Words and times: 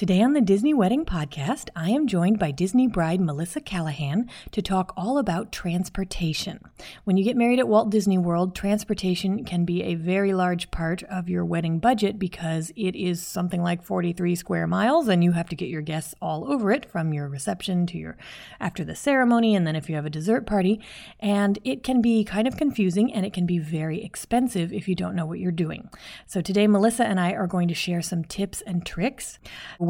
Today 0.00 0.22
on 0.22 0.32
the 0.32 0.40
Disney 0.40 0.72
Wedding 0.72 1.04
Podcast, 1.04 1.68
I 1.76 1.90
am 1.90 2.06
joined 2.06 2.38
by 2.38 2.52
Disney 2.52 2.86
bride 2.86 3.20
Melissa 3.20 3.60
Callahan 3.60 4.30
to 4.50 4.62
talk 4.62 4.94
all 4.96 5.18
about 5.18 5.52
transportation. 5.52 6.58
When 7.04 7.18
you 7.18 7.24
get 7.24 7.36
married 7.36 7.58
at 7.58 7.68
Walt 7.68 7.90
Disney 7.90 8.16
World, 8.16 8.54
transportation 8.54 9.44
can 9.44 9.66
be 9.66 9.82
a 9.82 9.96
very 9.96 10.32
large 10.32 10.70
part 10.70 11.02
of 11.02 11.28
your 11.28 11.44
wedding 11.44 11.80
budget 11.80 12.18
because 12.18 12.72
it 12.76 12.96
is 12.96 13.22
something 13.22 13.62
like 13.62 13.82
43 13.82 14.34
square 14.36 14.66
miles 14.66 15.06
and 15.06 15.22
you 15.22 15.32
have 15.32 15.50
to 15.50 15.54
get 15.54 15.68
your 15.68 15.82
guests 15.82 16.14
all 16.22 16.50
over 16.50 16.72
it 16.72 16.90
from 16.90 17.12
your 17.12 17.28
reception 17.28 17.84
to 17.88 17.98
your 17.98 18.16
after 18.58 18.84
the 18.84 18.96
ceremony 18.96 19.54
and 19.54 19.66
then 19.66 19.76
if 19.76 19.90
you 19.90 19.96
have 19.96 20.06
a 20.06 20.10
dessert 20.10 20.46
party. 20.46 20.80
And 21.18 21.58
it 21.62 21.82
can 21.82 22.00
be 22.00 22.24
kind 22.24 22.48
of 22.48 22.56
confusing 22.56 23.12
and 23.12 23.26
it 23.26 23.34
can 23.34 23.44
be 23.44 23.58
very 23.58 24.02
expensive 24.02 24.72
if 24.72 24.88
you 24.88 24.94
don't 24.94 25.14
know 25.14 25.26
what 25.26 25.40
you're 25.40 25.52
doing. 25.52 25.90
So 26.26 26.40
today, 26.40 26.66
Melissa 26.66 27.04
and 27.04 27.20
I 27.20 27.32
are 27.32 27.46
going 27.46 27.68
to 27.68 27.74
share 27.74 28.00
some 28.00 28.24
tips 28.24 28.62
and 28.62 28.86
tricks. 28.86 29.38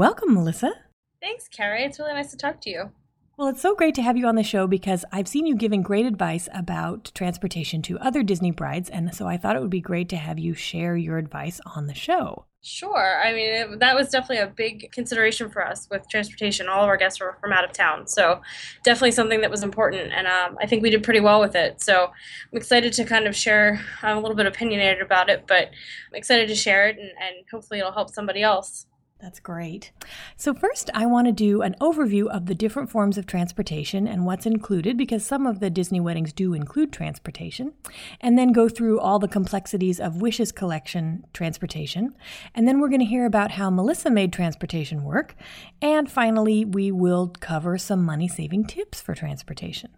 Welcome, 0.00 0.32
Melissa. 0.32 0.72
Thanks, 1.20 1.46
Carrie. 1.46 1.84
It's 1.84 1.98
really 1.98 2.14
nice 2.14 2.30
to 2.30 2.38
talk 2.38 2.62
to 2.62 2.70
you. 2.70 2.90
Well, 3.36 3.48
it's 3.48 3.60
so 3.60 3.74
great 3.74 3.94
to 3.96 4.02
have 4.02 4.16
you 4.16 4.26
on 4.26 4.34
the 4.34 4.42
show 4.42 4.66
because 4.66 5.04
I've 5.12 5.28
seen 5.28 5.44
you 5.44 5.54
giving 5.54 5.82
great 5.82 6.06
advice 6.06 6.48
about 6.54 7.12
transportation 7.14 7.82
to 7.82 7.98
other 7.98 8.22
Disney 8.22 8.50
brides, 8.50 8.88
and 8.88 9.14
so 9.14 9.26
I 9.26 9.36
thought 9.36 9.56
it 9.56 9.60
would 9.60 9.68
be 9.68 9.82
great 9.82 10.08
to 10.08 10.16
have 10.16 10.38
you 10.38 10.54
share 10.54 10.96
your 10.96 11.18
advice 11.18 11.60
on 11.76 11.86
the 11.86 11.92
show. 11.92 12.46
Sure. 12.62 13.20
I 13.22 13.34
mean, 13.34 13.52
it, 13.52 13.80
that 13.80 13.94
was 13.94 14.08
definitely 14.08 14.38
a 14.38 14.46
big 14.46 14.90
consideration 14.90 15.50
for 15.50 15.62
us 15.62 15.86
with 15.90 16.08
transportation. 16.08 16.66
All 16.66 16.82
of 16.82 16.88
our 16.88 16.96
guests 16.96 17.20
were 17.20 17.36
from 17.38 17.52
out 17.52 17.64
of 17.66 17.72
town. 17.72 18.06
So, 18.06 18.40
definitely 18.82 19.10
something 19.10 19.42
that 19.42 19.50
was 19.50 19.62
important. 19.62 20.14
And 20.14 20.26
um, 20.26 20.56
I 20.62 20.66
think 20.66 20.82
we 20.82 20.88
did 20.88 21.02
pretty 21.02 21.20
well 21.20 21.40
with 21.40 21.54
it. 21.54 21.82
So, 21.82 22.04
I'm 22.06 22.56
excited 22.56 22.94
to 22.94 23.04
kind 23.04 23.26
of 23.26 23.36
share. 23.36 23.84
I'm 24.00 24.16
a 24.16 24.20
little 24.20 24.36
bit 24.36 24.46
opinionated 24.46 25.02
about 25.02 25.28
it, 25.28 25.44
but 25.46 25.68
I'm 25.68 26.14
excited 26.14 26.48
to 26.48 26.54
share 26.54 26.88
it 26.88 26.96
and, 26.96 27.10
and 27.10 27.44
hopefully 27.50 27.80
it'll 27.80 27.92
help 27.92 28.08
somebody 28.08 28.42
else. 28.42 28.86
That's 29.20 29.38
great. 29.38 29.92
So, 30.36 30.54
first, 30.54 30.88
I 30.94 31.04
want 31.04 31.26
to 31.26 31.32
do 31.32 31.60
an 31.60 31.76
overview 31.80 32.26
of 32.28 32.46
the 32.46 32.54
different 32.54 32.88
forms 32.88 33.18
of 33.18 33.26
transportation 33.26 34.08
and 34.08 34.24
what's 34.24 34.46
included, 34.46 34.96
because 34.96 35.26
some 35.26 35.46
of 35.46 35.60
the 35.60 35.68
Disney 35.68 36.00
weddings 36.00 36.32
do 36.32 36.54
include 36.54 36.90
transportation, 36.90 37.74
and 38.22 38.38
then 38.38 38.52
go 38.52 38.68
through 38.68 38.98
all 38.98 39.18
the 39.18 39.28
complexities 39.28 40.00
of 40.00 40.22
Wishes 40.22 40.52
Collection 40.52 41.26
transportation. 41.34 42.14
And 42.54 42.66
then 42.66 42.80
we're 42.80 42.88
going 42.88 43.00
to 43.00 43.06
hear 43.06 43.26
about 43.26 43.52
how 43.52 43.68
Melissa 43.68 44.10
made 44.10 44.32
transportation 44.32 45.04
work. 45.04 45.34
And 45.82 46.10
finally, 46.10 46.64
we 46.64 46.90
will 46.90 47.28
cover 47.28 47.76
some 47.76 48.02
money 48.02 48.26
saving 48.26 48.68
tips 48.68 49.02
for 49.02 49.14
transportation. 49.14 49.90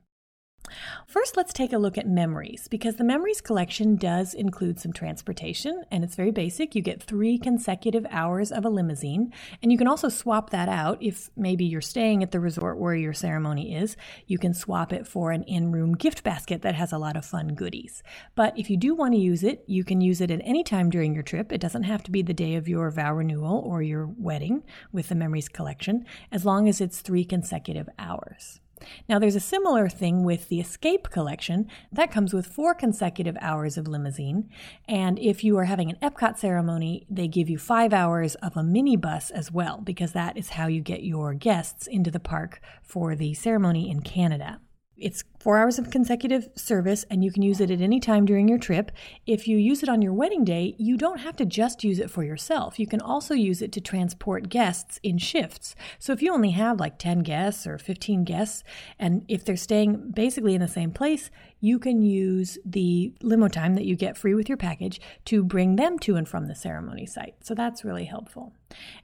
First, 1.06 1.36
let's 1.36 1.52
take 1.52 1.72
a 1.72 1.78
look 1.78 1.98
at 1.98 2.06
memories 2.06 2.68
because 2.68 2.96
the 2.96 3.05
memories 3.05 3.41
collection 3.41 3.96
does 3.96 4.33
include 4.33 4.80
some 4.80 4.92
transportation 4.92 5.84
and 5.90 6.05
it's 6.05 6.14
very 6.14 6.30
basic. 6.30 6.74
You 6.74 6.83
get 6.83 7.02
three 7.02 7.39
consecutive 7.39 8.06
hours 8.11 8.50
of 8.50 8.64
a 8.64 8.70
limousine, 8.70 9.33
and 9.62 9.70
you 9.70 9.78
can 9.78 9.89
also 9.89 10.08
swap 10.08 10.50
that 10.50 10.68
out 10.68 11.02
if 11.02 11.30
maybe 11.36 11.64
you're 11.64 11.80
staying 11.80 12.23
at 12.23 12.30
the 12.30 12.40
resort 12.40 12.78
where 12.78 12.95
your 12.95 13.12
ceremony 13.12 13.74
is. 13.74 13.96
You 14.27 14.39
can 14.39 14.55
swap 14.55 14.92
it 14.92 15.06
for 15.06 15.33
an 15.33 15.42
in 15.45 15.73
room 15.73 15.95
gift 15.95 16.23
basket 16.24 16.62
that 16.62 16.74
has 16.74 16.92
a 16.92 16.98
lot 16.98 17.17
of 17.17 17.24
fun 17.24 17.48
goodies. 17.48 18.02
But 18.34 18.58
if 18.58 18.70
you 18.70 18.77
do 18.77 18.94
want 18.94 19.14
to 19.14 19.20
use 19.20 19.42
it, 19.42 19.64
you 19.67 19.84
can 19.84 20.00
use 20.00 20.20
it 20.20 20.30
at 20.30 20.40
any 20.44 20.64
time 20.64 20.90
during 20.90 21.14
your 21.14 21.23
trip. 21.23 21.52
It 21.52 21.61
doesn't 21.61 21.83
have 21.84 22.02
to 22.05 22.11
be 22.11 22.23
the 22.23 22.34
day 22.34 22.55
of 22.55 22.68
your 22.68 22.90
vow 22.90 23.14
renewal 23.14 23.58
or 23.67 23.83
your 23.83 24.06
wedding 24.06 24.62
with 24.92 25.08
the 25.08 25.14
memories 25.14 25.48
collection, 25.48 26.06
as 26.30 26.44
long 26.44 26.68
as 26.68 26.80
it's 26.80 27.00
three 27.00 27.24
consecutive 27.24 27.89
hours. 27.98 28.61
Now, 29.08 29.18
there's 29.18 29.36
a 29.36 29.40
similar 29.40 29.88
thing 29.88 30.24
with 30.24 30.48
the 30.48 30.60
Escape 30.60 31.10
collection. 31.10 31.68
That 31.90 32.10
comes 32.10 32.32
with 32.32 32.46
four 32.46 32.74
consecutive 32.74 33.36
hours 33.40 33.76
of 33.76 33.88
limousine. 33.88 34.48
And 34.88 35.18
if 35.18 35.44
you 35.44 35.56
are 35.58 35.64
having 35.64 35.90
an 35.90 35.98
Epcot 36.02 36.38
ceremony, 36.38 37.06
they 37.10 37.28
give 37.28 37.48
you 37.48 37.58
five 37.58 37.92
hours 37.92 38.34
of 38.36 38.56
a 38.56 38.60
minibus 38.60 39.30
as 39.30 39.50
well, 39.50 39.80
because 39.82 40.12
that 40.12 40.36
is 40.36 40.50
how 40.50 40.66
you 40.66 40.80
get 40.80 41.02
your 41.02 41.34
guests 41.34 41.86
into 41.86 42.10
the 42.10 42.20
park 42.20 42.60
for 42.82 43.14
the 43.14 43.34
ceremony 43.34 43.90
in 43.90 44.02
Canada. 44.02 44.60
It's 44.96 45.24
four 45.42 45.58
hours 45.58 45.77
of 45.77 45.91
consecutive 45.91 46.48
service, 46.55 47.05
and 47.11 47.25
you 47.25 47.33
can 47.33 47.42
use 47.42 47.61
it 47.61 47.70
at 47.70 47.80
any 47.80 47.98
time 47.98 48.25
during 48.25 48.47
your 48.47 48.58
trip. 48.58 48.92
If 49.27 49.48
you 49.48 49.57
use 49.57 49.83
it 49.83 49.89
on 49.89 50.01
your 50.01 50.13
wedding 50.13 50.45
day, 50.45 50.77
you 50.79 50.97
don't 50.97 51.19
have 51.19 51.35
to 51.36 51.45
just 51.45 51.83
use 51.83 51.98
it 51.98 52.13
for 52.13 52.23
yourself. 52.23 52.79
You 52.79 52.86
can 52.86 53.01
also 53.01 53.35
use 53.35 53.61
it 53.61 53.73
to 53.73 53.80
transport 53.80 54.48
guests 54.48 55.01
in 55.03 55.19
shifts. 55.19 55.75
So 55.98 56.13
if 56.13 56.23
you 56.23 56.33
only 56.33 56.53
have 56.53 56.79
like 56.79 56.97
10 56.97 57.20
guests 57.20 57.67
or 57.67 57.77
15 57.77 58.23
guests, 58.23 58.63
and 59.01 59.25
if 59.27 59.45
they're 59.45 59.57
staying 59.57 60.13
basically 60.13 60.55
in 60.55 60.61
the 60.61 60.69
same 60.69 60.92
place, 60.92 61.29
you 61.61 61.79
can 61.79 62.03
use 62.03 62.59
the 62.64 63.13
limo 63.23 63.48
time 63.48 63.74
that 63.74 63.85
you 63.85 63.97
get 63.97 64.17
free 64.17 64.35
with 64.35 64.48
your 64.48 64.59
package 64.59 65.01
to 65.24 65.42
bring 65.42 65.77
them 65.77 65.98
to 66.01 66.17
and 66.17 66.29
from 66.29 66.47
the 66.47 66.55
ceremony 66.55 67.07
site. 67.07 67.35
So 67.41 67.55
that's 67.55 67.85
really 67.85 68.05
helpful. 68.05 68.53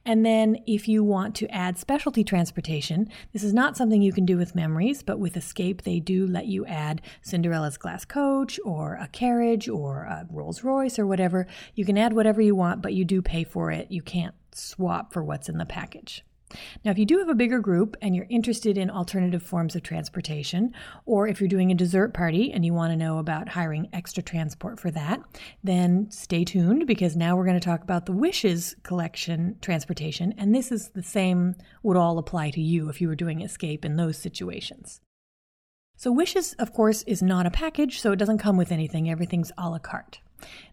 And 0.05 0.25
then 0.25 0.57
if 0.67 0.87
you 0.87 1.03
want 1.03 1.35
to 1.35 1.47
add 1.53 1.77
specialty 1.77 2.23
transportation, 2.23 3.09
this 3.33 3.43
is 3.43 3.53
not 3.53 3.77
something 3.77 4.01
you 4.01 4.13
can 4.13 4.25
do 4.25 4.37
with 4.37 4.55
memories, 4.55 5.03
but 5.03 5.19
with 5.19 5.37
Escape, 5.37 5.83
they 5.83 5.99
do 5.99 6.27
let 6.29 6.47
you 6.47 6.65
add 6.65 7.01
Cinderella's 7.21 7.77
glass 7.77 8.05
coach 8.05 8.59
or 8.63 8.95
a 8.95 9.07
carriage 9.07 9.67
or 9.67 10.03
a 10.03 10.27
Rolls 10.29 10.63
Royce 10.63 10.99
or 10.99 11.05
whatever. 11.05 11.47
You 11.75 11.85
can 11.85 11.97
add 11.97 12.13
whatever 12.13 12.41
you 12.41 12.55
want, 12.55 12.81
but 12.81 12.93
you 12.93 13.05
do 13.05 13.21
pay 13.21 13.43
for 13.43 13.71
it. 13.71 13.91
You 13.91 14.01
can't 14.01 14.35
swap 14.53 15.13
for 15.13 15.23
what's 15.23 15.49
in 15.49 15.57
the 15.57 15.65
package. 15.65 16.23
Now, 16.83 16.91
if 16.91 16.97
you 16.97 17.05
do 17.05 17.19
have 17.19 17.29
a 17.29 17.35
bigger 17.35 17.59
group 17.59 17.95
and 18.01 18.15
you're 18.15 18.25
interested 18.29 18.77
in 18.77 18.89
alternative 18.89 19.43
forms 19.43 19.75
of 19.75 19.83
transportation, 19.83 20.73
or 21.05 21.27
if 21.27 21.39
you're 21.39 21.47
doing 21.47 21.71
a 21.71 21.75
dessert 21.75 22.13
party 22.13 22.51
and 22.51 22.65
you 22.65 22.73
want 22.73 22.91
to 22.91 22.97
know 22.97 23.19
about 23.19 23.49
hiring 23.49 23.89
extra 23.93 24.23
transport 24.23 24.79
for 24.79 24.91
that, 24.91 25.21
then 25.63 26.09
stay 26.09 26.43
tuned 26.43 26.87
because 26.87 27.15
now 27.15 27.35
we're 27.35 27.45
going 27.45 27.59
to 27.59 27.65
talk 27.65 27.83
about 27.83 28.05
the 28.05 28.11
Wishes 28.11 28.75
collection 28.83 29.57
transportation. 29.61 30.33
And 30.37 30.53
this 30.55 30.71
is 30.71 30.89
the 30.89 31.03
same, 31.03 31.55
would 31.83 31.97
all 31.97 32.17
apply 32.17 32.51
to 32.51 32.61
you 32.61 32.89
if 32.89 33.01
you 33.01 33.07
were 33.07 33.15
doing 33.15 33.41
escape 33.41 33.85
in 33.85 33.95
those 33.95 34.17
situations. 34.17 35.01
So, 36.01 36.13
Wishes, 36.13 36.53
of 36.53 36.71
course, 36.71 37.03
is 37.03 37.21
not 37.21 37.45
a 37.45 37.51
package, 37.51 37.99
so 37.99 38.13
it 38.13 38.15
doesn't 38.15 38.37
come 38.37 38.55
with 38.55 38.71
anything. 38.71 39.09
Everything's 39.09 39.51
a 39.57 39.69
la 39.69 39.79
carte. 39.79 40.21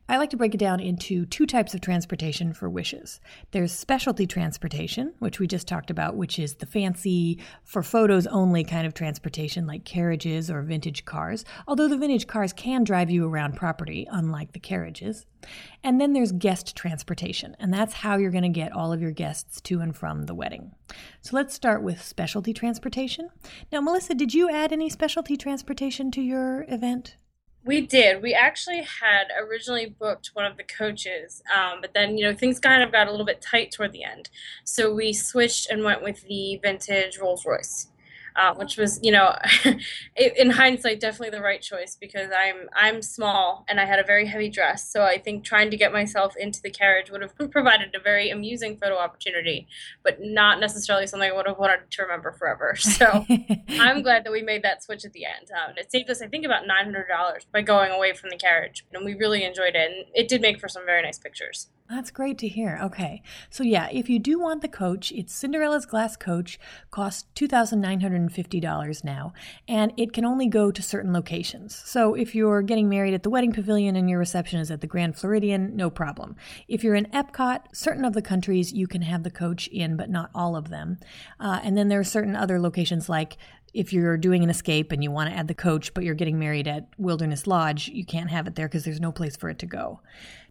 I 0.08 0.18
like 0.18 0.30
to 0.30 0.36
break 0.36 0.54
it 0.54 0.58
down 0.58 0.78
into 0.78 1.26
two 1.26 1.46
types 1.46 1.74
of 1.74 1.80
transportation 1.80 2.52
for 2.52 2.70
wishes. 2.70 3.20
There's 3.50 3.72
specialty 3.72 4.24
transportation, 4.24 5.12
which 5.18 5.40
we 5.40 5.48
just 5.48 5.66
talked 5.66 5.90
about, 5.90 6.14
which 6.14 6.38
is 6.38 6.54
the 6.54 6.66
fancy, 6.66 7.40
for 7.64 7.82
photos 7.82 8.28
only 8.28 8.62
kind 8.62 8.86
of 8.86 8.94
transportation 8.94 9.66
like 9.66 9.84
carriages 9.84 10.48
or 10.48 10.62
vintage 10.62 11.04
cars, 11.04 11.44
although 11.66 11.88
the 11.88 11.96
vintage 11.96 12.28
cars 12.28 12.52
can 12.52 12.84
drive 12.84 13.10
you 13.10 13.26
around 13.26 13.56
property, 13.56 14.06
unlike 14.08 14.52
the 14.52 14.60
carriages. 14.60 15.26
And 15.82 16.00
then 16.00 16.12
there's 16.12 16.30
guest 16.30 16.76
transportation, 16.76 17.56
and 17.58 17.74
that's 17.74 17.94
how 17.94 18.16
you're 18.16 18.30
going 18.30 18.42
to 18.42 18.48
get 18.48 18.72
all 18.72 18.92
of 18.92 19.02
your 19.02 19.10
guests 19.10 19.60
to 19.62 19.80
and 19.80 19.96
from 19.96 20.26
the 20.26 20.34
wedding. 20.34 20.70
So 21.20 21.34
let's 21.34 21.54
start 21.54 21.82
with 21.82 22.00
specialty 22.00 22.52
transportation. 22.52 23.28
Now, 23.72 23.80
Melissa, 23.80 24.14
did 24.14 24.34
you 24.34 24.48
add 24.48 24.72
any 24.72 24.88
specialty 24.88 25.36
transportation 25.36 26.12
to 26.12 26.20
your 26.20 26.64
event? 26.68 27.16
We 27.66 27.80
did. 27.80 28.22
We 28.22 28.32
actually 28.32 28.82
had 28.82 29.24
originally 29.36 29.86
booked 29.86 30.30
one 30.34 30.44
of 30.44 30.56
the 30.56 30.62
coaches, 30.62 31.42
um, 31.52 31.80
but 31.80 31.94
then 31.94 32.16
you 32.16 32.24
know 32.24 32.32
things 32.32 32.60
kind 32.60 32.80
of 32.80 32.92
got 32.92 33.08
a 33.08 33.10
little 33.10 33.26
bit 33.26 33.42
tight 33.42 33.72
toward 33.72 33.92
the 33.92 34.04
end, 34.04 34.30
so 34.62 34.94
we 34.94 35.12
switched 35.12 35.68
and 35.68 35.82
went 35.82 36.00
with 36.00 36.22
the 36.28 36.60
vintage 36.62 37.18
Rolls 37.18 37.44
Royce 37.44 37.88
uh, 38.36 38.54
which 38.54 38.76
was 38.76 39.00
you 39.02 39.10
know 39.10 39.34
in 40.16 40.50
hindsight 40.50 41.00
definitely 41.00 41.36
the 41.36 41.42
right 41.42 41.62
choice 41.62 41.96
because 41.98 42.30
i'm 42.36 42.68
i'm 42.74 43.02
small 43.02 43.64
and 43.68 43.80
i 43.80 43.84
had 43.84 43.98
a 43.98 44.04
very 44.04 44.26
heavy 44.26 44.48
dress. 44.48 44.88
So 44.90 45.02
i 45.04 45.18
think 45.18 45.44
trying 45.44 45.70
to 45.70 45.76
get 45.76 45.92
myself 45.92 46.34
into 46.36 46.60
the 46.62 46.70
carriage 46.70 47.10
would 47.10 47.22
have 47.22 47.36
provided 47.50 47.94
a 47.94 48.00
very 48.00 48.30
amusing 48.30 48.76
photo 48.76 48.98
opportunity 48.98 49.66
but 50.02 50.18
not 50.20 50.60
necessarily 50.60 51.06
something 51.06 51.30
i 51.30 51.34
would 51.34 51.46
have 51.46 51.58
wanted 51.58 51.90
to 51.90 52.02
remember 52.02 52.32
forever. 52.32 52.76
So 52.96 53.26
i'm 53.68 54.02
glad 54.02 54.24
that 54.24 54.32
we 54.32 54.40
made 54.40 54.62
that 54.62 54.82
switch 54.82 55.04
at 55.04 55.12
the 55.12 55.26
end. 55.26 55.50
Um, 55.50 55.74
it 55.76 55.90
saved 55.92 56.08
us 56.08 56.22
i 56.22 56.26
think 56.26 56.44
about 56.44 56.64
$900 56.64 57.04
by 57.52 57.60
going 57.60 57.90
away 57.90 58.14
from 58.14 58.30
the 58.30 58.36
carriage 58.36 58.86
and 58.92 59.04
we 59.04 59.14
really 59.14 59.44
enjoyed 59.44 59.74
it. 59.74 59.90
And 59.90 60.06
it 60.14 60.28
did 60.28 60.40
make 60.40 60.60
for 60.60 60.68
some 60.68 60.86
very 60.86 61.02
nice 61.02 61.18
pictures 61.18 61.68
That's 61.88 62.10
great 62.10 62.36
to 62.38 62.48
hear. 62.48 62.80
Okay. 62.82 63.22
So, 63.48 63.62
yeah, 63.62 63.88
if 63.92 64.08
you 64.08 64.18
do 64.18 64.40
want 64.40 64.60
the 64.60 64.68
coach, 64.68 65.12
it's 65.12 65.32
Cinderella's 65.32 65.86
Glass 65.86 66.16
Coach, 66.16 66.58
costs 66.90 67.26
$2,950 67.36 69.04
now, 69.04 69.32
and 69.68 69.92
it 69.96 70.12
can 70.12 70.24
only 70.24 70.48
go 70.48 70.72
to 70.72 70.82
certain 70.82 71.12
locations. 71.12 71.76
So, 71.84 72.14
if 72.14 72.34
you're 72.34 72.62
getting 72.62 72.88
married 72.88 73.14
at 73.14 73.22
the 73.22 73.30
wedding 73.30 73.52
pavilion 73.52 73.94
and 73.94 74.10
your 74.10 74.18
reception 74.18 74.58
is 74.58 74.70
at 74.72 74.80
the 74.80 74.88
Grand 74.88 75.16
Floridian, 75.16 75.76
no 75.76 75.88
problem. 75.88 76.34
If 76.66 76.82
you're 76.82 76.96
in 76.96 77.06
Epcot, 77.06 77.74
certain 77.74 78.04
of 78.04 78.14
the 78.14 78.22
countries 78.22 78.72
you 78.72 78.88
can 78.88 79.02
have 79.02 79.22
the 79.22 79.30
coach 79.30 79.68
in, 79.68 79.96
but 79.96 80.10
not 80.10 80.30
all 80.34 80.56
of 80.56 80.70
them. 80.70 80.98
Uh, 81.38 81.60
and 81.62 81.76
then 81.76 81.88
there 81.88 82.00
are 82.00 82.04
certain 82.04 82.34
other 82.34 82.58
locations 82.58 83.08
like 83.08 83.36
if 83.76 83.92
you're 83.92 84.16
doing 84.16 84.42
an 84.42 84.48
escape 84.48 84.90
and 84.90 85.04
you 85.04 85.10
want 85.10 85.30
to 85.30 85.36
add 85.36 85.48
the 85.48 85.54
coach, 85.54 85.92
but 85.92 86.02
you're 86.02 86.14
getting 86.14 86.38
married 86.38 86.66
at 86.66 86.88
Wilderness 86.96 87.46
Lodge, 87.46 87.88
you 87.88 88.06
can't 88.06 88.30
have 88.30 88.46
it 88.46 88.54
there 88.54 88.66
because 88.66 88.84
there's 88.84 89.00
no 89.00 89.12
place 89.12 89.36
for 89.36 89.50
it 89.50 89.58
to 89.58 89.66
go. 89.66 90.00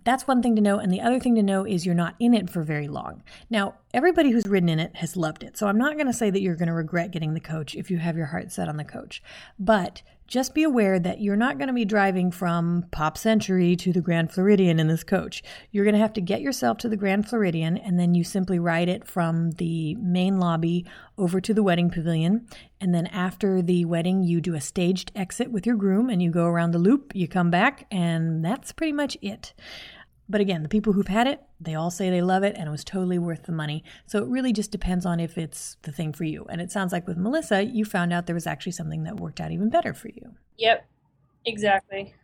That's 0.05 0.27
one 0.27 0.41
thing 0.41 0.55
to 0.55 0.61
know. 0.61 0.79
And 0.79 0.93
the 0.93 1.01
other 1.01 1.19
thing 1.19 1.35
to 1.35 1.43
know 1.43 1.65
is 1.65 1.85
you're 1.85 1.95
not 1.95 2.15
in 2.19 2.33
it 2.33 2.49
for 2.49 2.63
very 2.63 2.87
long. 2.87 3.23
Now, 3.49 3.75
everybody 3.93 4.31
who's 4.31 4.45
ridden 4.45 4.69
in 4.69 4.79
it 4.79 4.95
has 4.95 5.17
loved 5.17 5.43
it. 5.43 5.57
So 5.57 5.67
I'm 5.67 5.77
not 5.77 5.95
going 5.95 6.07
to 6.07 6.13
say 6.13 6.29
that 6.29 6.41
you're 6.41 6.55
going 6.55 6.67
to 6.67 6.73
regret 6.73 7.11
getting 7.11 7.33
the 7.33 7.39
coach 7.39 7.75
if 7.75 7.91
you 7.91 7.97
have 7.97 8.15
your 8.15 8.27
heart 8.27 8.51
set 8.51 8.69
on 8.69 8.77
the 8.77 8.83
coach. 8.85 9.21
But 9.59 10.03
just 10.27 10.55
be 10.55 10.63
aware 10.63 10.99
that 10.99 11.21
you're 11.21 11.35
not 11.35 11.59
going 11.59 11.67
to 11.67 11.73
be 11.73 11.85
driving 11.85 12.31
from 12.31 12.85
Pop 12.91 13.15
Century 13.15 13.75
to 13.75 13.93
the 13.93 14.01
Grand 14.01 14.31
Floridian 14.31 14.79
in 14.79 14.87
this 14.87 15.03
coach. 15.03 15.43
You're 15.71 15.85
going 15.85 15.93
to 15.93 15.99
have 15.99 16.13
to 16.13 16.21
get 16.21 16.41
yourself 16.41 16.79
to 16.79 16.89
the 16.89 16.97
Grand 16.97 17.29
Floridian 17.29 17.77
and 17.77 17.99
then 17.99 18.15
you 18.15 18.23
simply 18.23 18.57
ride 18.57 18.89
it 18.89 19.07
from 19.07 19.51
the 19.51 19.93
main 19.95 20.39
lobby 20.39 20.85
over 21.17 21.39
to 21.41 21.53
the 21.53 21.61
wedding 21.61 21.91
pavilion. 21.91 22.47
And 22.81 22.93
then 22.93 23.05
after 23.07 23.61
the 23.61 23.85
wedding, 23.85 24.23
you 24.23 24.41
do 24.41 24.55
a 24.55 24.61
staged 24.61 25.11
exit 25.15 25.51
with 25.51 25.67
your 25.67 25.75
groom 25.75 26.09
and 26.09 26.21
you 26.23 26.31
go 26.31 26.45
around 26.45 26.71
the 26.71 26.79
loop, 26.79 27.11
you 27.15 27.27
come 27.27 27.51
back, 27.51 27.85
and 27.91 28.43
that's 28.43 28.71
pretty 28.71 28.93
much 28.93 29.17
it. 29.21 29.53
But 30.27 30.41
again, 30.41 30.63
the 30.63 30.69
people 30.69 30.93
who've 30.93 31.07
had 31.07 31.27
it, 31.27 31.41
they 31.59 31.75
all 31.75 31.91
say 31.91 32.09
they 32.09 32.21
love 32.21 32.43
it 32.43 32.55
and 32.57 32.67
it 32.67 32.71
was 32.71 32.83
totally 32.83 33.19
worth 33.19 33.43
the 33.43 33.51
money. 33.51 33.83
So 34.07 34.19
it 34.23 34.27
really 34.27 34.53
just 34.53 34.71
depends 34.71 35.05
on 35.05 35.19
if 35.19 35.37
it's 35.37 35.77
the 35.83 35.91
thing 35.91 36.13
for 36.13 36.23
you. 36.23 36.45
And 36.49 36.61
it 36.61 36.71
sounds 36.71 36.91
like 36.91 37.07
with 37.07 37.17
Melissa, 37.17 37.63
you 37.63 37.85
found 37.85 38.11
out 38.11 38.25
there 38.25 38.33
was 38.33 38.47
actually 38.47 38.71
something 38.71 39.03
that 39.03 39.19
worked 39.19 39.39
out 39.39 39.51
even 39.51 39.69
better 39.69 39.93
for 39.93 40.07
you. 40.09 40.35
Yep, 40.57 40.85
exactly. 41.45 42.15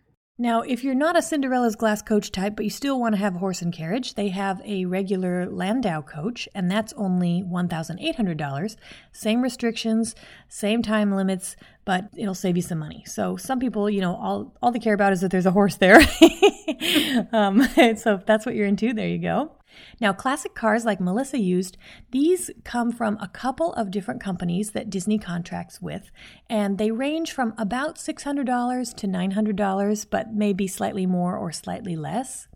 Now, 0.42 0.62
if 0.62 0.84
you're 0.84 0.96
not 0.96 1.16
a 1.16 1.22
Cinderella's 1.22 1.76
glass 1.76 2.02
coach 2.02 2.32
type, 2.32 2.56
but 2.56 2.66
you 2.66 2.72
still 2.72 3.00
want 3.00 3.14
to 3.14 3.22
have 3.22 3.36
a 3.36 3.38
horse 3.38 3.62
and 3.62 3.72
carriage, 3.72 4.16
they 4.16 4.30
have 4.30 4.60
a 4.66 4.86
regular 4.86 5.48
Landau 5.48 6.02
coach, 6.02 6.50
and 6.56 6.70
that's 6.70 6.94
only 6.94 7.44
$1,800. 7.44 8.76
Same 9.12 9.44
restrictions, 9.44 10.16
same 10.50 10.82
time 10.82 11.16
limits, 11.16 11.56
but 11.86 12.10
it'll 12.18 12.34
save 12.34 12.56
you 12.56 12.64
some 12.64 12.80
money. 12.80 13.04
So 13.06 13.38
some 13.38 13.60
people, 13.60 13.88
you 13.88 14.02
know, 14.02 14.16
all, 14.16 14.58
all 14.64 14.72
they 14.72 14.80
care 14.80 14.96
about 14.96 15.14
is 15.14 15.22
that 15.22 15.30
there's 15.30 15.46
a 15.46 15.52
horse 15.52 15.76
there. 15.76 16.00
um, 17.32 17.62
so 17.96 18.16
if 18.16 18.26
that's 18.26 18.44
what 18.44 18.56
you're 18.56 18.66
into, 18.66 18.96
there 18.96 19.10
you 19.10 19.20
go. 19.20 19.52
Now, 20.00 20.14
classic 20.14 20.56
cars 20.56 20.86
like 20.86 21.00
Melissa 21.00 21.40
used, 21.40 21.78
these 22.12 22.50
come 22.64 22.92
from 22.92 23.18
a 23.22 23.28
couple 23.28 23.74
of 23.74 23.92
different 23.92 24.22
companies 24.22 24.72
that 24.72 24.90
Disney 24.90 25.18
contracts 25.18 25.82
with, 25.82 26.12
and 26.50 26.78
they 26.78 26.92
range 26.92 27.32
from 27.32 27.54
about 27.58 27.96
$600 27.96 28.96
to 28.96 29.08
$900, 29.08 30.06
but 30.10 30.34
maybe 30.34 30.68
slightly 30.68 31.06
more 31.06 31.38
or 31.38 31.52
slightly 31.52 31.96
less. 31.96 32.48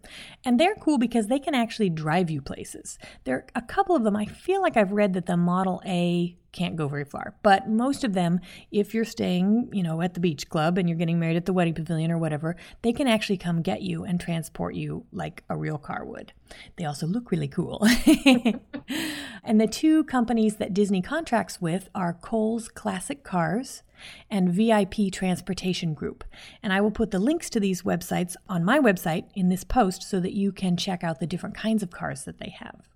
And 0.43 0.59
they're 0.59 0.75
cool 0.75 0.97
because 0.97 1.27
they 1.27 1.39
can 1.39 1.55
actually 1.55 1.89
drive 1.89 2.29
you 2.29 2.41
places. 2.41 2.97
There 3.23 3.35
are 3.35 3.45
a 3.55 3.61
couple 3.61 3.95
of 3.95 4.03
them, 4.03 4.15
I 4.15 4.25
feel 4.25 4.61
like 4.61 4.77
I've 4.77 4.91
read 4.91 5.13
that 5.13 5.25
the 5.25 5.37
Model 5.37 5.81
A 5.85 6.37
can't 6.55 6.75
go 6.75 6.87
very 6.87 7.03
far. 7.03 7.35
But 7.43 7.69
most 7.69 8.03
of 8.03 8.13
them, 8.13 8.39
if 8.71 8.93
you're 8.93 9.05
staying, 9.05 9.69
you 9.73 9.83
know, 9.83 10.01
at 10.01 10.13
the 10.13 10.19
beach 10.19 10.49
club 10.49 10.77
and 10.77 10.89
you're 10.89 10.97
getting 10.97 11.19
married 11.19 11.35
at 11.35 11.45
the 11.45 11.53
wedding 11.53 11.73
pavilion 11.73 12.11
or 12.11 12.17
whatever, 12.17 12.55
they 12.81 12.93
can 12.93 13.07
actually 13.07 13.37
come 13.37 13.61
get 13.61 13.81
you 13.81 14.05
and 14.05 14.19
transport 14.19 14.73
you 14.73 15.05
like 15.11 15.43
a 15.49 15.57
real 15.57 15.77
car 15.77 16.05
would. 16.05 16.31
They 16.77 16.85
also 16.85 17.05
look 17.05 17.29
really 17.29 17.49
cool. 17.49 17.85
and 19.43 19.59
the 19.59 19.67
two 19.67 20.05
companies 20.05 20.55
that 20.55 20.73
Disney 20.73 21.01
contracts 21.01 21.61
with 21.61 21.89
are 21.93 22.13
Kohl's 22.13 22.69
Classic 22.69 23.23
Cars 23.23 23.83
and 24.31 24.49
VIP 24.49 25.11
Transportation 25.11 25.93
Group. 25.93 26.23
And 26.63 26.71
I 26.71 26.81
will 26.81 26.91
put 26.91 27.11
the 27.11 27.19
links 27.19 27.49
to 27.51 27.59
these 27.59 27.81
websites 27.81 28.35
on 28.47 28.63
my 28.63 28.79
website 28.79 29.25
in 29.35 29.49
this 29.49 29.63
post 29.63 30.03
so 30.03 30.19
that 30.21 30.33
you 30.33 30.51
can 30.51 30.77
check 30.77 31.03
out 31.03 31.19
the 31.19 31.27
different 31.27 31.55
kinds 31.55 31.83
of 31.83 31.91
cars 31.91 32.23
that 32.23 32.39
they 32.39 32.55
have. 32.59 32.94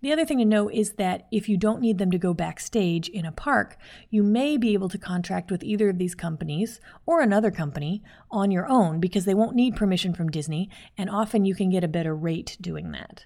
The 0.00 0.12
other 0.12 0.24
thing 0.24 0.38
to 0.38 0.44
know 0.44 0.68
is 0.68 0.92
that 0.92 1.26
if 1.32 1.48
you 1.48 1.56
don't 1.56 1.80
need 1.80 1.98
them 1.98 2.10
to 2.12 2.18
go 2.18 2.32
backstage 2.32 3.08
in 3.08 3.24
a 3.24 3.32
park, 3.32 3.76
you 4.10 4.22
may 4.22 4.56
be 4.56 4.72
able 4.72 4.88
to 4.90 4.98
contract 4.98 5.50
with 5.50 5.64
either 5.64 5.88
of 5.88 5.98
these 5.98 6.14
companies 6.14 6.80
or 7.04 7.20
another 7.20 7.50
company 7.50 8.02
on 8.30 8.52
your 8.52 8.68
own 8.68 9.00
because 9.00 9.24
they 9.24 9.34
won't 9.34 9.56
need 9.56 9.74
permission 9.74 10.14
from 10.14 10.30
Disney, 10.30 10.70
and 10.96 11.10
often 11.10 11.44
you 11.44 11.54
can 11.54 11.70
get 11.70 11.82
a 11.82 11.88
better 11.88 12.14
rate 12.14 12.56
doing 12.60 12.92
that. 12.92 13.24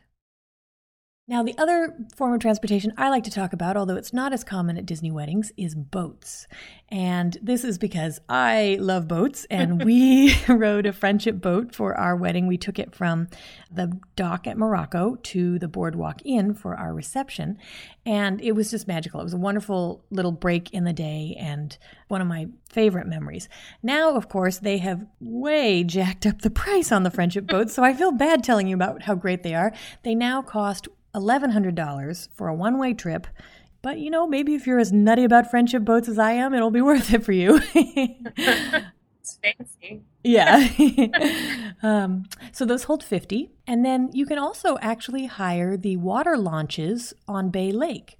Now, 1.29 1.45
the 1.45 1.57
other 1.57 1.95
form 2.17 2.35
of 2.35 2.41
transportation 2.41 2.93
I 2.97 3.09
like 3.09 3.23
to 3.25 3.31
talk 3.31 3.53
about, 3.53 3.77
although 3.77 3.95
it's 3.95 4.13
not 4.13 4.33
as 4.33 4.43
common 4.43 4.77
at 4.77 4.85
Disney 4.85 5.13
weddings, 5.13 5.53
is 5.57 5.77
boats. 5.77 6.49
And 6.89 7.39
this 7.41 7.63
is 7.63 7.79
because 7.79 8.19
I 8.29 8.77
love 8.81 9.07
boats, 9.07 9.47
and 9.49 9.85
we 9.85 10.35
rode 10.49 10.85
a 10.85 10.93
friendship 10.93 11.41
boat 11.41 11.77
for 11.77 11.95
our 11.95 12.17
wedding. 12.17 12.49
We 12.49 12.59
took 12.59 12.81
it 12.81 12.93
from 12.93 13.29
the 13.71 14.01
dock 14.17 14.49
at 14.49 14.59
Morocco 14.59 15.15
to 15.23 15.61
the 15.61 15.69
boardwalk 15.69 16.23
inn 16.25 16.55
for 16.55 16.75
our 16.75 16.93
reception. 16.93 17.57
And 18.05 18.41
it 18.41 18.53
was 18.53 18.73
just 18.73 18.89
magical. 18.89 19.21
It 19.21 19.25
was 19.25 19.33
a 19.33 19.39
wonderful 19.39 20.05
little 20.11 20.33
break 20.33 20.75
in 20.75 20.83
the 20.83 20.93
day 20.93 21.37
and 21.39 21.79
one 22.09 22.21
of 22.21 22.27
my 22.27 22.49
favorite 22.69 23.07
memories. 23.07 23.49
Now, 23.81 24.17
of 24.17 24.29
course, 24.29 24.59
they 24.59 24.79
have 24.79 25.07
way 25.21 25.85
jacked 25.85 26.27
up 26.27 26.43
the 26.43 26.51
price 26.63 26.91
on 26.91 27.05
the 27.05 27.13
friendship 27.13 27.47
boats, 27.47 27.73
so 27.75 27.85
I 27.85 27.95
feel 27.95 28.11
bad 28.11 28.43
telling 28.43 28.67
you 28.67 28.75
about 28.75 29.03
how 29.03 29.15
great 29.15 29.45
they 29.45 29.55
are. 29.55 29.73
They 30.03 30.17
now 30.17 30.43
cost 30.43 30.89
$1,100 31.15 32.29
for 32.33 32.49
a 32.49 32.55
one 32.55 32.79
way 32.79 32.95
trip. 32.95 33.27
But 33.83 33.99
you 33.99 34.11
know, 34.11 34.27
maybe 34.27 34.55
if 34.55 34.67
you're 34.67 34.79
as 34.79 34.93
nutty 34.93 35.25
about 35.25 35.51
friendship 35.51 35.85
boats 35.85 36.09
as 36.09 36.19
I 36.19 36.33
am, 36.33 36.55
it'll 36.55 36.71
be 36.71 36.81
worth 36.91 37.13
it 37.13 37.25
for 37.25 37.33
you. 37.33 37.61
it's 37.75 39.39
fancy. 39.43 40.03
Yeah. 40.25 40.69
um, 41.83 42.25
so 42.53 42.65
those 42.65 42.85
hold 42.85 43.03
50. 43.03 43.51
And 43.67 43.85
then 43.85 44.11
you 44.13 44.25
can 44.25 44.39
also 44.39 44.79
actually 44.81 45.27
hire 45.27 45.77
the 45.77 45.97
water 45.97 46.37
launches 46.37 47.13
on 47.27 47.51
Bay 47.51 47.73
Lake. 47.73 48.19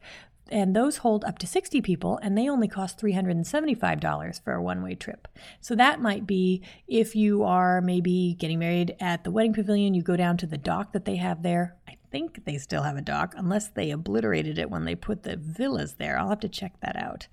And 0.51 0.77
those 0.77 0.99
hold 0.99 1.25
up 1.25 1.39
to 1.39 1.47
60 1.47 1.81
people, 1.81 2.19
and 2.21 2.37
they 2.37 2.47
only 2.47 2.69
cost 2.69 3.01
$375 3.01 4.45
for 4.45 4.53
a 4.53 4.63
one 4.63 4.83
way 4.83 4.95
trip. 4.95 5.27
So 5.63 5.75
that 5.77 6.03
might 6.03 6.27
be 6.27 6.61
if 6.87 7.17
you 7.17 7.43
are 7.43 7.81
maybe 7.81 8.37
getting 8.39 8.59
married 8.59 8.95
at 9.01 9.25
the 9.25 9.31
wedding 9.31 9.55
pavilion, 9.55 9.95
you 9.95 10.03
go 10.03 10.15
down 10.15 10.37
to 10.39 10.47
the 10.47 10.59
dock 10.59 10.93
that 10.93 11.07
they 11.07 11.17
have 11.17 11.43
there. 11.43 11.77
I 11.89 11.97
think 12.13 12.45
they 12.45 12.59
still 12.59 12.83
have 12.83 12.97
a 12.97 13.03
dock, 13.03 13.35
unless 13.37 13.69
they 13.69 13.91
obliterated 13.91 14.57
it 14.59 14.71
when 14.71 14.85
they 14.85 14.95
put 14.95 15.25
the 15.25 15.37
villas 15.37 15.95
there. 15.95 16.17
I'll 16.19 16.29
have 16.29 16.39
to 16.41 16.49
check 16.49 16.75
that 16.81 16.95
out. 16.95 17.27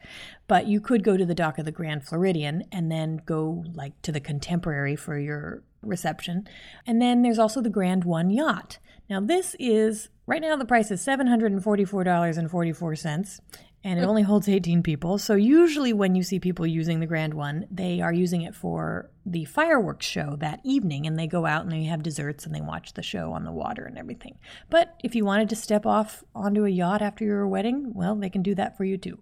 But 0.47 0.65
you 0.65 0.81
could 0.81 1.03
go 1.03 1.17
to 1.17 1.25
the 1.25 1.35
dock 1.35 1.59
of 1.59 1.65
the 1.65 1.71
Grand 1.71 2.05
Floridian 2.05 2.63
and 2.71 2.91
then 2.91 3.21
go 3.25 3.65
like 3.73 4.01
to 4.03 4.11
the 4.11 4.21
Contemporary 4.21 4.95
for 4.95 5.19
your 5.19 5.63
reception. 5.83 6.47
And 6.87 7.01
then 7.01 7.21
there's 7.21 7.39
also 7.39 7.61
the 7.61 7.69
Grand 7.69 8.05
One 8.05 8.29
yacht. 8.29 8.79
Now 9.09 9.19
this 9.19 9.55
is 9.59 10.07
right 10.25 10.41
now 10.41 10.55
the 10.55 10.63
price 10.65 10.91
is 10.91 11.05
$744.44 11.05 13.39
and 13.83 13.99
it 13.99 14.03
only 14.03 14.23
holds 14.23 14.49
18 14.49 14.83
people. 14.83 15.17
So 15.17 15.35
usually 15.35 15.93
when 15.93 16.15
you 16.15 16.23
see 16.23 16.39
people 16.39 16.67
using 16.67 16.99
the 16.99 17.05
Grand 17.05 17.33
One, 17.33 17.65
they 17.71 18.01
are 18.01 18.13
using 18.13 18.41
it 18.41 18.55
for 18.55 19.09
the 19.25 19.45
fireworks 19.45 20.05
show 20.05 20.35
that 20.39 20.59
evening 20.63 21.05
and 21.05 21.17
they 21.17 21.27
go 21.27 21.45
out 21.45 21.63
and 21.63 21.71
they 21.71 21.83
have 21.83 22.03
desserts 22.03 22.45
and 22.45 22.53
they 22.53 22.61
watch 22.61 22.93
the 22.93 23.03
show 23.03 23.31
on 23.31 23.45
the 23.45 23.51
water 23.51 23.85
and 23.85 23.97
everything. 23.97 24.37
But 24.69 24.99
if 25.03 25.15
you 25.15 25.23
wanted 25.23 25.49
to 25.49 25.55
step 25.55 25.85
off 25.85 26.23
onto 26.35 26.65
a 26.65 26.69
yacht 26.69 27.01
after 27.01 27.23
your 27.23 27.47
wedding, 27.47 27.93
well, 27.93 28.15
they 28.15 28.29
can 28.29 28.43
do 28.43 28.55
that 28.55 28.75
for 28.75 28.83
you 28.83 28.97
too. 28.97 29.19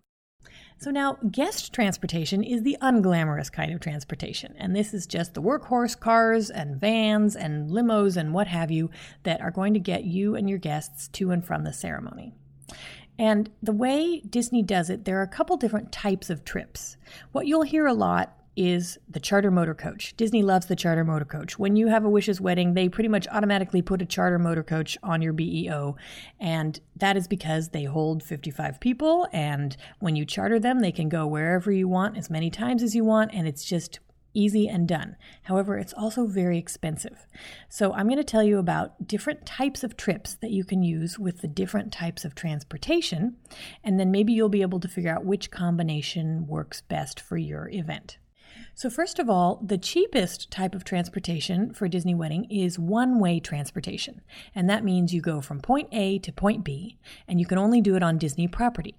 So 0.80 0.92
now, 0.92 1.18
guest 1.32 1.74
transportation 1.74 2.44
is 2.44 2.62
the 2.62 2.78
unglamorous 2.82 3.52
kind 3.52 3.74
of 3.74 3.80
transportation, 3.80 4.54
and 4.60 4.76
this 4.76 4.94
is 4.94 5.08
just 5.08 5.34
the 5.34 5.42
workhorse 5.42 6.00
cars 6.00 6.52
and 6.52 6.80
vans 6.80 7.36
and 7.36 7.72
limos 7.72 8.16
and 8.16 8.32
what 8.32 8.46
have 8.46 8.70
you 8.70 8.92
that 9.24 9.42
are 9.42 9.50
going 9.50 9.74
to 9.74 9.80
get 9.80 10.04
you 10.04 10.36
and 10.36 10.48
your 10.48 10.60
guests 10.60 11.08
to 11.10 11.32
and 11.32 11.44
from 11.44 11.64
the 11.64 11.74
ceremony. 11.74 12.36
And 13.20 13.50
the 13.62 13.72
way 13.74 14.22
Disney 14.22 14.62
does 14.62 14.90
it, 14.90 15.06
there 15.06 15.20
are 15.20 15.24
a 15.24 15.28
couple 15.28 15.58
different 15.58 15.92
types 15.92 16.30
of 16.30 16.46
trips. 16.46 16.98
What 17.32 17.48
you'll 17.48 17.64
hear 17.64 17.88
a 17.88 17.94
lot 17.94 18.34
is 18.58 18.98
the 19.08 19.20
charter 19.20 19.52
motor 19.52 19.76
coach. 19.76 20.18
Disney 20.18 20.42
loves 20.42 20.66
the 20.66 20.76
charter 20.76 21.04
motor 21.04 21.26
coach. 21.26 21.60
When 21.60 21.76
you 21.76 21.88
have 21.88 22.04
a 22.04 22.10
wishes 22.10 22.42
wedding, 22.42 22.74
they 22.74 22.90
pretty 22.90 23.08
much 23.08 23.28
automatically 23.28 23.84
put 23.84 24.02
a 24.02 24.06
charter 24.06 24.40
motor 24.40 24.64
coach 24.64 24.98
on 25.04 25.22
your 25.22 25.32
BEO. 25.32 25.96
And 26.40 26.80
that 26.96 27.16
is 27.16 27.28
because 27.28 27.70
they 27.70 27.84
hold 27.84 28.24
55 28.24 28.80
people. 28.80 29.28
And 29.32 29.78
when 30.00 30.16
you 30.16 30.26
charter 30.26 30.60
them, 30.60 30.80
they 30.80 30.92
can 30.92 31.08
go 31.08 31.28
wherever 31.28 31.72
you 31.72 31.88
want, 31.88 32.18
as 32.18 32.32
many 32.32 32.50
times 32.50 32.82
as 32.82 32.96
you 32.96 33.06
want. 33.06 33.32
And 33.32 33.48
it's 33.48 33.64
just 33.64 34.00
easy 34.38 34.68
and 34.68 34.88
done. 34.88 35.16
However, 35.44 35.78
it's 35.78 35.94
also 35.94 36.28
very 36.28 36.58
expensive. 36.58 37.26
So, 37.70 37.94
I'm 37.94 38.08
going 38.08 38.18
to 38.18 38.24
tell 38.24 38.44
you 38.44 38.60
about 38.60 39.08
different 39.08 39.46
types 39.46 39.84
of 39.84 39.98
trips 39.98 40.36
that 40.36 40.52
you 40.52 40.64
can 40.64 40.84
use 40.84 41.18
with 41.18 41.42
the 41.42 41.48
different 41.48 41.92
types 41.92 42.24
of 42.24 42.36
transportation, 42.36 43.38
and 43.84 44.00
then 44.00 44.12
maybe 44.12 44.34
you'll 44.34 44.50
be 44.50 44.62
able 44.62 44.80
to 44.80 44.88
figure 44.88 45.14
out 45.14 45.26
which 45.26 45.52
combination 45.52 46.48
works 46.48 46.82
best 46.82 47.20
for 47.20 47.38
your 47.38 47.70
event. 47.70 48.18
So, 48.78 48.92
first 48.92 49.18
of 49.18 49.28
all, 49.28 49.60
the 49.66 49.80
cheapest 49.80 50.52
type 50.52 50.76
of 50.76 50.84
transportation 50.84 51.74
for 51.74 51.86
a 51.86 51.90
Disney 51.90 52.14
wedding 52.14 52.46
is 52.52 52.78
one 52.78 53.18
way 53.18 53.40
transportation. 53.40 54.22
And 54.54 54.70
that 54.70 54.84
means 54.84 55.16
you 55.16 55.20
go 55.20 55.42
from 55.42 55.62
point 55.62 55.90
A 55.92 56.20
to 56.20 56.32
point 56.32 56.64
B, 56.64 57.00
and 57.28 57.40
you 57.40 57.48
can 57.48 57.58
only 57.58 57.82
do 57.82 57.96
it 57.96 58.04
on 58.04 58.20
Disney 58.20 58.48
property. 58.48 58.94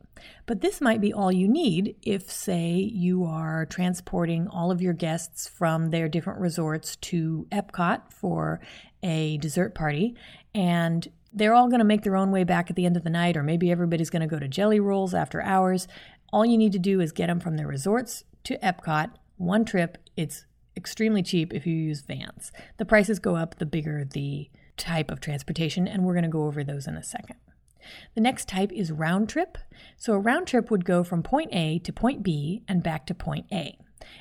But 0.46 0.62
this 0.62 0.80
might 0.80 1.00
be 1.00 1.12
all 1.12 1.30
you 1.30 1.46
need 1.46 1.94
if, 2.02 2.28
say, 2.28 2.72
you 2.72 3.22
are 3.22 3.66
transporting 3.66 4.48
all 4.48 4.72
of 4.72 4.82
your 4.82 4.94
guests 4.94 5.46
from 5.46 5.90
their 5.90 6.08
different 6.08 6.40
resorts 6.40 6.96
to 6.96 7.46
Epcot 7.52 8.12
for 8.12 8.60
a 9.04 9.36
dessert 9.36 9.76
party, 9.76 10.16
and 10.56 11.06
they're 11.32 11.54
all 11.54 11.68
going 11.68 11.78
to 11.78 11.84
make 11.84 12.02
their 12.02 12.16
own 12.16 12.32
way 12.32 12.42
back 12.42 12.68
at 12.68 12.74
the 12.74 12.84
end 12.84 12.96
of 12.96 13.04
the 13.04 13.10
night, 13.10 13.36
or 13.36 13.44
maybe 13.44 13.70
everybody's 13.70 14.10
going 14.10 14.22
to 14.22 14.26
go 14.26 14.40
to 14.40 14.48
Jelly 14.48 14.80
Rolls 14.80 15.14
after 15.14 15.40
hours. 15.40 15.86
All 16.32 16.44
you 16.44 16.58
need 16.58 16.72
to 16.72 16.80
do 16.80 17.00
is 17.00 17.12
get 17.12 17.28
them 17.28 17.38
from 17.38 17.56
their 17.56 17.68
resorts 17.68 18.24
to 18.42 18.58
Epcot 18.58 19.10
one 19.38 19.64
trip, 19.64 19.98
it's 20.16 20.44
extremely 20.76 21.22
cheap 21.22 21.52
if 21.52 21.66
you 21.66 21.74
use 21.74 22.02
vans. 22.02 22.52
The 22.76 22.84
prices 22.84 23.18
go 23.18 23.36
up 23.36 23.56
the 23.58 23.66
bigger 23.66 24.04
the 24.04 24.50
type 24.76 25.10
of 25.10 25.20
transportation, 25.20 25.88
and 25.88 26.04
we're 26.04 26.14
going 26.14 26.22
to 26.24 26.28
go 26.28 26.44
over 26.44 26.62
those 26.62 26.86
in 26.86 26.96
a 26.96 27.02
second. 27.02 27.36
The 28.14 28.20
next 28.20 28.48
type 28.48 28.72
is 28.72 28.92
round 28.92 29.28
trip. 29.28 29.58
So 29.96 30.12
a 30.12 30.18
round 30.18 30.46
trip 30.46 30.70
would 30.70 30.84
go 30.84 31.02
from 31.04 31.22
point 31.22 31.50
A 31.52 31.78
to 31.80 31.92
point 31.92 32.22
B 32.22 32.62
and 32.68 32.82
back 32.82 33.06
to 33.06 33.14
point 33.14 33.46
A. 33.52 33.78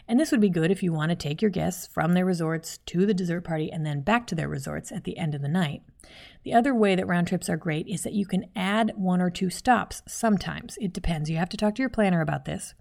And 0.08 0.20
this 0.20 0.32
would 0.32 0.42
be 0.42 0.50
good 0.50 0.72
if 0.72 0.82
you 0.82 0.94
want 0.94 1.10
to 1.10 1.16
take 1.16 1.42
your 1.42 1.52
guests 1.52 1.88
from 1.88 2.14
their 2.14 2.26
resorts 2.26 2.80
to 2.88 3.06
the 3.06 3.14
dessert 3.14 3.42
party 3.42 3.72
and 3.72 3.86
then 3.86 4.02
back 4.02 4.28
to 4.28 4.36
their 4.36 4.48
resorts 4.48 4.92
at 4.92 5.04
the 5.04 5.18
end 5.18 5.36
of 5.36 5.42
the 5.42 5.48
night. 5.48 5.82
The 6.44 6.54
other 6.54 6.74
way 6.74 6.96
that 6.96 7.08
round 7.08 7.28
trips 7.28 7.50
are 7.50 7.58
great 7.58 7.88
is 7.88 8.04
that 8.04 8.14
you 8.14 8.26
can 8.26 8.46
add 8.56 8.94
one 8.96 9.22
or 9.22 9.30
two 9.30 9.50
stops 9.50 10.02
sometimes. 10.08 10.78
It 10.80 10.94
depends. 10.94 11.30
You 11.30 11.38
have 11.38 11.50
to 11.50 11.58
talk 11.58 11.76
to 11.76 11.82
your 11.82 11.90
planner 11.90 12.22
about 12.22 12.46
this. 12.46 12.74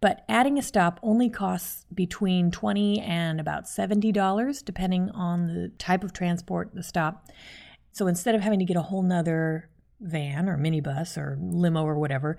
But 0.00 0.24
adding 0.28 0.58
a 0.58 0.62
stop 0.62 0.98
only 1.02 1.28
costs 1.28 1.84
between 1.92 2.50
20 2.50 3.00
and 3.00 3.40
about 3.40 3.64
$70 3.64 4.64
depending 4.64 5.10
on 5.10 5.48
the 5.48 5.68
type 5.78 6.02
of 6.02 6.12
transport, 6.12 6.74
the 6.74 6.82
stop. 6.82 7.28
So 7.92 8.06
instead 8.06 8.34
of 8.34 8.40
having 8.40 8.58
to 8.60 8.64
get 8.64 8.76
a 8.76 8.82
whole 8.82 9.02
nother 9.02 9.68
van 10.00 10.48
or 10.48 10.56
minibus 10.56 11.18
or 11.18 11.36
limo 11.40 11.84
or 11.84 11.98
whatever, 11.98 12.38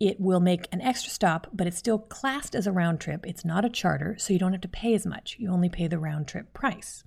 it 0.00 0.20
will 0.20 0.40
make 0.40 0.68
an 0.72 0.80
extra 0.80 1.10
stop, 1.10 1.48
but 1.52 1.66
it's 1.66 1.78
still 1.78 1.98
classed 1.98 2.54
as 2.54 2.66
a 2.66 2.72
round 2.72 3.00
trip. 3.00 3.26
It's 3.26 3.44
not 3.44 3.64
a 3.64 3.68
charter, 3.68 4.16
so 4.18 4.32
you 4.32 4.38
don't 4.38 4.52
have 4.52 4.60
to 4.62 4.68
pay 4.68 4.94
as 4.94 5.04
much. 5.04 5.36
You 5.38 5.50
only 5.50 5.68
pay 5.68 5.88
the 5.88 5.98
round 5.98 6.28
trip 6.28 6.52
price. 6.52 7.04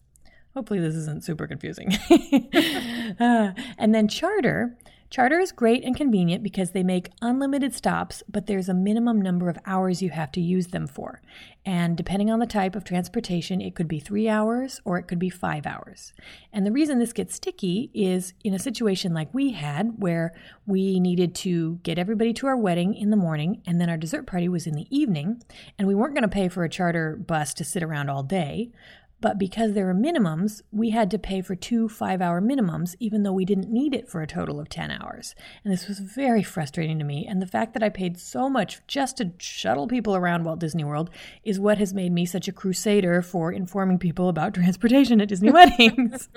Hopefully, 0.54 0.82
this 0.82 0.96
isn't 0.96 1.24
super 1.24 1.48
confusing. 1.48 1.94
uh, 3.20 3.54
and 3.78 3.96
then 3.96 4.10
charter 4.10 4.78
Charter 5.12 5.40
is 5.40 5.52
great 5.52 5.84
and 5.84 5.94
convenient 5.94 6.42
because 6.42 6.72
they 6.72 6.84
make 6.84 7.12
unlimited 7.22 7.76
stops, 7.76 8.24
but 8.30 8.48
there's 8.48 8.70
a 8.70 8.74
minimum 8.74 9.22
number 9.22 9.50
of 9.50 9.58
hours 9.66 10.02
you 10.02 10.10
have 10.10 10.32
to 10.32 10.40
use 10.40 10.68
them 10.68 10.88
for. 10.88 11.22
And 11.66 11.98
depending 11.98 12.32
on 12.32 12.40
the 12.40 12.46
type 12.46 12.78
of 12.78 12.86
transportation, 12.86 13.60
it 13.60 13.76
could 13.76 13.90
be 13.90 14.00
three 14.00 14.30
hours 14.30 14.80
or 14.86 14.98
it 14.98 15.10
could 15.10 15.20
be 15.20 15.30
five 15.30 15.68
hours. 15.68 16.14
And 16.54 16.66
the 16.66 16.72
reason 16.72 16.98
this 16.98 17.12
gets 17.12 17.36
sticky 17.36 17.92
is 17.94 18.34
in 18.46 18.54
a 18.54 18.60
situation 18.60 19.14
like 19.14 19.34
we 19.34 19.52
had, 19.52 19.96
where 19.98 20.34
we 20.66 20.98
needed 20.98 21.36
to 21.36 21.82
get 21.84 22.00
everybody 22.00 22.32
to 22.36 22.48
our 22.48 22.58
wedding 22.58 22.96
in 22.96 23.10
the 23.10 23.18
morning 23.18 23.62
and 23.68 23.82
then 23.82 23.90
our 23.90 23.98
dessert 23.98 24.26
party 24.26 24.48
was 24.48 24.66
in 24.66 24.76
the 24.76 24.88
evening, 24.90 25.44
and 25.78 25.90
we 25.90 25.94
weren't 25.94 26.16
going 26.16 26.22
to 26.24 26.30
pay 26.30 26.48
for 26.48 26.64
a 26.64 26.70
charter 26.70 27.18
bus 27.18 27.54
to 27.56 27.66
sit 27.66 27.84
around 27.84 28.10
all 28.10 28.24
day. 28.24 28.72
But 29.22 29.38
because 29.38 29.74
there 29.74 29.86
were 29.86 29.94
minimums, 29.94 30.62
we 30.72 30.90
had 30.90 31.12
to 31.12 31.20
pay 31.20 31.42
for 31.42 31.56
two 31.56 31.88
five 31.88 32.22
hour 32.22 32.42
minimums, 32.42 32.96
even 33.00 33.24
though 33.24 33.32
we 33.32 33.46
didn't 33.46 33.72
need 33.72 33.94
it 33.94 34.10
for 34.10 34.22
a 34.22 34.28
total 34.28 34.60
of 34.60 34.68
10 34.68 34.92
hours. 34.92 35.36
And 35.64 35.72
this 35.72 35.88
was 35.88 36.00
very 36.00 36.44
frustrating 36.44 36.98
to 37.00 37.06
me. 37.06 37.26
And 37.28 37.42
the 37.42 37.48
fact 37.48 37.74
that 37.74 37.84
I 37.84 37.90
paid 37.90 38.20
so 38.20 38.50
much 38.50 38.82
just 38.88 39.18
to 39.18 39.32
shuttle 39.38 39.88
people 39.88 40.16
around 40.16 40.44
Walt 40.44 40.60
Disney 40.60 40.84
World 40.84 41.10
is 41.44 41.60
what 41.60 41.78
has 41.78 41.94
made 41.94 42.12
me 42.12 42.26
such 42.26 42.48
a 42.48 42.52
crusader 42.52 43.22
for 43.22 43.52
informing 43.52 44.00
people 44.00 44.28
about 44.28 44.54
transportation 44.56 45.22
at 45.22 45.30
Disney 45.30 45.52
weddings. 45.52 46.28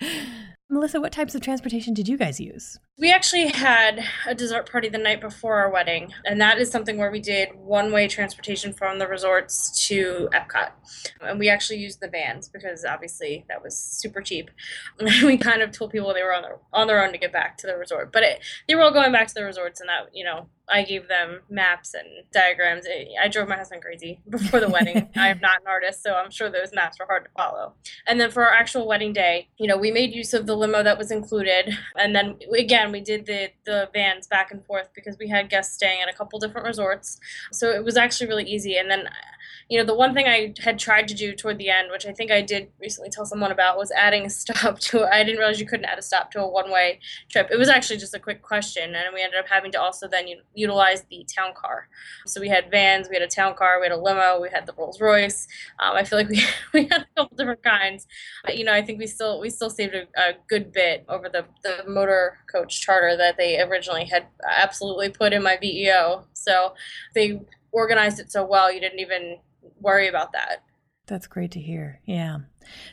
Melissa, 0.70 0.98
what 0.98 1.12
types 1.12 1.34
of 1.34 1.42
transportation 1.42 1.92
did 1.92 2.08
you 2.08 2.16
guys 2.16 2.40
use? 2.40 2.78
We 2.98 3.12
actually 3.12 3.48
had 3.48 4.02
a 4.26 4.34
dessert 4.34 4.70
party 4.70 4.88
the 4.88 4.96
night 4.96 5.20
before 5.20 5.56
our 5.56 5.70
wedding, 5.70 6.12
and 6.24 6.40
that 6.40 6.58
is 6.58 6.70
something 6.70 6.96
where 6.96 7.10
we 7.10 7.20
did 7.20 7.50
one 7.54 7.92
way 7.92 8.08
transportation 8.08 8.72
from 8.72 8.98
the 8.98 9.06
resorts 9.06 9.86
to 9.88 10.30
Epcot. 10.32 10.70
And 11.20 11.38
we 11.38 11.50
actually 11.50 11.80
used 11.80 12.00
the 12.00 12.08
vans 12.08 12.48
because 12.48 12.82
obviously 12.84 13.44
that 13.48 13.62
was 13.62 13.76
super 13.76 14.22
cheap. 14.22 14.50
we 15.22 15.36
kind 15.36 15.60
of 15.60 15.70
told 15.70 15.90
people 15.92 16.14
they 16.14 16.22
were 16.22 16.34
on 16.34 16.42
their, 16.42 16.58
on 16.72 16.86
their 16.86 17.04
own 17.04 17.12
to 17.12 17.18
get 17.18 17.32
back 17.32 17.58
to 17.58 17.66
the 17.66 17.76
resort, 17.76 18.10
but 18.10 18.22
it, 18.22 18.40
they 18.66 18.74
were 18.74 18.82
all 18.82 18.92
going 18.92 19.12
back 19.12 19.28
to 19.28 19.34
the 19.34 19.44
resorts, 19.44 19.80
and 19.80 19.88
that, 19.90 20.08
you 20.14 20.24
know, 20.24 20.48
I 20.68 20.82
gave 20.82 21.08
them 21.08 21.40
maps 21.50 21.94
and 21.94 22.06
diagrams. 22.32 22.86
I 23.22 23.28
drove 23.28 23.48
my 23.48 23.56
husband 23.56 23.82
crazy 23.82 24.20
before 24.28 24.60
the 24.60 24.68
wedding. 24.68 25.08
I 25.16 25.28
am 25.28 25.40
not 25.40 25.60
an 25.60 25.66
artist, 25.66 26.02
so 26.02 26.14
I'm 26.14 26.30
sure 26.30 26.50
those 26.50 26.72
maps 26.74 26.98
were 26.98 27.06
hard 27.06 27.24
to 27.24 27.30
follow. 27.36 27.74
And 28.06 28.20
then 28.20 28.30
for 28.30 28.44
our 28.44 28.52
actual 28.52 28.86
wedding 28.86 29.12
day, 29.12 29.48
you 29.58 29.66
know, 29.66 29.76
we 29.76 29.90
made 29.90 30.14
use 30.14 30.34
of 30.34 30.46
the 30.46 30.56
limo 30.56 30.82
that 30.82 30.98
was 30.98 31.10
included. 31.10 31.76
And 31.96 32.14
then 32.14 32.38
again, 32.56 32.92
we 32.92 33.00
did 33.00 33.26
the, 33.26 33.50
the 33.64 33.88
vans 33.92 34.26
back 34.26 34.50
and 34.50 34.64
forth 34.64 34.88
because 34.94 35.16
we 35.18 35.28
had 35.28 35.50
guests 35.50 35.74
staying 35.74 36.00
at 36.00 36.08
a 36.08 36.16
couple 36.16 36.38
different 36.38 36.66
resorts. 36.66 37.18
So 37.52 37.70
it 37.70 37.84
was 37.84 37.96
actually 37.96 38.28
really 38.28 38.44
easy. 38.44 38.76
And 38.76 38.90
then 38.90 39.08
you 39.68 39.78
know, 39.78 39.84
the 39.84 39.94
one 39.94 40.12
thing 40.12 40.26
I 40.26 40.54
had 40.60 40.78
tried 40.78 41.08
to 41.08 41.14
do 41.14 41.34
toward 41.34 41.58
the 41.58 41.70
end, 41.70 41.90
which 41.90 42.04
I 42.06 42.12
think 42.12 42.30
I 42.30 42.42
did 42.42 42.68
recently 42.78 43.08
tell 43.10 43.24
someone 43.24 43.50
about, 43.50 43.78
was 43.78 43.90
adding 43.92 44.26
a 44.26 44.30
stop 44.30 44.78
to. 44.80 45.04
I 45.04 45.24
didn't 45.24 45.38
realize 45.38 45.58
you 45.58 45.66
couldn't 45.66 45.86
add 45.86 45.98
a 45.98 46.02
stop 46.02 46.30
to 46.32 46.42
a 46.42 46.48
one-way 46.48 47.00
trip. 47.30 47.48
It 47.50 47.58
was 47.58 47.68
actually 47.68 47.98
just 47.98 48.14
a 48.14 48.18
quick 48.18 48.42
question, 48.42 48.94
and 48.94 49.14
we 49.14 49.22
ended 49.22 49.40
up 49.40 49.48
having 49.48 49.72
to 49.72 49.80
also 49.80 50.06
then 50.06 50.28
utilize 50.54 51.02
the 51.10 51.26
town 51.34 51.52
car. 51.54 51.88
So 52.26 52.40
we 52.40 52.48
had 52.48 52.70
vans, 52.70 53.08
we 53.08 53.16
had 53.16 53.22
a 53.22 53.28
town 53.28 53.54
car, 53.54 53.80
we 53.80 53.86
had 53.86 53.92
a 53.92 54.00
limo, 54.00 54.40
we 54.40 54.48
had 54.50 54.66
the 54.66 54.72
Rolls 54.76 55.00
Royce. 55.00 55.46
Um, 55.78 55.96
I 55.96 56.04
feel 56.04 56.18
like 56.18 56.28
we 56.28 56.42
we 56.72 56.82
had 56.84 57.02
a 57.02 57.06
couple 57.16 57.36
different 57.36 57.62
kinds. 57.62 58.06
But, 58.44 58.56
you 58.56 58.64
know, 58.64 58.72
I 58.72 58.82
think 58.82 58.98
we 58.98 59.06
still 59.06 59.40
we 59.40 59.50
still 59.50 59.70
saved 59.70 59.94
a, 59.94 60.06
a 60.16 60.32
good 60.48 60.72
bit 60.72 61.04
over 61.08 61.28
the 61.28 61.44
the 61.62 61.88
motor 61.88 62.38
coach 62.50 62.80
charter 62.80 63.16
that 63.16 63.36
they 63.36 63.60
originally 63.60 64.04
had 64.04 64.26
absolutely 64.48 65.10
put 65.10 65.32
in 65.32 65.42
my 65.42 65.56
BEO. 65.60 66.24
So 66.32 66.74
they 67.14 67.40
organized 67.72 68.20
it 68.20 68.30
so 68.30 68.44
well, 68.44 68.72
you 68.72 68.80
didn't 68.80 69.00
even 69.00 69.38
worry 69.80 70.08
about 70.08 70.32
that. 70.32 70.62
That's 71.06 71.26
great 71.26 71.50
to 71.52 71.60
hear. 71.60 72.00
Yeah. 72.06 72.38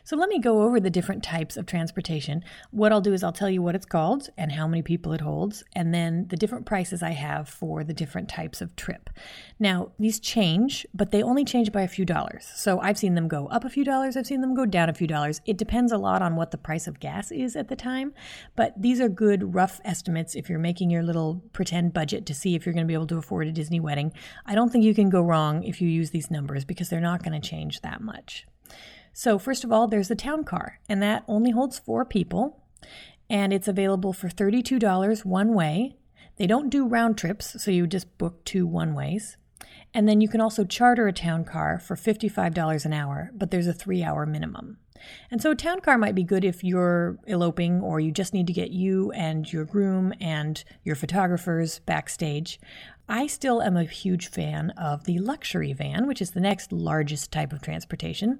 So 0.04 0.16
let 0.16 0.30
me 0.30 0.40
go 0.40 0.62
over 0.64 0.80
the 0.80 0.90
different 0.90 1.24
types 1.24 1.58
of 1.58 1.66
transportation. 1.66 2.44
What 2.72 2.92
I'll 2.92 3.02
do 3.02 3.14
is 3.14 3.24
I'll 3.24 3.32
tell 3.32 3.50
you 3.50 3.62
what 3.62 3.76
it's 3.76 3.86
called 3.86 4.30
and 4.38 4.52
how 4.52 4.68
many 4.68 4.82
people 4.82 5.14
it 5.14 5.22
holds, 5.22 5.64
and 5.76 5.94
then 5.94 6.28
the 6.30 6.38
different 6.38 6.66
prices 6.66 7.02
I 7.04 7.12
have 7.12 7.48
for 7.48 7.84
the 7.84 7.94
different 7.94 8.30
types 8.30 8.62
of 8.62 8.76
trip. 8.76 9.10
Now, 9.60 9.92
these 10.00 10.20
change, 10.20 10.86
but 10.94 11.12
they 11.12 11.24
only 11.24 11.46
change 11.46 11.72
by 11.72 11.82
a 11.82 11.88
few 11.88 12.06
dollars. 12.06 12.50
So 12.56 12.80
I've 12.80 12.98
seen 12.98 13.16
them 13.16 13.28
go 13.28 13.48
up 13.48 13.66
a 13.66 13.70
few 13.70 13.84
dollars, 13.84 14.18
I've 14.18 14.28
seen 14.28 14.42
them 14.42 14.54
go 14.54 14.66
down 14.66 14.90
a 14.90 14.94
few 14.94 15.08
dollars. 15.08 15.42
It 15.46 15.58
depends 15.58 15.92
a 15.92 15.98
lot 15.98 16.22
on 16.22 16.36
what 16.36 16.52
the 16.52 16.58
price 16.58 16.88
of 16.88 17.00
gas 17.00 17.32
is 17.32 17.56
at 17.56 17.68
the 17.68 17.76
time, 17.76 18.14
but 18.56 18.74
these 18.82 19.00
are 19.00 19.10
good 19.10 19.54
rough 19.54 19.80
estimates 19.86 20.36
if 20.36 20.50
you're 20.50 20.60
making 20.60 20.90
your 20.90 21.04
little 21.04 21.42
pretend 21.54 21.94
budget 21.94 22.26
to 22.26 22.34
see 22.34 22.56
if 22.56 22.66
you're 22.66 22.74
going 22.74 22.86
to 22.86 22.88
be 22.88 22.94
able 22.94 23.08
to 23.08 23.18
afford 23.18 23.48
a 23.48 23.52
Disney 23.52 23.80
wedding. 23.80 24.12
I 24.46 24.56
don't 24.56 24.72
think 24.72 24.84
you 24.84 24.96
can 24.96 25.10
go 25.10 25.22
wrong 25.22 25.64
if 25.64 25.82
you 25.82 25.88
use 25.88 26.12
these 26.12 26.32
numbers 26.32 26.66
because 26.66 26.90
they're 26.90 27.00
not 27.00 27.24
going 27.24 27.40
to 27.40 27.48
change 27.48 27.82
that 27.82 28.02
much. 28.02 28.46
So, 29.14 29.38
first 29.38 29.64
of 29.64 29.72
all, 29.72 29.88
there's 29.88 30.08
the 30.08 30.16
town 30.16 30.44
car, 30.44 30.80
and 30.88 31.02
that 31.02 31.24
only 31.28 31.52
holds 31.52 31.80
four 31.80 32.06
people, 32.06 32.64
and 33.30 33.52
it's 33.54 33.68
available 33.68 34.14
for 34.14 34.30
$32 34.30 35.26
one 35.26 35.54
way. 35.54 35.96
They 36.38 36.48
don't 36.48 36.70
do 36.70 36.88
round 36.88 37.18
trips, 37.18 37.62
so 37.62 37.72
you 37.72 37.88
just 37.88 38.18
book 38.18 38.44
two 38.46 38.66
one 38.66 38.94
ways. 38.94 39.38
And 39.94 40.08
then 40.08 40.22
you 40.22 40.30
can 40.30 40.42
also 40.42 40.64
charter 40.64 41.08
a 41.08 41.14
town 41.14 41.44
car 41.44 41.78
for 41.78 41.96
$55 41.96 42.86
an 42.86 42.94
hour, 42.94 43.32
but 43.34 43.52
there's 43.52 43.68
a 43.68 43.74
three 43.74 44.04
hour 44.04 44.26
minimum. 44.26 44.78
And 45.30 45.42
so 45.42 45.52
a 45.52 45.56
town 45.56 45.82
car 45.82 45.98
might 45.98 46.16
be 46.16 46.24
good 46.24 46.46
if 46.46 46.64
you're 46.64 47.18
eloping 47.26 47.82
or 47.82 48.00
you 48.00 48.12
just 48.12 48.34
need 48.34 48.48
to 48.48 48.54
get 48.54 48.72
you 48.72 49.12
and 49.12 49.52
your 49.52 49.66
groom 49.66 50.14
and 50.22 50.64
your 50.84 50.96
photographers 50.96 51.80
backstage. 51.80 52.60
I 53.10 53.28
still 53.28 53.62
am 53.62 53.76
a 53.76 53.84
huge 53.84 54.30
fan 54.30 54.70
of 54.72 55.04
the 55.04 55.20
luxury 55.20 55.74
van, 55.74 56.08
which 56.08 56.22
is 56.22 56.32
the 56.32 56.40
next 56.40 56.72
largest 56.72 57.32
type 57.32 57.52
of 57.52 57.62
transportation. 57.62 58.40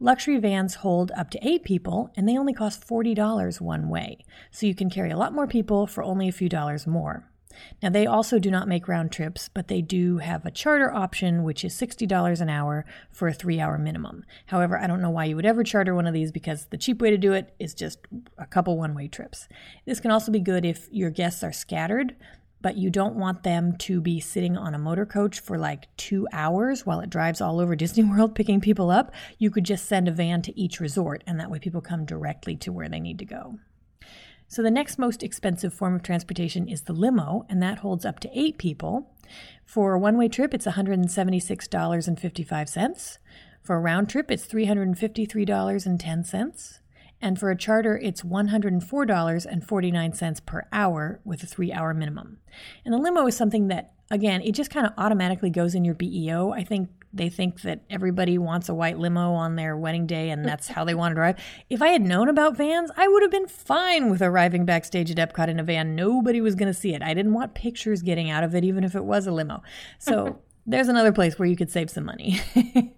Luxury 0.00 0.38
vans 0.38 0.76
hold 0.76 1.12
up 1.16 1.30
to 1.30 1.46
eight 1.46 1.64
people 1.64 2.10
and 2.16 2.28
they 2.28 2.36
only 2.36 2.52
cost 2.52 2.86
$40 2.86 3.60
one 3.60 3.88
way, 3.88 4.24
so 4.50 4.66
you 4.66 4.74
can 4.74 4.90
carry 4.90 5.10
a 5.10 5.16
lot 5.16 5.32
more 5.32 5.46
people 5.46 5.86
for 5.86 6.02
only 6.02 6.28
a 6.28 6.32
few 6.32 6.48
dollars 6.48 6.86
more. 6.86 7.30
Now, 7.82 7.90
they 7.90 8.04
also 8.04 8.40
do 8.40 8.50
not 8.50 8.66
make 8.66 8.88
round 8.88 9.12
trips, 9.12 9.48
but 9.48 9.68
they 9.68 9.80
do 9.80 10.18
have 10.18 10.44
a 10.44 10.50
charter 10.50 10.92
option, 10.92 11.44
which 11.44 11.64
is 11.64 11.72
$60 11.74 12.40
an 12.40 12.48
hour 12.48 12.84
for 13.12 13.28
a 13.28 13.32
three 13.32 13.60
hour 13.60 13.78
minimum. 13.78 14.24
However, 14.46 14.76
I 14.76 14.88
don't 14.88 15.00
know 15.00 15.10
why 15.10 15.26
you 15.26 15.36
would 15.36 15.46
ever 15.46 15.62
charter 15.62 15.94
one 15.94 16.08
of 16.08 16.14
these 16.14 16.32
because 16.32 16.66
the 16.66 16.76
cheap 16.76 17.00
way 17.00 17.10
to 17.10 17.16
do 17.16 17.32
it 17.32 17.54
is 17.60 17.72
just 17.72 18.00
a 18.38 18.46
couple 18.46 18.76
one 18.76 18.94
way 18.94 19.06
trips. 19.06 19.48
This 19.86 20.00
can 20.00 20.10
also 20.10 20.32
be 20.32 20.40
good 20.40 20.64
if 20.64 20.88
your 20.90 21.10
guests 21.10 21.44
are 21.44 21.52
scattered 21.52 22.16
but 22.64 22.76
you 22.78 22.88
don't 22.88 23.14
want 23.14 23.42
them 23.42 23.76
to 23.76 24.00
be 24.00 24.18
sitting 24.18 24.56
on 24.56 24.72
a 24.72 24.78
motor 24.78 25.04
coach 25.04 25.38
for 25.38 25.58
like 25.58 25.94
two 25.98 26.26
hours 26.32 26.86
while 26.86 27.00
it 27.00 27.10
drives 27.10 27.42
all 27.42 27.60
over 27.60 27.76
Disney 27.80 28.04
World 28.04 28.34
picking 28.34 28.58
people 28.58 28.90
up. 28.90 29.12
You 29.36 29.50
could 29.50 29.64
just 29.64 29.84
send 29.84 30.08
a 30.08 30.12
van 30.12 30.40
to 30.40 30.58
each 30.58 30.80
resort, 30.80 31.22
and 31.26 31.38
that 31.38 31.50
way 31.50 31.58
people 31.58 31.82
come 31.82 32.06
directly 32.06 32.56
to 32.56 32.72
where 32.72 32.88
they 32.88 33.00
need 33.00 33.18
to 33.18 33.26
go. 33.26 33.58
So, 34.48 34.62
the 34.62 34.70
next 34.70 34.98
most 34.98 35.22
expensive 35.22 35.74
form 35.74 35.94
of 35.94 36.02
transportation 36.02 36.66
is 36.66 36.84
the 36.84 36.94
limo, 36.94 37.44
and 37.50 37.62
that 37.62 37.80
holds 37.80 38.06
up 38.06 38.18
to 38.20 38.30
eight 38.32 38.56
people. 38.56 39.10
For 39.66 39.92
a 39.92 39.98
one 39.98 40.16
way 40.16 40.28
trip, 40.28 40.54
it's 40.54 40.66
$176.55. 40.66 43.18
For 43.62 43.76
a 43.76 43.80
round 43.80 44.08
trip, 44.08 44.30
it's 44.30 44.46
$353.10. 44.46 46.78
And 47.24 47.40
for 47.40 47.50
a 47.50 47.56
charter, 47.56 47.96
it's 47.96 48.20
$104.49 48.20 50.46
per 50.46 50.68
hour 50.70 51.20
with 51.24 51.42
a 51.42 51.46
three 51.46 51.72
hour 51.72 51.94
minimum. 51.94 52.36
And 52.84 52.92
the 52.92 52.98
limo 52.98 53.26
is 53.26 53.34
something 53.34 53.68
that, 53.68 53.94
again, 54.10 54.42
it 54.42 54.52
just 54.52 54.70
kind 54.70 54.86
of 54.86 54.92
automatically 54.98 55.48
goes 55.48 55.74
in 55.74 55.86
your 55.86 55.94
BEO. 55.94 56.52
I 56.52 56.64
think 56.64 56.90
they 57.14 57.30
think 57.30 57.62
that 57.62 57.80
everybody 57.88 58.36
wants 58.36 58.68
a 58.68 58.74
white 58.74 58.98
limo 58.98 59.32
on 59.32 59.56
their 59.56 59.74
wedding 59.74 60.06
day 60.06 60.28
and 60.28 60.44
that's 60.44 60.68
how 60.68 60.84
they 60.84 60.94
want 60.94 61.12
to 61.12 61.14
drive. 61.14 61.42
If 61.70 61.80
I 61.80 61.88
had 61.88 62.02
known 62.02 62.28
about 62.28 62.58
vans, 62.58 62.90
I 62.94 63.08
would 63.08 63.22
have 63.22 63.30
been 63.30 63.48
fine 63.48 64.10
with 64.10 64.20
arriving 64.20 64.66
backstage 64.66 65.10
at 65.10 65.16
Epcot 65.16 65.48
in 65.48 65.58
a 65.58 65.64
van. 65.64 65.96
Nobody 65.96 66.42
was 66.42 66.54
going 66.54 66.70
to 66.70 66.78
see 66.78 66.92
it. 66.92 67.02
I 67.02 67.14
didn't 67.14 67.32
want 67.32 67.54
pictures 67.54 68.02
getting 68.02 68.28
out 68.28 68.44
of 68.44 68.54
it, 68.54 68.64
even 68.64 68.84
if 68.84 68.94
it 68.94 69.06
was 69.06 69.26
a 69.26 69.32
limo. 69.32 69.62
So 69.98 70.40
there's 70.66 70.88
another 70.88 71.12
place 71.12 71.38
where 71.38 71.48
you 71.48 71.56
could 71.56 71.70
save 71.70 71.88
some 71.88 72.04
money. 72.04 72.42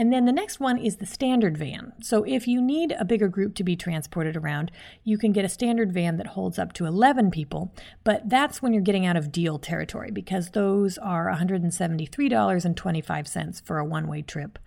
And 0.00 0.10
then 0.10 0.24
the 0.24 0.32
next 0.32 0.58
one 0.60 0.78
is 0.78 0.96
the 0.96 1.04
standard 1.04 1.58
van. 1.58 1.92
So 2.00 2.22
if 2.22 2.48
you 2.48 2.62
need 2.62 2.96
a 2.98 3.04
bigger 3.04 3.28
group 3.28 3.54
to 3.56 3.62
be 3.62 3.76
transported 3.76 4.34
around, 4.34 4.72
you 5.04 5.18
can 5.18 5.30
get 5.30 5.44
a 5.44 5.48
standard 5.50 5.92
van 5.92 6.16
that 6.16 6.28
holds 6.28 6.58
up 6.58 6.72
to 6.74 6.86
11 6.86 7.30
people, 7.30 7.74
but 8.02 8.26
that's 8.26 8.62
when 8.62 8.72
you're 8.72 8.80
getting 8.80 9.04
out 9.04 9.18
of 9.18 9.30
deal 9.30 9.58
territory 9.58 10.10
because 10.10 10.52
those 10.52 10.96
are 10.96 11.30
$173.25 11.30 13.62
for 13.62 13.76
a 13.76 13.84
one 13.84 14.08
way 14.08 14.22
trip. 14.22 14.58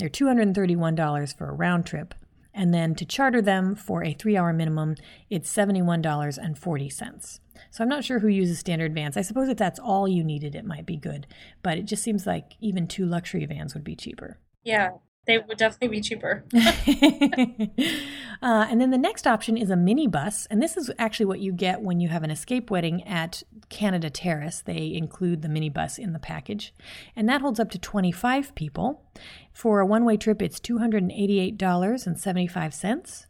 They're 0.00 0.08
$231 0.08 1.38
for 1.38 1.48
a 1.48 1.54
round 1.54 1.86
trip. 1.86 2.12
And 2.52 2.74
then 2.74 2.96
to 2.96 3.04
charter 3.04 3.40
them 3.40 3.76
for 3.76 4.02
a 4.02 4.12
three 4.12 4.36
hour 4.36 4.52
minimum, 4.52 4.96
it's 5.30 5.54
$71.40. 5.54 7.40
So 7.70 7.84
I'm 7.84 7.88
not 7.88 8.02
sure 8.02 8.18
who 8.18 8.26
uses 8.26 8.58
standard 8.58 8.92
vans. 8.92 9.16
I 9.16 9.22
suppose 9.22 9.48
if 9.48 9.56
that's 9.56 9.78
all 9.78 10.08
you 10.08 10.24
needed, 10.24 10.56
it 10.56 10.64
might 10.64 10.84
be 10.84 10.96
good. 10.96 11.28
But 11.62 11.78
it 11.78 11.84
just 11.84 12.02
seems 12.02 12.26
like 12.26 12.54
even 12.60 12.88
two 12.88 13.06
luxury 13.06 13.46
vans 13.46 13.72
would 13.74 13.84
be 13.84 13.94
cheaper. 13.94 14.40
Yeah, 14.64 14.90
they 15.26 15.38
would 15.38 15.58
definitely 15.58 15.88
be 15.88 16.00
cheaper. 16.00 16.44
uh, 16.54 16.72
and 18.42 18.80
then 18.80 18.90
the 18.90 18.98
next 18.98 19.26
option 19.26 19.56
is 19.56 19.70
a 19.70 19.74
minibus. 19.74 20.46
And 20.50 20.62
this 20.62 20.76
is 20.76 20.90
actually 20.98 21.26
what 21.26 21.40
you 21.40 21.52
get 21.52 21.82
when 21.82 22.00
you 22.00 22.08
have 22.08 22.22
an 22.22 22.30
escape 22.30 22.70
wedding 22.70 23.06
at 23.06 23.42
Canada 23.68 24.10
Terrace. 24.10 24.60
They 24.60 24.92
include 24.92 25.42
the 25.42 25.48
minibus 25.48 25.98
in 25.98 26.12
the 26.12 26.18
package. 26.18 26.74
And 27.14 27.28
that 27.28 27.42
holds 27.42 27.60
up 27.60 27.70
to 27.70 27.78
25 27.78 28.54
people. 28.54 29.04
For 29.52 29.80
a 29.80 29.86
one 29.86 30.04
way 30.04 30.16
trip, 30.16 30.42
it's 30.42 30.60
$288.75. 30.60 33.26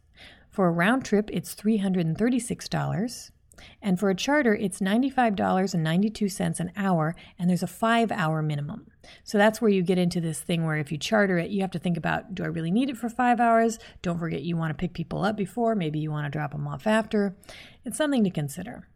For 0.49 0.67
a 0.67 0.71
round 0.71 1.05
trip, 1.05 1.29
it's 1.31 1.55
$336. 1.55 3.31
And 3.81 3.99
for 3.99 4.09
a 4.09 4.15
charter, 4.15 4.55
it's 4.55 4.79
$95.92 4.79 6.59
an 6.59 6.71
hour, 6.75 7.15
and 7.37 7.49
there's 7.49 7.63
a 7.63 7.67
five 7.67 8.11
hour 8.11 8.41
minimum. 8.41 8.90
So 9.23 9.37
that's 9.37 9.61
where 9.61 9.71
you 9.71 9.81
get 9.81 9.97
into 9.97 10.21
this 10.21 10.39
thing 10.39 10.65
where 10.65 10.77
if 10.77 10.91
you 10.91 10.97
charter 10.97 11.37
it, 11.37 11.51
you 11.51 11.61
have 11.61 11.71
to 11.71 11.79
think 11.79 11.97
about 11.97 12.35
do 12.35 12.43
I 12.43 12.47
really 12.47 12.71
need 12.71 12.89
it 12.89 12.97
for 12.97 13.09
five 13.09 13.39
hours? 13.39 13.79
Don't 14.01 14.19
forget 14.19 14.43
you 14.43 14.57
want 14.57 14.71
to 14.71 14.79
pick 14.79 14.93
people 14.93 15.23
up 15.23 15.35
before, 15.35 15.75
maybe 15.75 15.99
you 15.99 16.11
want 16.11 16.25
to 16.25 16.37
drop 16.37 16.51
them 16.51 16.67
off 16.67 16.87
after. 16.87 17.35
It's 17.83 17.97
something 17.97 18.23
to 18.23 18.29
consider. 18.29 18.87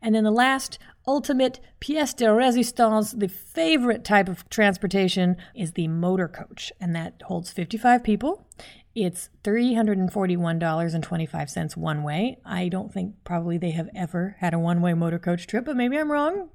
And 0.00 0.14
then 0.14 0.22
the 0.24 0.30
last 0.30 0.78
ultimate 1.06 1.60
pièce 1.80 2.14
de 2.14 2.26
résistance, 2.26 3.18
the 3.18 3.28
favorite 3.28 4.04
type 4.04 4.28
of 4.28 4.46
transportation, 4.50 5.38
is 5.54 5.72
the 5.72 5.88
motor 5.88 6.28
coach. 6.28 6.70
And 6.80 6.94
that 6.94 7.22
holds 7.24 7.50
55 7.50 8.04
people. 8.04 8.46
It's 8.94 9.28
$341.25 9.44 11.76
one 11.76 12.02
way. 12.02 12.38
I 12.44 12.68
don't 12.68 12.92
think 12.92 13.14
probably 13.22 13.56
they 13.56 13.70
have 13.70 13.88
ever 13.94 14.34
had 14.40 14.52
a 14.54 14.58
one 14.58 14.82
way 14.82 14.92
motor 14.94 15.20
coach 15.20 15.46
trip, 15.46 15.66
but 15.66 15.76
maybe 15.76 15.96
I'm 15.96 16.10
wrong. 16.10 16.48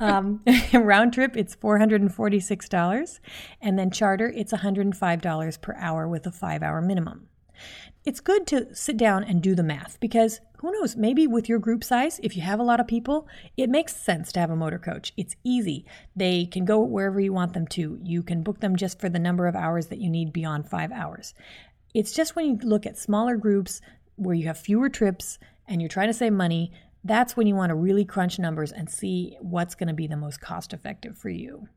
Um, 0.00 0.42
round 0.72 1.12
trip, 1.12 1.36
it's 1.36 1.54
$446. 1.54 3.20
And 3.60 3.78
then 3.78 3.92
charter, 3.92 4.32
it's 4.34 4.52
$105 4.52 5.60
per 5.60 5.76
hour 5.78 6.08
with 6.08 6.26
a 6.26 6.32
five 6.32 6.64
hour 6.64 6.80
minimum. 6.80 7.28
It's 8.04 8.20
good 8.20 8.46
to 8.48 8.74
sit 8.74 8.98
down 8.98 9.24
and 9.24 9.42
do 9.42 9.54
the 9.54 9.62
math 9.62 9.98
because 9.98 10.42
who 10.58 10.70
knows, 10.72 10.94
maybe 10.94 11.26
with 11.26 11.48
your 11.48 11.58
group 11.58 11.82
size, 11.82 12.20
if 12.22 12.36
you 12.36 12.42
have 12.42 12.60
a 12.60 12.64
lot 12.64 12.78
of 12.78 12.86
people, 12.86 13.26
it 13.56 13.70
makes 13.70 13.96
sense 13.96 14.30
to 14.32 14.40
have 14.40 14.50
a 14.50 14.56
motor 14.56 14.78
coach. 14.78 15.14
It's 15.16 15.36
easy. 15.42 15.86
They 16.14 16.44
can 16.44 16.66
go 16.66 16.80
wherever 16.80 17.18
you 17.18 17.32
want 17.32 17.54
them 17.54 17.66
to. 17.68 17.98
You 18.02 18.22
can 18.22 18.42
book 18.42 18.60
them 18.60 18.76
just 18.76 19.00
for 19.00 19.08
the 19.08 19.18
number 19.18 19.46
of 19.46 19.56
hours 19.56 19.86
that 19.86 20.00
you 20.00 20.10
need 20.10 20.34
beyond 20.34 20.68
five 20.68 20.92
hours. 20.92 21.32
It's 21.94 22.12
just 22.12 22.36
when 22.36 22.44
you 22.44 22.58
look 22.62 22.84
at 22.84 22.98
smaller 22.98 23.38
groups 23.38 23.80
where 24.16 24.34
you 24.34 24.48
have 24.48 24.58
fewer 24.58 24.90
trips 24.90 25.38
and 25.66 25.80
you're 25.80 25.88
trying 25.88 26.08
to 26.08 26.14
save 26.14 26.34
money, 26.34 26.72
that's 27.04 27.38
when 27.38 27.46
you 27.46 27.54
want 27.54 27.70
to 27.70 27.74
really 27.74 28.04
crunch 28.04 28.38
numbers 28.38 28.70
and 28.70 28.90
see 28.90 29.38
what's 29.40 29.74
going 29.74 29.88
to 29.88 29.94
be 29.94 30.06
the 30.06 30.16
most 30.16 30.42
cost 30.42 30.74
effective 30.74 31.16
for 31.16 31.30
you. 31.30 31.68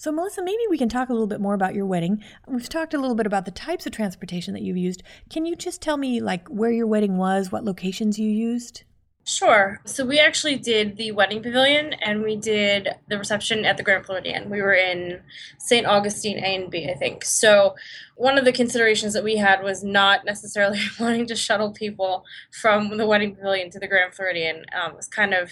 So, 0.00 0.12
Melissa, 0.12 0.44
maybe 0.44 0.62
we 0.70 0.78
can 0.78 0.88
talk 0.88 1.08
a 1.08 1.12
little 1.12 1.26
bit 1.26 1.40
more 1.40 1.54
about 1.54 1.74
your 1.74 1.84
wedding. 1.84 2.22
We've 2.46 2.68
talked 2.68 2.94
a 2.94 2.98
little 2.98 3.16
bit 3.16 3.26
about 3.26 3.46
the 3.46 3.50
types 3.50 3.84
of 3.84 3.90
transportation 3.90 4.54
that 4.54 4.62
you've 4.62 4.76
used. 4.76 5.02
Can 5.28 5.44
you 5.44 5.56
just 5.56 5.82
tell 5.82 5.96
me, 5.96 6.20
like, 6.20 6.46
where 6.46 6.70
your 6.70 6.86
wedding 6.86 7.16
was, 7.16 7.50
what 7.50 7.64
locations 7.64 8.16
you 8.16 8.30
used? 8.30 8.84
Sure. 9.24 9.80
So 9.84 10.06
we 10.06 10.20
actually 10.20 10.54
did 10.54 10.96
the 10.96 11.10
wedding 11.10 11.42
pavilion 11.42 11.94
and 11.94 12.22
we 12.22 12.36
did 12.36 12.88
the 13.08 13.18
reception 13.18 13.64
at 13.64 13.76
the 13.76 13.82
Grand 13.82 14.06
Floridian. 14.06 14.48
We 14.48 14.62
were 14.62 14.72
in 14.72 15.20
St. 15.58 15.84
Augustine 15.84 16.38
A 16.38 16.54
and 16.54 16.70
B, 16.70 16.88
I 16.88 16.94
think. 16.94 17.24
So 17.24 17.74
one 18.14 18.38
of 18.38 18.44
the 18.44 18.52
considerations 18.52 19.12
that 19.14 19.24
we 19.24 19.36
had 19.36 19.64
was 19.64 19.82
not 19.82 20.24
necessarily 20.24 20.78
wanting 21.00 21.26
to 21.26 21.36
shuttle 21.36 21.72
people 21.72 22.24
from 22.52 22.96
the 22.96 23.06
wedding 23.06 23.34
pavilion 23.34 23.68
to 23.70 23.80
the 23.80 23.88
Grand 23.88 24.14
Floridian. 24.14 24.64
Um, 24.72 24.92
it 24.92 24.96
was 24.96 25.08
kind 25.08 25.34
of 25.34 25.50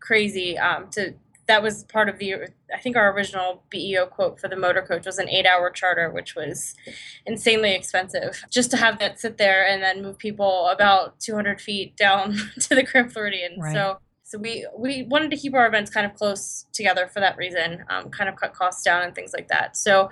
crazy 0.00 0.58
um, 0.58 0.88
to 0.92 1.14
that 1.46 1.62
was 1.62 1.84
part 1.84 2.08
of 2.08 2.18
the 2.18 2.34
i 2.74 2.78
think 2.82 2.96
our 2.96 3.12
original 3.12 3.62
beo 3.72 4.08
quote 4.08 4.38
for 4.38 4.48
the 4.48 4.56
motor 4.56 4.82
coach 4.82 5.06
was 5.06 5.18
an 5.18 5.28
eight 5.28 5.46
hour 5.46 5.70
charter 5.70 6.10
which 6.10 6.34
was 6.34 6.74
insanely 7.26 7.74
expensive 7.74 8.44
just 8.50 8.70
to 8.70 8.76
have 8.76 8.98
that 8.98 9.20
sit 9.20 9.38
there 9.38 9.66
and 9.66 9.82
then 9.82 10.02
move 10.02 10.18
people 10.18 10.68
about 10.68 11.18
200 11.20 11.60
feet 11.60 11.96
down 11.96 12.36
to 12.60 12.74
the 12.74 12.82
grand 12.82 13.12
floridian 13.12 13.58
right. 13.58 13.74
so 13.74 13.98
so 14.24 14.38
we 14.38 14.66
we 14.78 15.02
wanted 15.04 15.30
to 15.30 15.36
keep 15.36 15.54
our 15.54 15.66
events 15.66 15.90
kind 15.90 16.06
of 16.06 16.14
close 16.14 16.66
together 16.72 17.08
for 17.12 17.20
that 17.20 17.36
reason 17.36 17.84
um, 17.90 18.08
kind 18.10 18.28
of 18.28 18.36
cut 18.36 18.54
costs 18.54 18.82
down 18.82 19.02
and 19.02 19.14
things 19.14 19.32
like 19.32 19.48
that 19.48 19.76
so 19.76 20.08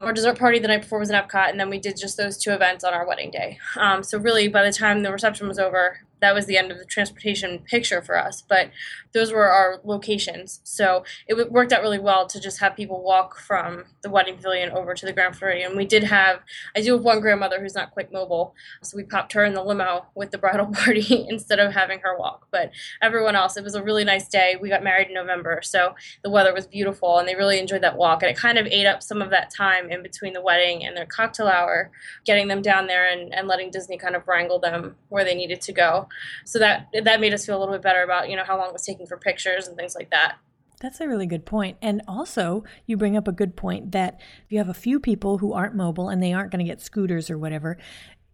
our 0.00 0.12
dessert 0.12 0.38
party 0.38 0.58
the 0.58 0.68
night 0.68 0.82
before 0.82 0.98
was 0.98 1.10
in 1.10 1.16
Epcot, 1.16 1.48
and 1.48 1.58
then 1.58 1.70
we 1.70 1.78
did 1.78 1.96
just 1.96 2.16
those 2.16 2.36
two 2.36 2.50
events 2.50 2.84
on 2.84 2.92
our 2.92 3.06
wedding 3.06 3.30
day. 3.30 3.58
Um, 3.76 4.02
so 4.02 4.18
really, 4.18 4.48
by 4.48 4.62
the 4.62 4.72
time 4.72 5.02
the 5.02 5.10
reception 5.10 5.48
was 5.48 5.58
over, 5.58 6.00
that 6.20 6.34
was 6.34 6.46
the 6.46 6.56
end 6.56 6.70
of 6.70 6.78
the 6.78 6.84
transportation 6.84 7.60
picture 7.60 8.02
for 8.02 8.18
us. 8.18 8.42
But 8.42 8.70
those 9.12 9.32
were 9.32 9.48
our 9.48 9.80
locations. 9.82 10.60
So 10.62 11.04
it 11.26 11.50
worked 11.50 11.72
out 11.72 11.80
really 11.80 11.98
well 11.98 12.26
to 12.26 12.38
just 12.38 12.60
have 12.60 12.76
people 12.76 13.02
walk 13.02 13.38
from 13.38 13.84
the 14.02 14.10
wedding 14.10 14.36
pavilion 14.36 14.70
over 14.70 14.94
to 14.94 15.06
the 15.06 15.12
Grand 15.12 15.36
Floridian. 15.36 15.76
We 15.76 15.86
did 15.86 16.04
have, 16.04 16.40
I 16.76 16.82
do 16.82 16.92
have 16.92 17.02
one 17.02 17.20
grandmother 17.20 17.60
who's 17.60 17.74
not 17.74 17.92
quite 17.92 18.12
mobile, 18.12 18.54
so 18.82 18.96
we 18.96 19.04
popped 19.04 19.32
her 19.32 19.44
in 19.44 19.54
the 19.54 19.62
limo 19.62 20.06
with 20.14 20.32
the 20.32 20.38
bridal 20.38 20.66
party 20.72 21.26
instead 21.28 21.58
of 21.58 21.72
having 21.72 22.00
her 22.00 22.18
walk. 22.18 22.46
But 22.50 22.70
everyone 23.00 23.36
else, 23.36 23.56
it 23.56 23.64
was 23.64 23.74
a 23.74 23.82
really 23.82 24.04
nice 24.04 24.28
day. 24.28 24.56
We 24.60 24.68
got 24.68 24.84
married 24.84 25.08
in 25.08 25.14
November, 25.14 25.60
so 25.62 25.94
the 26.22 26.30
weather 26.30 26.52
was 26.52 26.66
beautiful, 26.66 27.18
and 27.18 27.26
they 27.26 27.34
really 27.34 27.58
enjoyed 27.58 27.82
that 27.82 27.96
walk. 27.96 28.22
And 28.22 28.30
it 28.30 28.36
kind 28.36 28.58
of 28.58 28.66
ate 28.66 28.86
up 28.86 29.02
some 29.02 29.22
of 29.22 29.30
that 29.30 29.50
time 29.50 29.90
in 29.90 30.02
between 30.02 30.34
the 30.34 30.42
wedding 30.42 30.84
and 30.84 30.96
their 30.96 31.06
cocktail 31.06 31.48
hour, 31.48 31.90
getting 32.26 32.48
them 32.48 32.60
down 32.60 32.86
there 32.86 33.08
and, 33.10 33.34
and 33.34 33.48
letting 33.48 33.70
Disney 33.70 33.96
kind 33.96 34.14
of 34.14 34.28
wrangle 34.28 34.58
them 34.58 34.96
where 35.08 35.24
they 35.24 35.34
needed 35.34 35.60
to 35.62 35.72
go. 35.72 36.05
So 36.44 36.58
that 36.58 36.88
that 37.04 37.20
made 37.20 37.34
us 37.34 37.46
feel 37.46 37.58
a 37.58 37.60
little 37.60 37.74
bit 37.74 37.82
better 37.82 38.02
about 38.02 38.28
you 38.30 38.36
know 38.36 38.44
how 38.44 38.58
long 38.58 38.68
it 38.68 38.72
was 38.72 38.84
taking 38.84 39.06
for 39.06 39.16
pictures 39.16 39.68
and 39.68 39.76
things 39.76 39.94
like 39.94 40.10
that. 40.10 40.36
That's 40.80 41.00
a 41.00 41.08
really 41.08 41.26
good 41.26 41.46
point. 41.46 41.78
And 41.80 42.02
also, 42.06 42.64
you 42.84 42.98
bring 42.98 43.16
up 43.16 43.26
a 43.26 43.32
good 43.32 43.56
point 43.56 43.92
that 43.92 44.20
if 44.44 44.52
you 44.52 44.58
have 44.58 44.68
a 44.68 44.74
few 44.74 45.00
people 45.00 45.38
who 45.38 45.54
aren't 45.54 45.74
mobile 45.74 46.10
and 46.10 46.22
they 46.22 46.34
aren't 46.34 46.52
going 46.52 46.64
to 46.64 46.70
get 46.70 46.82
scooters 46.82 47.30
or 47.30 47.38
whatever, 47.38 47.78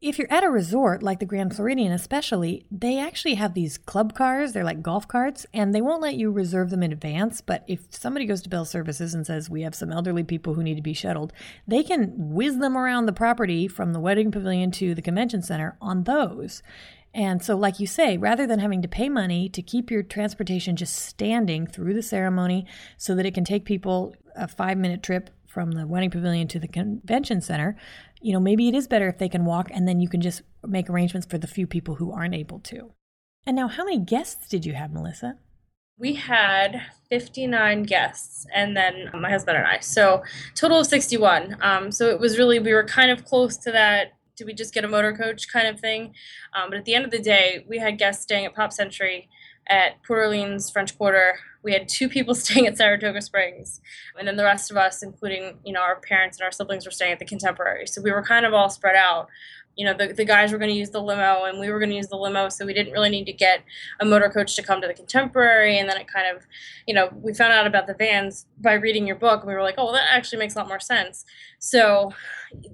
if 0.02 0.18
you're 0.18 0.32
at 0.32 0.42
a 0.42 0.50
resort 0.50 1.00
like 1.00 1.20
the 1.20 1.26
Grand 1.26 1.54
Floridian, 1.54 1.92
especially, 1.92 2.66
they 2.72 2.98
actually 2.98 3.34
have 3.34 3.54
these 3.54 3.78
club 3.78 4.14
cars. 4.14 4.52
They're 4.52 4.64
like 4.64 4.82
golf 4.82 5.06
carts, 5.06 5.46
and 5.54 5.72
they 5.72 5.80
won't 5.80 6.02
let 6.02 6.16
you 6.16 6.32
reserve 6.32 6.70
them 6.70 6.82
in 6.82 6.90
advance. 6.90 7.40
But 7.40 7.64
if 7.68 7.82
somebody 7.90 8.26
goes 8.26 8.42
to 8.42 8.48
Bell 8.48 8.64
Services 8.64 9.14
and 9.14 9.24
says, 9.24 9.48
We 9.48 9.62
have 9.62 9.76
some 9.76 9.92
elderly 9.92 10.24
people 10.24 10.54
who 10.54 10.64
need 10.64 10.74
to 10.74 10.82
be 10.82 10.92
shuttled, 10.92 11.32
they 11.68 11.84
can 11.84 12.12
whiz 12.16 12.58
them 12.58 12.76
around 12.76 13.06
the 13.06 13.12
property 13.12 13.68
from 13.68 13.92
the 13.92 14.00
wedding 14.00 14.32
pavilion 14.32 14.72
to 14.72 14.92
the 14.96 15.02
convention 15.02 15.40
center 15.40 15.76
on 15.80 16.02
those. 16.02 16.64
And 17.14 17.42
so, 17.42 17.56
like 17.56 17.78
you 17.78 17.86
say, 17.86 18.16
rather 18.16 18.46
than 18.46 18.58
having 18.58 18.80
to 18.82 18.88
pay 18.88 19.08
money 19.08 19.48
to 19.50 19.62
keep 19.62 19.90
your 19.90 20.02
transportation 20.02 20.76
just 20.76 20.96
standing 20.96 21.66
through 21.66 21.94
the 21.94 22.02
ceremony 22.02 22.66
so 22.96 23.14
that 23.14 23.26
it 23.26 23.34
can 23.34 23.44
take 23.44 23.64
people 23.64 24.14
a 24.34 24.48
five 24.48 24.78
minute 24.78 25.02
trip 25.02 25.30
from 25.46 25.72
the 25.72 25.86
wedding 25.86 26.10
pavilion 26.10 26.48
to 26.48 26.58
the 26.58 26.66
convention 26.66 27.42
center, 27.42 27.76
you 28.22 28.32
know, 28.32 28.40
maybe 28.40 28.68
it 28.68 28.74
is 28.74 28.88
better 28.88 29.08
if 29.08 29.18
they 29.18 29.28
can 29.28 29.44
walk 29.44 29.68
and 29.70 29.86
then 29.86 30.00
you 30.00 30.08
can 30.08 30.22
just 30.22 30.42
make 30.66 30.88
arrangements 30.88 31.26
for 31.26 31.36
the 31.36 31.46
few 31.46 31.66
people 31.66 31.96
who 31.96 32.10
aren't 32.10 32.34
able 32.34 32.58
to. 32.60 32.92
And 33.44 33.56
now, 33.56 33.68
how 33.68 33.84
many 33.84 33.98
guests 33.98 34.48
did 34.48 34.64
you 34.64 34.72
have, 34.74 34.92
Melissa? 34.92 35.36
We 35.98 36.14
had 36.14 36.80
59 37.10 37.82
guests, 37.82 38.46
and 38.54 38.76
then 38.76 39.10
my 39.12 39.30
husband 39.30 39.58
and 39.58 39.66
I. 39.66 39.80
So, 39.80 40.22
total 40.54 40.80
of 40.80 40.86
61. 40.86 41.56
Um, 41.60 41.90
so, 41.90 42.08
it 42.08 42.20
was 42.20 42.38
really, 42.38 42.60
we 42.60 42.72
were 42.72 42.84
kind 42.84 43.10
of 43.10 43.24
close 43.24 43.56
to 43.58 43.72
that 43.72 44.12
do 44.36 44.46
we 44.46 44.54
just 44.54 44.72
get 44.74 44.84
a 44.84 44.88
motor 44.88 45.12
coach 45.12 45.48
kind 45.48 45.68
of 45.68 45.80
thing? 45.80 46.14
Um, 46.54 46.70
but 46.70 46.78
at 46.78 46.84
the 46.84 46.94
end 46.94 47.04
of 47.04 47.10
the 47.10 47.18
day, 47.18 47.64
we 47.68 47.78
had 47.78 47.98
guests 47.98 48.22
staying 48.22 48.46
at 48.46 48.54
Pop 48.54 48.72
Century 48.72 49.28
at 49.68 50.02
Port 50.02 50.18
Orleans 50.20 50.70
French 50.70 50.96
Quarter. 50.96 51.38
We 51.62 51.72
had 51.72 51.88
two 51.88 52.08
people 52.08 52.34
staying 52.36 52.66
at 52.66 52.76
Saratoga 52.76 53.20
Springs, 53.20 53.80
and 54.18 54.26
then 54.26 54.36
the 54.36 54.44
rest 54.44 54.70
of 54.70 54.76
us, 54.76 55.02
including 55.02 55.58
you 55.64 55.72
know 55.72 55.80
our 55.80 56.00
parents 56.00 56.38
and 56.38 56.44
our 56.44 56.52
siblings, 56.52 56.84
were 56.84 56.90
staying 56.90 57.12
at 57.12 57.18
the 57.18 57.24
Contemporary. 57.24 57.86
So 57.86 58.02
we 58.02 58.10
were 58.10 58.22
kind 58.22 58.46
of 58.46 58.54
all 58.54 58.70
spread 58.70 58.96
out 58.96 59.28
you 59.76 59.86
know, 59.86 59.94
the, 59.94 60.12
the 60.12 60.24
guys 60.24 60.52
were 60.52 60.58
going 60.58 60.70
to 60.70 60.76
use 60.76 60.90
the 60.90 61.00
limo 61.00 61.44
and 61.44 61.58
we 61.58 61.70
were 61.70 61.78
going 61.78 61.90
to 61.90 61.96
use 61.96 62.08
the 62.08 62.16
limo. 62.16 62.48
So 62.48 62.66
we 62.66 62.74
didn't 62.74 62.92
really 62.92 63.08
need 63.08 63.24
to 63.24 63.32
get 63.32 63.60
a 64.00 64.04
motor 64.04 64.28
coach 64.28 64.54
to 64.56 64.62
come 64.62 64.82
to 64.82 64.86
the 64.86 64.94
contemporary. 64.94 65.78
And 65.78 65.88
then 65.88 65.96
it 65.96 66.06
kind 66.08 66.36
of, 66.36 66.46
you 66.86 66.94
know, 66.94 67.08
we 67.14 67.32
found 67.32 67.52
out 67.52 67.66
about 67.66 67.86
the 67.86 67.94
vans 67.94 68.46
by 68.60 68.74
reading 68.74 69.06
your 69.06 69.16
book 69.16 69.40
and 69.40 69.48
we 69.48 69.54
were 69.54 69.62
like, 69.62 69.76
oh, 69.78 69.84
well, 69.84 69.94
that 69.94 70.08
actually 70.10 70.38
makes 70.38 70.54
a 70.54 70.58
lot 70.58 70.68
more 70.68 70.80
sense. 70.80 71.24
So, 71.64 72.12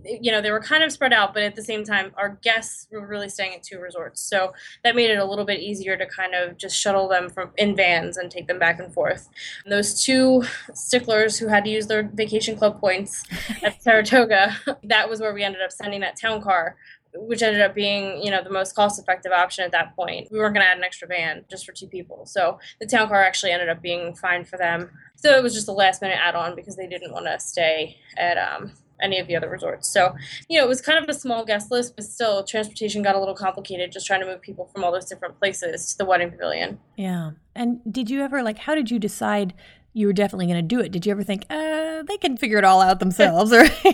you 0.02 0.32
know, 0.32 0.40
they 0.40 0.50
were 0.50 0.62
kind 0.62 0.82
of 0.82 0.90
spread 0.90 1.12
out, 1.12 1.34
but 1.34 1.42
at 1.42 1.54
the 1.54 1.62
same 1.62 1.84
time, 1.84 2.10
our 2.16 2.38
guests 2.42 2.88
were 2.90 3.06
really 3.06 3.28
staying 3.28 3.54
at 3.54 3.62
two 3.62 3.78
resorts. 3.78 4.22
So 4.22 4.54
that 4.82 4.96
made 4.96 5.10
it 5.10 5.18
a 5.18 5.24
little 5.26 5.44
bit 5.44 5.60
easier 5.60 5.94
to 5.98 6.06
kind 6.06 6.34
of 6.34 6.56
just 6.56 6.74
shuttle 6.74 7.06
them 7.06 7.28
from 7.28 7.50
in 7.58 7.76
vans 7.76 8.16
and 8.16 8.30
take 8.30 8.46
them 8.46 8.58
back 8.58 8.80
and 8.80 8.92
forth. 8.92 9.28
And 9.62 9.72
those 9.72 10.02
two 10.02 10.42
sticklers 10.72 11.38
who 11.38 11.48
had 11.48 11.64
to 11.64 11.70
use 11.70 11.86
their 11.86 12.02
vacation 12.14 12.56
club 12.56 12.80
points 12.80 13.24
at 13.62 13.82
Saratoga, 13.82 14.56
that 14.84 15.10
was 15.10 15.20
where 15.20 15.34
we 15.34 15.44
ended 15.44 15.60
up 15.60 15.70
sending 15.70 16.00
that 16.00 16.18
town 16.18 16.40
car 16.40 16.76
which 17.14 17.42
ended 17.42 17.62
up 17.62 17.74
being 17.74 18.22
you 18.22 18.30
know 18.30 18.44
the 18.44 18.50
most 18.50 18.74
cost 18.74 19.00
effective 19.00 19.32
option 19.32 19.64
at 19.64 19.72
that 19.72 19.96
point 19.96 20.28
we 20.30 20.38
weren't 20.38 20.54
going 20.54 20.64
to 20.64 20.70
add 20.70 20.76
an 20.76 20.84
extra 20.84 21.08
van 21.08 21.42
just 21.50 21.64
for 21.64 21.72
two 21.72 21.86
people 21.86 22.26
so 22.26 22.58
the 22.80 22.86
town 22.86 23.08
car 23.08 23.24
actually 23.24 23.50
ended 23.50 23.68
up 23.68 23.80
being 23.80 24.14
fine 24.14 24.44
for 24.44 24.58
them 24.58 24.90
so 25.18 25.36
it 25.36 25.42
was 25.42 25.54
just 25.54 25.68
a 25.68 25.72
last 25.72 26.00
minute 26.00 26.18
add 26.20 26.34
on 26.34 26.54
because 26.54 26.76
they 26.76 26.86
didn't 26.86 27.12
want 27.12 27.26
to 27.26 27.38
stay 27.38 27.96
at 28.16 28.38
um, 28.38 28.72
any 29.02 29.18
of 29.18 29.26
the 29.26 29.36
other 29.36 29.48
resorts 29.48 29.88
so 29.88 30.14
you 30.48 30.58
know 30.58 30.64
it 30.64 30.68
was 30.68 30.80
kind 30.80 31.02
of 31.02 31.08
a 31.08 31.14
small 31.14 31.44
guest 31.44 31.70
list 31.70 31.94
but 31.96 32.04
still 32.04 32.42
transportation 32.44 33.02
got 33.02 33.14
a 33.14 33.18
little 33.18 33.34
complicated 33.34 33.92
just 33.92 34.06
trying 34.06 34.20
to 34.20 34.26
move 34.26 34.40
people 34.40 34.68
from 34.72 34.82
all 34.82 34.90
those 34.92 35.04
different 35.04 35.38
places 35.38 35.92
to 35.92 35.98
the 35.98 36.04
wedding 36.04 36.30
pavilion 36.30 36.78
yeah 36.96 37.32
and 37.54 37.80
did 37.90 38.08
you 38.10 38.22
ever 38.22 38.42
like 38.42 38.58
how 38.58 38.74
did 38.74 38.90
you 38.90 38.98
decide 38.98 39.54
you 39.98 40.06
were 40.06 40.12
definitely 40.12 40.46
going 40.46 40.56
to 40.56 40.62
do 40.62 40.80
it. 40.80 40.92
Did 40.92 41.06
you 41.06 41.12
ever 41.12 41.24
think, 41.24 41.44
uh, 41.50 42.02
they 42.04 42.16
can 42.18 42.36
figure 42.36 42.58
it 42.58 42.64
all 42.64 42.80
out 42.80 43.00
themselves? 43.00 43.52
Or 43.52 43.60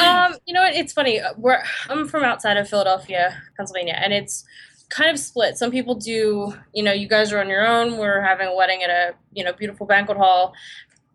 um, 0.00 0.34
you 0.46 0.54
know 0.54 0.62
what? 0.62 0.74
It's 0.74 0.92
funny. 0.92 1.20
We're, 1.36 1.62
I'm 1.90 2.08
from 2.08 2.24
outside 2.24 2.56
of 2.56 2.68
Philadelphia, 2.68 3.42
Pennsylvania, 3.56 3.98
and 4.02 4.12
it's 4.12 4.44
kind 4.90 5.10
of 5.10 5.18
split. 5.18 5.56
Some 5.56 5.70
people 5.70 5.94
do, 5.94 6.54
you 6.74 6.82
know, 6.82 6.92
you 6.92 7.08
guys 7.08 7.32
are 7.32 7.40
on 7.40 7.48
your 7.48 7.66
own. 7.66 7.96
We're 7.96 8.20
having 8.20 8.48
a 8.48 8.54
wedding 8.54 8.82
at 8.82 8.90
a, 8.90 9.14
you 9.32 9.44
know, 9.44 9.52
beautiful 9.52 9.86
banquet 9.86 10.18
hall. 10.18 10.52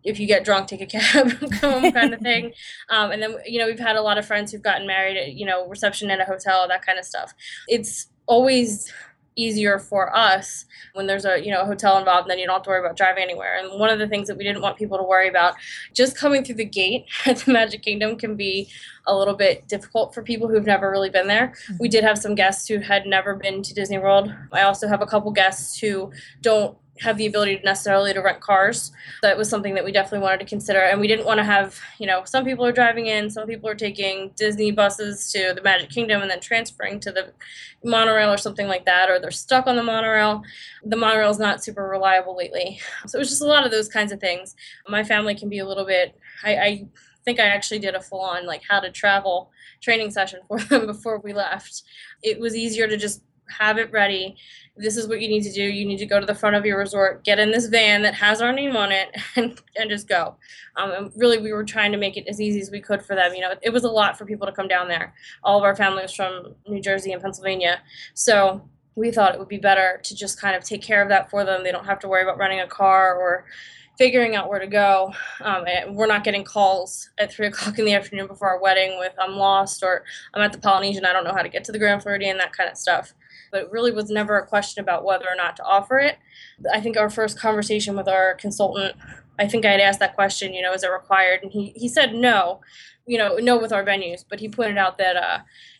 If 0.02 0.18
you 0.18 0.26
get 0.26 0.44
drunk, 0.44 0.68
take 0.68 0.80
a 0.80 0.86
cab, 0.86 1.30
come 1.38 1.50
home, 1.82 1.92
kind 1.92 2.14
of 2.14 2.20
thing. 2.20 2.52
Um, 2.88 3.10
and 3.10 3.20
then, 3.20 3.36
you 3.44 3.58
know, 3.58 3.66
we've 3.66 3.78
had 3.80 3.96
a 3.96 4.02
lot 4.02 4.16
of 4.16 4.24
friends 4.24 4.52
who've 4.52 4.62
gotten 4.62 4.86
married, 4.86 5.16
at, 5.16 5.32
you 5.32 5.44
know, 5.44 5.66
reception 5.66 6.10
in 6.10 6.20
a 6.20 6.24
hotel, 6.24 6.68
that 6.68 6.86
kind 6.86 6.98
of 6.98 7.04
stuff. 7.04 7.34
It's 7.66 8.06
always 8.26 8.92
easier 9.36 9.78
for 9.78 10.14
us 10.16 10.64
when 10.94 11.06
there's 11.06 11.24
a 11.24 11.44
you 11.44 11.52
know 11.52 11.64
hotel 11.64 11.98
involved 11.98 12.24
and 12.24 12.30
then 12.30 12.38
you 12.38 12.46
don't 12.46 12.56
have 12.56 12.62
to 12.62 12.70
worry 12.70 12.80
about 12.80 12.96
driving 12.96 13.22
anywhere. 13.22 13.58
And 13.58 13.78
one 13.78 13.90
of 13.90 13.98
the 13.98 14.08
things 14.08 14.26
that 14.28 14.36
we 14.36 14.44
didn't 14.44 14.62
want 14.62 14.76
people 14.76 14.98
to 14.98 15.04
worry 15.04 15.28
about 15.28 15.54
just 15.92 16.16
coming 16.16 16.42
through 16.42 16.56
the 16.56 16.64
gate 16.64 17.06
at 17.26 17.38
the 17.38 17.52
magic 17.52 17.82
kingdom 17.82 18.16
can 18.16 18.36
be 18.36 18.68
a 19.06 19.16
little 19.16 19.34
bit 19.34 19.68
difficult 19.68 20.12
for 20.12 20.22
people 20.22 20.48
who've 20.48 20.66
never 20.66 20.90
really 20.90 21.10
been 21.10 21.28
there. 21.28 21.48
Mm-hmm. 21.48 21.76
we 21.78 21.88
did 21.88 22.02
have 22.02 22.18
some 22.18 22.34
guests 22.34 22.66
who 22.66 22.80
had 22.80 23.06
never 23.06 23.34
been 23.34 23.62
to 23.62 23.74
disney 23.74 23.98
world. 23.98 24.34
I 24.52 24.62
also 24.62 24.88
have 24.88 25.02
a 25.02 25.06
couple 25.06 25.30
guests 25.30 25.78
who 25.78 26.10
don't 26.40 26.76
have 27.00 27.16
the 27.16 27.26
ability 27.26 27.56
to 27.56 27.62
necessarily 27.62 28.12
to 28.12 28.20
rent 28.20 28.40
cars. 28.40 28.92
That 29.22 29.36
was 29.36 29.48
something 29.48 29.74
that 29.74 29.84
we 29.84 29.92
definitely 29.92 30.20
wanted 30.20 30.40
to 30.40 30.46
consider, 30.46 30.80
and 30.80 31.00
we 31.00 31.06
didn't 31.06 31.26
want 31.26 31.38
to 31.38 31.44
have 31.44 31.78
you 31.98 32.06
know 32.06 32.22
some 32.24 32.44
people 32.44 32.64
are 32.64 32.72
driving 32.72 33.06
in, 33.06 33.30
some 33.30 33.46
people 33.46 33.68
are 33.68 33.74
taking 33.74 34.30
Disney 34.36 34.70
buses 34.70 35.30
to 35.32 35.52
the 35.54 35.62
Magic 35.62 35.90
Kingdom 35.90 36.22
and 36.22 36.30
then 36.30 36.40
transferring 36.40 37.00
to 37.00 37.12
the 37.12 37.32
monorail 37.84 38.32
or 38.32 38.38
something 38.38 38.68
like 38.68 38.84
that, 38.86 39.10
or 39.10 39.18
they're 39.18 39.30
stuck 39.30 39.66
on 39.66 39.76
the 39.76 39.82
monorail. 39.82 40.42
The 40.84 40.96
monorail 40.96 41.30
is 41.30 41.38
not 41.38 41.62
super 41.62 41.86
reliable 41.86 42.36
lately, 42.36 42.80
so 43.06 43.18
it 43.18 43.20
was 43.20 43.28
just 43.28 43.42
a 43.42 43.46
lot 43.46 43.64
of 43.64 43.70
those 43.70 43.88
kinds 43.88 44.12
of 44.12 44.20
things. 44.20 44.54
My 44.88 45.04
family 45.04 45.34
can 45.34 45.48
be 45.48 45.58
a 45.58 45.66
little 45.66 45.86
bit. 45.86 46.16
I, 46.44 46.56
I 46.56 46.86
think 47.26 47.40
I 47.40 47.46
actually 47.46 47.80
did 47.80 47.94
a 47.94 48.00
full 48.00 48.20
on 48.20 48.46
like 48.46 48.62
how 48.68 48.80
to 48.80 48.90
travel 48.90 49.50
training 49.82 50.10
session 50.10 50.40
for 50.48 50.58
them 50.70 50.86
before 50.86 51.18
we 51.18 51.34
left. 51.34 51.82
It 52.22 52.40
was 52.40 52.56
easier 52.56 52.88
to 52.88 52.96
just 52.96 53.22
have 53.58 53.78
it 53.78 53.90
ready 53.92 54.36
this 54.76 54.96
is 54.96 55.08
what 55.08 55.20
you 55.20 55.28
need 55.28 55.42
to 55.42 55.52
do. 55.52 55.62
You 55.62 55.86
need 55.86 55.98
to 55.98 56.06
go 56.06 56.20
to 56.20 56.26
the 56.26 56.34
front 56.34 56.54
of 56.56 56.66
your 56.66 56.78
resort, 56.78 57.24
get 57.24 57.38
in 57.38 57.50
this 57.50 57.66
van 57.66 58.02
that 58.02 58.14
has 58.14 58.42
our 58.42 58.52
name 58.52 58.76
on 58.76 58.92
it, 58.92 59.08
and, 59.36 59.60
and 59.76 59.90
just 59.90 60.08
go. 60.08 60.36
Um, 60.76 60.90
and 60.92 61.12
really, 61.16 61.38
we 61.38 61.52
were 61.52 61.64
trying 61.64 61.92
to 61.92 61.98
make 61.98 62.16
it 62.16 62.26
as 62.28 62.40
easy 62.40 62.60
as 62.60 62.70
we 62.70 62.80
could 62.80 63.02
for 63.02 63.16
them. 63.16 63.34
You 63.34 63.40
know, 63.40 63.54
it, 63.62 63.70
was 63.70 63.84
a 63.84 63.88
lot 63.90 64.18
for 64.18 64.26
people 64.26 64.46
to 64.46 64.52
come 64.52 64.68
down 64.68 64.88
there. 64.88 65.14
All 65.42 65.58
of 65.58 65.64
our 65.64 65.74
family 65.74 66.02
was 66.02 66.12
from 66.12 66.54
New 66.68 66.80
Jersey 66.80 67.12
and 67.12 67.22
Pennsylvania. 67.22 67.80
So 68.14 68.68
we 68.94 69.10
thought 69.10 69.34
it 69.34 69.38
would 69.38 69.48
be 69.48 69.58
better 69.58 70.00
to 70.02 70.14
just 70.14 70.40
kind 70.40 70.54
of 70.54 70.64
take 70.64 70.82
care 70.82 71.02
of 71.02 71.08
that 71.08 71.30
for 71.30 71.44
them. 71.44 71.64
They 71.64 71.72
don't 71.72 71.86
have 71.86 71.98
to 72.00 72.08
worry 72.08 72.22
about 72.22 72.38
renting 72.38 72.60
a 72.60 72.66
car 72.66 73.14
or 73.14 73.46
figuring 73.98 74.36
out 74.36 74.50
where 74.50 74.58
to 74.58 74.66
go. 74.66 75.12
Um, 75.40 75.64
we're 75.88 76.06
not 76.06 76.22
getting 76.22 76.44
calls 76.44 77.08
at 77.16 77.32
three 77.32 77.46
o'clock 77.48 77.78
in 77.78 77.86
the 77.86 77.94
afternoon 77.94 78.26
before 78.26 78.48
our 78.48 78.60
wedding 78.60 78.98
with 78.98 79.14
I'm 79.18 79.36
lost 79.36 79.82
or 79.82 80.04
I'm 80.34 80.42
at 80.42 80.52
the 80.52 80.58
Polynesian, 80.58 81.06
I 81.06 81.14
don't 81.14 81.24
know 81.24 81.32
how 81.32 81.42
to 81.42 81.48
get 81.48 81.64
to 81.64 81.72
the 81.72 81.78
Grand 81.78 82.02
Floridian, 82.02 82.36
that 82.36 82.52
kind 82.52 82.70
of 82.70 82.76
stuff 82.76 83.14
but 83.56 83.62
it 83.62 83.72
really 83.72 83.90
was 83.90 84.10
never 84.10 84.36
a 84.36 84.46
question 84.46 84.82
about 84.82 85.02
whether 85.02 85.24
or 85.24 85.34
not 85.34 85.56
to 85.56 85.64
offer 85.64 85.98
it. 85.98 86.18
I 86.70 86.78
think 86.78 86.98
our 86.98 87.08
first 87.08 87.38
conversation 87.38 87.96
with 87.96 88.06
our 88.06 88.34
consultant, 88.34 88.96
I 89.38 89.48
think 89.48 89.64
I 89.64 89.70
had 89.70 89.80
asked 89.80 90.00
that 90.00 90.14
question, 90.14 90.52
you 90.52 90.60
know, 90.60 90.74
is 90.74 90.82
it 90.82 90.90
required? 90.90 91.42
And 91.42 91.50
he, 91.50 91.72
he 91.74 91.88
said 91.88 92.14
no, 92.14 92.60
you 93.06 93.16
know, 93.16 93.36
no 93.36 93.58
with 93.58 93.72
our 93.72 93.82
venues, 93.82 94.26
but 94.28 94.40
he 94.40 94.50
pointed 94.50 94.76
out 94.76 94.98
that, 94.98 95.16
uh, 95.16 95.38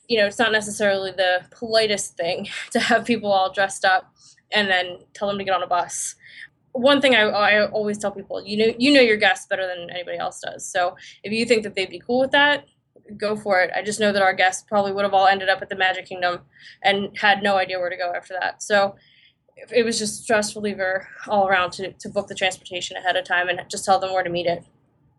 you 0.08 0.16
know, 0.16 0.24
it's 0.24 0.38
not 0.38 0.52
necessarily 0.52 1.10
the 1.10 1.42
politest 1.50 2.16
thing 2.16 2.48
to 2.70 2.80
have 2.80 3.04
people 3.04 3.30
all 3.30 3.52
dressed 3.52 3.84
up 3.84 4.10
and 4.52 4.70
then 4.70 5.00
tell 5.12 5.28
them 5.28 5.36
to 5.36 5.44
get 5.44 5.54
on 5.54 5.62
a 5.62 5.66
bus 5.66 6.14
one 6.72 7.00
thing 7.00 7.14
I, 7.14 7.22
I 7.22 7.66
always 7.68 7.96
tell 7.96 8.10
people, 8.10 8.44
you 8.44 8.58
know, 8.58 8.74
you 8.78 8.92
know 8.92 9.00
your 9.00 9.16
guests 9.16 9.46
better 9.46 9.66
than 9.66 9.88
anybody 9.88 10.18
else 10.18 10.40
does. 10.40 10.70
So 10.70 10.94
if 11.22 11.32
you 11.32 11.46
think 11.46 11.62
that 11.62 11.74
they'd 11.74 11.88
be 11.88 11.98
cool 11.98 12.20
with 12.20 12.32
that, 12.32 12.66
go 13.16 13.37
for 13.37 13.61
it. 13.61 13.71
I 13.75 13.83
just 13.83 14.01
know 14.01 14.12
that 14.12 14.23
our 14.23 14.35
guests 14.35 14.64
probably 14.69 14.92
would 14.92 15.05
have 15.05 15.14
all 15.14 15.27
ended 15.27 15.49
up 15.49 15.62
at 15.62 15.69
the 15.69 15.77
Magic 15.77 16.07
Kingdom 16.07 16.40
and 16.83 17.16
had 17.19 17.42
no 17.42 17.57
idea 17.57 17.79
where 17.79 17.90
to 17.90 17.97
go 17.97 18.12
after 18.14 18.35
that. 18.40 18.62
So 18.62 18.97
it 19.75 19.85
was 19.85 19.99
just 19.99 20.23
stress 20.23 20.55
reliever 20.55 21.09
all 21.29 21.49
around 21.49 21.73
to, 21.73 21.92
to 21.92 22.09
book 22.09 22.27
the 22.27 22.35
transportation 22.35 22.97
ahead 22.97 23.16
of 23.16 23.25
time 23.25 23.49
and 23.49 23.61
just 23.71 23.85
tell 23.85 23.99
them 23.99 24.12
where 24.12 24.23
to 24.23 24.31
meet 24.31 24.47
it. 24.47 24.64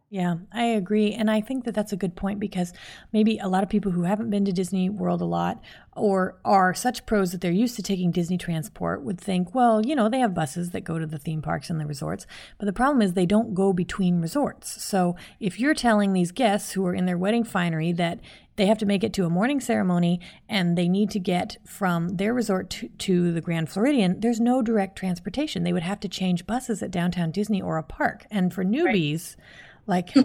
Yeah, 0.09 0.35
I 0.53 0.63
agree. 0.63 1.11
And 1.11 1.29
I 1.29 1.41
think 1.41 1.65
that 1.65 1.75
that's 1.75 1.91
a 1.91 1.97
good 1.97 2.15
point 2.15 2.39
because 2.39 2.71
maybe 3.11 3.39
a 3.39 3.49
lot 3.49 3.61
of 3.63 3.67
people 3.67 3.91
who 3.91 4.03
haven't 4.03 4.29
been 4.29 4.45
to 4.45 4.53
Disney 4.53 4.89
World 4.89 5.19
a 5.19 5.25
lot 5.25 5.61
or 5.97 6.37
are 6.45 6.73
such 6.73 7.05
pros 7.05 7.33
that 7.33 7.41
they're 7.41 7.51
used 7.51 7.75
to 7.75 7.83
taking 7.83 8.11
Disney 8.11 8.37
transport 8.37 9.03
would 9.03 9.19
think, 9.19 9.53
well, 9.53 9.85
you 9.85 9.97
know, 9.97 10.07
they 10.07 10.19
have 10.19 10.33
buses 10.33 10.69
that 10.69 10.85
go 10.85 10.97
to 10.97 11.05
the 11.05 11.17
theme 11.17 11.41
parks 11.41 11.69
and 11.69 11.77
the 11.77 11.85
resorts. 11.85 12.25
But 12.57 12.67
the 12.67 12.73
problem 12.73 13.01
is 13.01 13.13
they 13.13 13.25
don't 13.25 13.53
go 13.53 13.73
between 13.73 14.21
resorts. 14.21 14.81
So 14.81 15.17
if 15.41 15.59
you're 15.59 15.73
telling 15.73 16.13
these 16.13 16.31
guests 16.31 16.71
who 16.71 16.85
are 16.85 16.95
in 16.95 17.05
their 17.05 17.17
wedding 17.17 17.43
finery 17.43 17.91
that 17.93 18.21
they 18.55 18.65
have 18.67 18.77
to 18.77 18.85
make 18.85 19.03
it 19.03 19.11
to 19.13 19.25
a 19.25 19.29
morning 19.29 19.59
ceremony 19.59 20.21
and 20.47 20.77
they 20.77 20.87
need 20.87 21.09
to 21.11 21.19
get 21.19 21.57
from 21.65 22.15
their 22.15 22.33
resort 22.33 22.69
to, 22.69 22.87
to, 22.87 23.33
the 23.33 23.41
Grand 23.41 23.69
Floridian, 23.69 24.21
there's 24.21 24.39
no 24.39 24.61
direct 24.61 24.97
transportation. 24.97 25.63
They 25.63 25.73
would 25.73 25.83
have 25.83 25.99
to 25.99 26.07
change 26.07 26.47
buses 26.47 26.81
at 26.81 26.91
downtown 26.91 27.31
Disney 27.31 27.61
or 27.61 27.77
a 27.77 27.83
park. 27.83 28.25
And 28.31 28.53
for 28.53 28.63
newbies, 28.63 29.35
right 29.35 29.66
like, 29.87 30.11
hmm. 30.13 30.21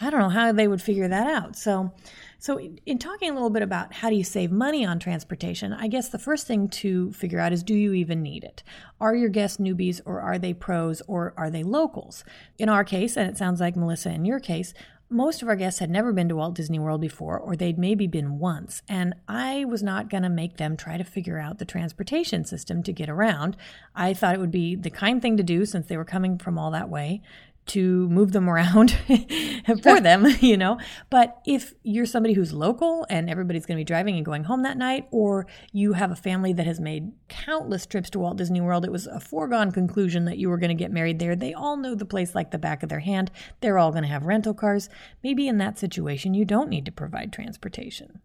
I 0.00 0.10
don't 0.10 0.20
know 0.20 0.28
how 0.28 0.52
they 0.52 0.68
would 0.68 0.82
figure 0.82 1.08
that 1.08 1.26
out. 1.26 1.56
So, 1.56 1.92
so 2.38 2.58
in 2.86 2.98
talking 2.98 3.30
a 3.30 3.34
little 3.34 3.50
bit 3.50 3.62
about 3.62 3.92
how 3.92 4.10
do 4.10 4.16
you 4.16 4.24
save 4.24 4.50
money 4.50 4.84
on 4.84 4.98
transportation, 4.98 5.72
I 5.72 5.86
guess 5.86 6.08
the 6.08 6.18
first 6.18 6.46
thing 6.46 6.68
to 6.68 7.12
figure 7.12 7.38
out 7.38 7.52
is 7.52 7.62
do 7.62 7.74
you 7.74 7.92
even 7.92 8.22
need 8.22 8.42
it? 8.42 8.62
Are 9.00 9.14
your 9.14 9.28
guests 9.28 9.58
newbies 9.58 10.00
or 10.04 10.20
are 10.20 10.38
they 10.38 10.54
pros 10.54 11.02
or 11.06 11.34
are 11.36 11.50
they 11.50 11.62
locals? 11.62 12.24
In 12.58 12.68
our 12.68 12.84
case, 12.84 13.16
and 13.16 13.28
it 13.28 13.38
sounds 13.38 13.60
like 13.60 13.76
Melissa 13.76 14.10
in 14.10 14.24
your 14.24 14.40
case, 14.40 14.74
most 15.08 15.42
of 15.42 15.48
our 15.48 15.56
guests 15.56 15.78
had 15.78 15.90
never 15.90 16.10
been 16.10 16.28
to 16.30 16.36
Walt 16.36 16.54
Disney 16.54 16.78
World 16.78 17.02
before, 17.02 17.38
or 17.38 17.54
they'd 17.54 17.78
maybe 17.78 18.06
been 18.06 18.38
once, 18.38 18.80
and 18.88 19.14
I 19.28 19.66
was 19.66 19.82
not 19.82 20.08
going 20.08 20.22
to 20.22 20.30
make 20.30 20.56
them 20.56 20.74
try 20.74 20.96
to 20.96 21.04
figure 21.04 21.38
out 21.38 21.58
the 21.58 21.66
transportation 21.66 22.46
system 22.46 22.82
to 22.84 22.94
get 22.94 23.10
around. 23.10 23.58
I 23.94 24.14
thought 24.14 24.34
it 24.34 24.40
would 24.40 24.50
be 24.50 24.74
the 24.74 24.88
kind 24.88 25.20
thing 25.20 25.36
to 25.36 25.42
do 25.42 25.66
since 25.66 25.86
they 25.86 25.98
were 25.98 26.06
coming 26.06 26.38
from 26.38 26.58
all 26.58 26.70
that 26.70 26.88
way 26.88 27.20
to 27.64 28.08
move 28.08 28.32
them 28.32 28.48
around 28.48 28.90
for 29.82 30.00
them, 30.00 30.26
you 30.40 30.56
know. 30.56 30.78
But 31.10 31.40
if 31.46 31.74
you're 31.82 32.06
somebody 32.06 32.34
who's 32.34 32.52
local 32.52 33.06
and 33.08 33.30
everybody's 33.30 33.66
going 33.66 33.76
to 33.76 33.80
be 33.80 33.84
driving 33.84 34.16
and 34.16 34.24
going 34.24 34.44
home 34.44 34.62
that 34.62 34.76
night, 34.76 35.06
or 35.10 35.46
you 35.72 35.92
have 35.92 36.10
a 36.10 36.16
family 36.16 36.52
that 36.54 36.66
has 36.66 36.80
made 36.80 37.12
countless 37.28 37.86
trips 37.86 38.10
to 38.10 38.18
Walt 38.18 38.36
Disney 38.36 38.60
World, 38.60 38.84
it 38.84 38.92
was 38.92 39.06
a 39.06 39.20
foregone 39.20 39.70
conclusion 39.70 40.24
that 40.24 40.38
you 40.38 40.48
were 40.48 40.58
going 40.58 40.76
to 40.76 40.82
get 40.82 40.92
married 40.92 41.18
there. 41.18 41.36
They 41.36 41.54
all 41.54 41.76
know 41.76 41.94
the 41.94 42.04
place 42.04 42.34
like 42.34 42.50
the 42.50 42.58
back 42.58 42.82
of 42.82 42.88
their 42.88 43.00
hand. 43.00 43.30
They're 43.60 43.78
all 43.78 43.90
going 43.90 44.02
to 44.02 44.08
have 44.08 44.24
rental 44.24 44.54
cars. 44.54 44.88
Maybe 45.22 45.46
in 45.46 45.58
that 45.58 45.78
situation, 45.78 46.34
you 46.34 46.44
don't 46.44 46.68
need 46.68 46.84
to 46.86 46.92
provide 46.92 47.32
transportation. 47.32 48.20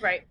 Right. 0.00 0.26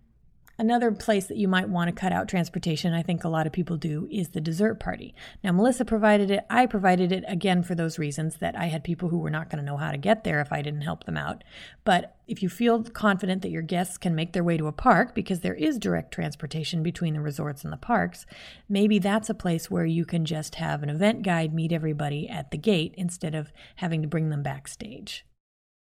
Another 0.60 0.90
place 0.90 1.26
that 1.26 1.36
you 1.36 1.46
might 1.46 1.68
want 1.68 1.86
to 1.86 1.92
cut 1.92 2.12
out 2.12 2.26
transportation, 2.26 2.92
I 2.92 3.02
think 3.04 3.22
a 3.22 3.28
lot 3.28 3.46
of 3.46 3.52
people 3.52 3.76
do, 3.76 4.08
is 4.10 4.30
the 4.30 4.40
dessert 4.40 4.80
party. 4.80 5.14
Now, 5.44 5.52
Melissa 5.52 5.84
provided 5.84 6.32
it. 6.32 6.44
I 6.50 6.66
provided 6.66 7.12
it 7.12 7.22
again 7.28 7.62
for 7.62 7.76
those 7.76 7.96
reasons 7.96 8.38
that 8.38 8.58
I 8.58 8.64
had 8.66 8.82
people 8.82 9.08
who 9.08 9.18
were 9.18 9.30
not 9.30 9.50
going 9.50 9.64
to 9.64 9.64
know 9.64 9.76
how 9.76 9.92
to 9.92 9.96
get 9.96 10.24
there 10.24 10.40
if 10.40 10.52
I 10.52 10.60
didn't 10.62 10.80
help 10.80 11.04
them 11.04 11.16
out. 11.16 11.44
But 11.84 12.16
if 12.26 12.42
you 12.42 12.48
feel 12.48 12.82
confident 12.82 13.42
that 13.42 13.52
your 13.52 13.62
guests 13.62 13.96
can 13.98 14.16
make 14.16 14.32
their 14.32 14.42
way 14.42 14.56
to 14.56 14.66
a 14.66 14.72
park, 14.72 15.14
because 15.14 15.40
there 15.40 15.54
is 15.54 15.78
direct 15.78 16.12
transportation 16.12 16.82
between 16.82 17.14
the 17.14 17.20
resorts 17.20 17.62
and 17.62 17.72
the 17.72 17.76
parks, 17.76 18.26
maybe 18.68 18.98
that's 18.98 19.30
a 19.30 19.34
place 19.34 19.70
where 19.70 19.86
you 19.86 20.04
can 20.04 20.24
just 20.24 20.56
have 20.56 20.82
an 20.82 20.90
event 20.90 21.22
guide 21.22 21.54
meet 21.54 21.70
everybody 21.70 22.28
at 22.28 22.50
the 22.50 22.58
gate 22.58 22.94
instead 22.98 23.36
of 23.36 23.52
having 23.76 24.02
to 24.02 24.08
bring 24.08 24.30
them 24.30 24.42
backstage. 24.42 25.24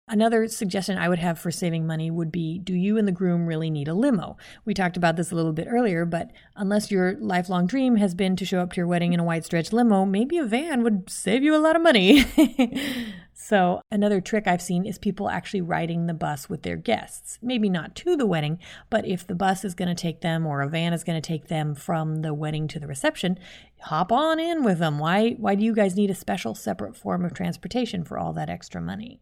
Another 0.06 0.46
suggestion 0.48 0.98
I 0.98 1.08
would 1.08 1.18
have 1.18 1.38
for 1.38 1.50
saving 1.50 1.86
money 1.86 2.10
would 2.10 2.30
be 2.30 2.58
do 2.58 2.74
you 2.74 2.98
and 2.98 3.08
the 3.08 3.12
groom 3.12 3.46
really 3.46 3.70
need 3.70 3.88
a 3.88 3.94
limo? 3.94 4.36
We 4.66 4.74
talked 4.74 4.98
about 4.98 5.16
this 5.16 5.32
a 5.32 5.34
little 5.34 5.54
bit 5.54 5.66
earlier, 5.66 6.04
but 6.04 6.30
unless 6.56 6.90
your 6.90 7.16
lifelong 7.20 7.66
dream 7.66 7.96
has 7.96 8.14
been 8.14 8.36
to 8.36 8.44
show 8.44 8.60
up 8.60 8.74
to 8.74 8.76
your 8.76 8.86
wedding 8.86 9.14
in 9.14 9.20
a 9.20 9.24
wide 9.24 9.46
stretch 9.46 9.72
limo, 9.72 10.04
maybe 10.04 10.36
a 10.36 10.44
van 10.44 10.82
would 10.82 11.08
save 11.08 11.42
you 11.42 11.56
a 11.56 11.58
lot 11.58 11.74
of 11.74 11.80
money. 11.80 12.22
so, 13.32 13.80
another 13.90 14.20
trick 14.20 14.46
I've 14.46 14.60
seen 14.60 14.84
is 14.84 14.98
people 14.98 15.30
actually 15.30 15.62
riding 15.62 16.04
the 16.04 16.12
bus 16.12 16.50
with 16.50 16.64
their 16.64 16.76
guests. 16.76 17.38
Maybe 17.40 17.70
not 17.70 17.94
to 17.96 18.14
the 18.14 18.26
wedding, 18.26 18.58
but 18.90 19.06
if 19.06 19.26
the 19.26 19.34
bus 19.34 19.64
is 19.64 19.74
going 19.74 19.88
to 19.88 20.00
take 20.00 20.20
them 20.20 20.46
or 20.46 20.60
a 20.60 20.68
van 20.68 20.92
is 20.92 21.02
going 21.02 21.20
to 21.20 21.26
take 21.26 21.48
them 21.48 21.74
from 21.74 22.16
the 22.16 22.34
wedding 22.34 22.68
to 22.68 22.78
the 22.78 22.86
reception, 22.86 23.38
hop 23.80 24.12
on 24.12 24.38
in 24.38 24.64
with 24.64 24.80
them. 24.80 24.98
Why 24.98 25.30
why 25.38 25.54
do 25.54 25.64
you 25.64 25.74
guys 25.74 25.96
need 25.96 26.10
a 26.10 26.14
special 26.14 26.54
separate 26.54 26.94
form 26.94 27.24
of 27.24 27.32
transportation 27.32 28.04
for 28.04 28.18
all 28.18 28.34
that 28.34 28.50
extra 28.50 28.82
money? 28.82 29.18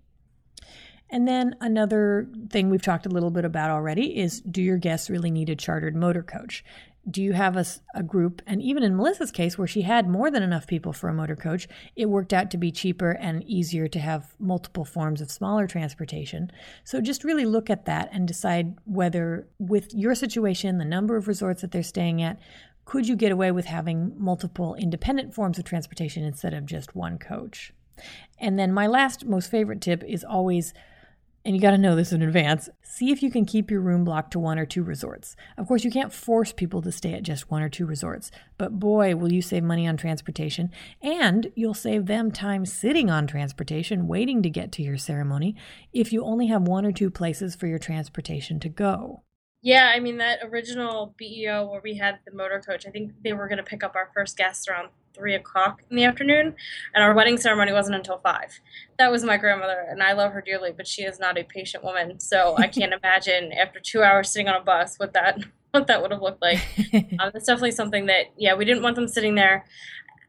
And 1.13 1.29
then 1.29 1.55
another 1.61 2.27
thing 2.49 2.71
we've 2.71 2.83
talked 2.83 3.05
a 3.05 3.11
little 3.11 3.31
bit 3.31 3.45
about 3.45 3.71
already 3.71 4.19
is 4.19 4.41
do 4.41 4.63
your 4.63 4.79
guests 4.79 5.11
really 5.11 5.31
need 5.31 5.51
a 5.51 5.55
chartered 5.55 5.95
motor 5.95 6.23
coach? 6.23 6.65
Do 7.11 7.23
you 7.23 7.35
have 7.35 7.57
a, 7.57 7.67
a, 7.95 8.03
group? 8.03 8.41
And 8.47 8.63
even 8.63 8.83
in 8.83 8.97
Melissa's 8.97 9.33
case, 9.33 9.59
where 9.59 9.67
she 9.67 9.83
had 9.83 10.09
more 10.09 10.31
than 10.31 10.43
enough 10.43 10.67
people 10.67 10.93
for 10.93 11.09
a 11.09 11.15
motor 11.15 11.37
coach, 11.37 11.69
it 11.97 12.07
worked 12.07 12.33
out 12.33 12.51
to 12.53 12.57
be 12.57 12.71
cheaper 12.71 13.11
and 13.11 13.43
easier 13.45 13.89
to 13.89 13.99
have 13.99 14.35
multiple 14.39 14.85
forms 14.85 15.21
of 15.21 15.31
smaller 15.31 15.67
transportation. 15.67 16.51
So 16.85 17.01
just 17.01 17.25
really 17.25 17.45
look 17.45 17.69
at 17.69 17.85
that 17.87 18.09
and 18.13 18.27
decide 18.27 18.79
whether, 18.85 19.49
with 19.59 19.93
your 19.93 20.15
situation, 20.15 20.79
the 20.79 20.85
number 20.85 21.17
of 21.17 21.29
resorts 21.29 21.61
that 21.61 21.73
they're 21.73 21.83
staying 21.83 22.23
at, 22.23 22.39
could 22.85 23.07
you 23.07 23.17
get 23.17 23.33
away 23.33 23.51
with 23.51 23.67
having 23.67 24.15
multiple 24.17 24.77
independent 24.77 25.35
forms 25.35 25.59
of 25.59 25.65
transportation 25.65 26.25
instead 26.25 26.55
of 26.55 26.65
just 26.65 26.95
one 26.95 27.19
coach? 27.19 27.73
And 28.39 28.59
then 28.59 28.73
my 28.73 28.87
last, 28.87 29.27
most 29.27 29.51
favorite 29.51 29.81
tip 29.81 30.03
is 30.05 30.25
always 30.25 30.73
and 31.45 31.55
you 31.55 31.61
got 31.61 31.73
to 31.73 31.79
know 31.79 31.97
this 31.97 32.13
in 32.13 32.23
advance. 32.23 32.69
See 32.83 33.11
if 33.11 33.23
you 33.23 33.31
can 33.31 33.45
keep 33.45 33.71
your 33.71 33.81
room 33.81 34.05
blocked 34.05 34.33
to 34.33 34.39
one 34.39 34.59
or 34.59 34.67
two 34.67 34.83
resorts. 34.83 35.35
Of 35.57 35.67
course, 35.67 35.85
you 35.85 35.91
can't 35.91 36.13
force 36.13 36.53
people 36.53 36.83
to 36.83 36.93
stay 36.93 37.15
at 37.15 37.23
just 37.23 37.51
one 37.51 37.63
or 37.63 37.69
two 37.69 37.87
resorts, 37.87 38.31
but 38.59 38.79
boy, 38.79 39.17
will 39.17 39.33
you 39.33 39.43
save 39.43 39.63
money 39.65 39.87
on 39.87 39.97
transportation, 39.97 40.71
and 41.03 41.51
you'll 41.55 41.75
save 41.75 42.07
them 42.07 42.31
time 42.31 42.67
sitting 42.67 43.11
on 43.11 43.27
transportation 43.27 44.07
waiting 44.07 44.43
to 44.43 44.51
get 44.51 44.73
to 44.73 44.83
your 44.83 44.99
ceremony 44.99 45.57
if 45.93 46.13
you 46.13 46.25
only 46.25 46.47
have 46.47 46.63
one 46.63 46.85
or 46.85 46.93
two 46.93 47.11
places 47.11 47.55
for 47.55 47.67
your 47.67 47.79
transportation 47.79 48.61
to 48.61 48.69
go. 48.69 49.23
Yeah, 49.63 49.93
I 49.95 50.01
mean 50.01 50.19
that 50.19 50.41
original 50.43 51.15
BEO 51.17 51.71
where 51.71 51.81
we 51.83 51.97
had 51.97 52.19
the 52.27 52.35
motor 52.35 52.61
coach. 52.61 52.85
I 52.85 52.91
think 52.91 53.13
they 53.23 53.33
were 53.33 53.47
going 53.47 53.59
to 53.59 53.63
pick 53.63 53.85
up 53.85 53.95
our 53.95 54.11
first 54.13 54.37
guests 54.37 54.67
around 54.67 54.89
three 55.15 55.35
o'clock 55.35 55.83
in 55.91 55.97
the 55.97 56.05
afternoon, 56.05 56.55
and 56.95 57.05
our 57.05 57.15
wedding 57.15 57.37
ceremony 57.37 57.73
wasn't 57.73 57.97
until 57.97 58.19
five. 58.19 58.61
That 58.99 59.11
was 59.11 59.25
my 59.25 59.37
grandmother, 59.37 59.87
and 59.89 60.03
I 60.03 60.13
love 60.13 60.33
her 60.33 60.41
dearly, 60.41 60.73
but 60.77 60.87
she 60.87 61.03
is 61.03 61.19
not 61.19 61.39
a 61.39 61.45
patient 61.45 61.85
woman, 61.85 62.21
so 62.21 62.57
I 62.59 62.67
can't 62.69 62.93
imagine 62.93 63.53
after 63.53 63.81
two 63.81 64.03
hours 64.03 64.31
sitting 64.31 64.49
on 64.49 64.61
a 64.61 64.65
bus 64.65 64.97
what 64.97 65.13
that 65.15 65.39
what 65.73 65.87
that 65.87 66.03
would 66.03 66.11
have 66.11 66.21
looked 66.21 66.43
like. 66.43 66.61
um, 67.19 67.31
it's 67.35 67.47
definitely 67.47 67.71
something 67.73 68.07
that 68.07 68.27
yeah 68.37 68.55
we 68.55 68.65
didn't 68.65 68.83
want 68.83 68.97
them 68.97 69.09
sitting 69.09 69.35
there 69.35 69.65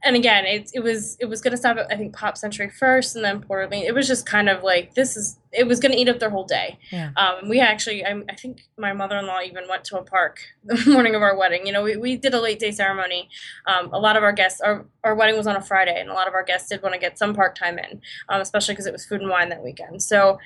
and 0.03 0.15
again, 0.15 0.45
it 0.45 0.69
it 0.73 0.81
was 0.81 1.17
it 1.19 1.25
was 1.25 1.41
going 1.41 1.51
to 1.51 1.57
stop 1.57 1.77
at 1.77 1.91
I 1.91 1.95
think 1.95 2.15
Pop 2.15 2.37
Century 2.37 2.69
first, 2.69 3.15
and 3.15 3.23
then 3.23 3.41
Port 3.41 3.65
Orleans. 3.65 3.87
It 3.87 3.95
was 3.95 4.07
just 4.07 4.25
kind 4.25 4.49
of 4.49 4.61
like 4.63 4.95
this 4.95 5.15
is 5.15 5.39
it 5.53 5.67
was 5.67 5.79
going 5.79 5.91
to 5.91 5.97
eat 5.97 6.09
up 6.09 6.19
their 6.19 6.29
whole 6.29 6.45
day. 6.45 6.77
Yeah. 6.91 7.11
Um, 7.15 7.47
we 7.47 7.59
actually, 7.59 8.03
I, 8.03 8.21
I 8.27 8.35
think 8.35 8.67
my 8.77 8.91
mother 8.91 9.17
in 9.17 9.27
law 9.27 9.39
even 9.41 9.65
went 9.69 9.83
to 9.85 9.97
a 9.97 10.03
park 10.03 10.39
the 10.63 10.83
morning 10.91 11.15
of 11.15 11.21
our 11.21 11.37
wedding. 11.37 11.65
You 11.65 11.73
know, 11.73 11.83
we, 11.83 11.95
we 11.95 12.17
did 12.17 12.33
a 12.33 12.41
late 12.41 12.59
day 12.59 12.71
ceremony. 12.71 13.29
Um, 13.67 13.93
a 13.93 13.99
lot 13.99 14.17
of 14.17 14.23
our 14.23 14.33
guests, 14.33 14.59
our 14.61 14.85
our 15.03 15.15
wedding 15.15 15.37
was 15.37 15.47
on 15.47 15.55
a 15.55 15.61
Friday, 15.61 15.99
and 15.99 16.09
a 16.09 16.13
lot 16.13 16.27
of 16.27 16.33
our 16.33 16.43
guests 16.43 16.69
did 16.69 16.81
want 16.81 16.93
to 16.93 16.99
get 16.99 17.17
some 17.17 17.33
park 17.33 17.55
time 17.55 17.79
in, 17.79 18.01
um, 18.29 18.41
especially 18.41 18.73
because 18.73 18.87
it 18.87 18.93
was 18.93 19.05
food 19.05 19.21
and 19.21 19.29
wine 19.29 19.49
that 19.49 19.63
weekend. 19.63 20.01
So 20.01 20.39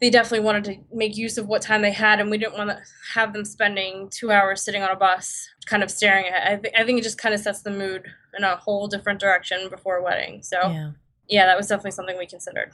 they 0.00 0.10
definitely 0.10 0.44
wanted 0.44 0.64
to 0.64 0.76
make 0.92 1.16
use 1.16 1.38
of 1.38 1.46
what 1.46 1.62
time 1.62 1.82
they 1.82 1.92
had, 1.92 2.20
and 2.20 2.30
we 2.30 2.38
didn't 2.38 2.58
want 2.58 2.70
to 2.70 2.82
have 3.12 3.32
them 3.32 3.44
spending 3.44 4.08
two 4.10 4.32
hours 4.32 4.62
sitting 4.62 4.82
on 4.82 4.90
a 4.90 4.96
bus, 4.96 5.48
kind 5.66 5.82
of 5.82 5.90
staring 5.90 6.26
at. 6.26 6.52
I, 6.52 6.56
th- 6.56 6.74
I 6.76 6.84
think 6.84 6.98
it 6.98 7.02
just 7.02 7.18
kind 7.18 7.34
of 7.34 7.40
sets 7.40 7.62
the 7.62 7.70
mood 7.70 8.04
in 8.36 8.44
a 8.44 8.56
whole 8.56 8.86
different 8.86 9.20
direction 9.20 9.68
before 9.68 9.96
a 9.96 10.02
wedding. 10.02 10.42
So, 10.42 10.58
yeah. 10.60 10.90
yeah, 11.28 11.46
that 11.46 11.56
was 11.56 11.68
definitely 11.68 11.92
something 11.92 12.18
we 12.18 12.26
considered. 12.26 12.72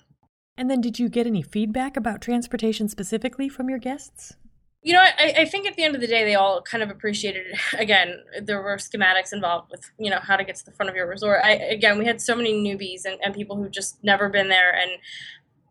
And 0.57 0.71
then, 0.71 0.81
did 0.81 0.99
you 0.99 1.09
get 1.09 1.27
any 1.27 1.43
feedback 1.43 1.97
about 1.97 2.21
transportation 2.21 2.89
specifically 2.89 3.49
from 3.49 3.71
your 3.71 3.79
guests? 3.79 4.35
You 4.83 4.95
know, 4.95 5.01
I, 5.01 5.35
I 5.39 5.45
think 5.45 5.67
at 5.67 5.77
the 5.77 5.83
end 5.83 5.95
of 5.95 6.01
the 6.01 6.07
day, 6.07 6.25
they 6.25 6.35
all 6.35 6.63
kind 6.63 6.83
of 6.83 6.91
appreciated 6.91 7.47
it. 7.49 7.59
Again, 7.79 8.21
there 8.43 8.63
were 8.63 8.77
schematics 8.77 9.33
involved 9.33 9.71
with, 9.71 9.91
you 9.99 10.11
know, 10.11 10.19
how 10.21 10.37
to 10.37 10.45
get 10.45 10.57
to 10.57 10.65
the 10.65 10.73
front 10.73 10.89
of 10.89 10.97
your 10.97 11.07
resort. 11.07 11.41
I, 11.45 11.53
again, 11.53 11.99
we 11.99 12.07
had 12.07 12.21
so 12.21 12.35
many 12.35 12.55
newbies 12.55 13.05
and, 13.05 13.19
and 13.23 13.35
people 13.35 13.57
who 13.57 13.69
just 13.69 14.03
never 14.03 14.29
been 14.31 14.49
there. 14.49 14.75
And 14.75 14.93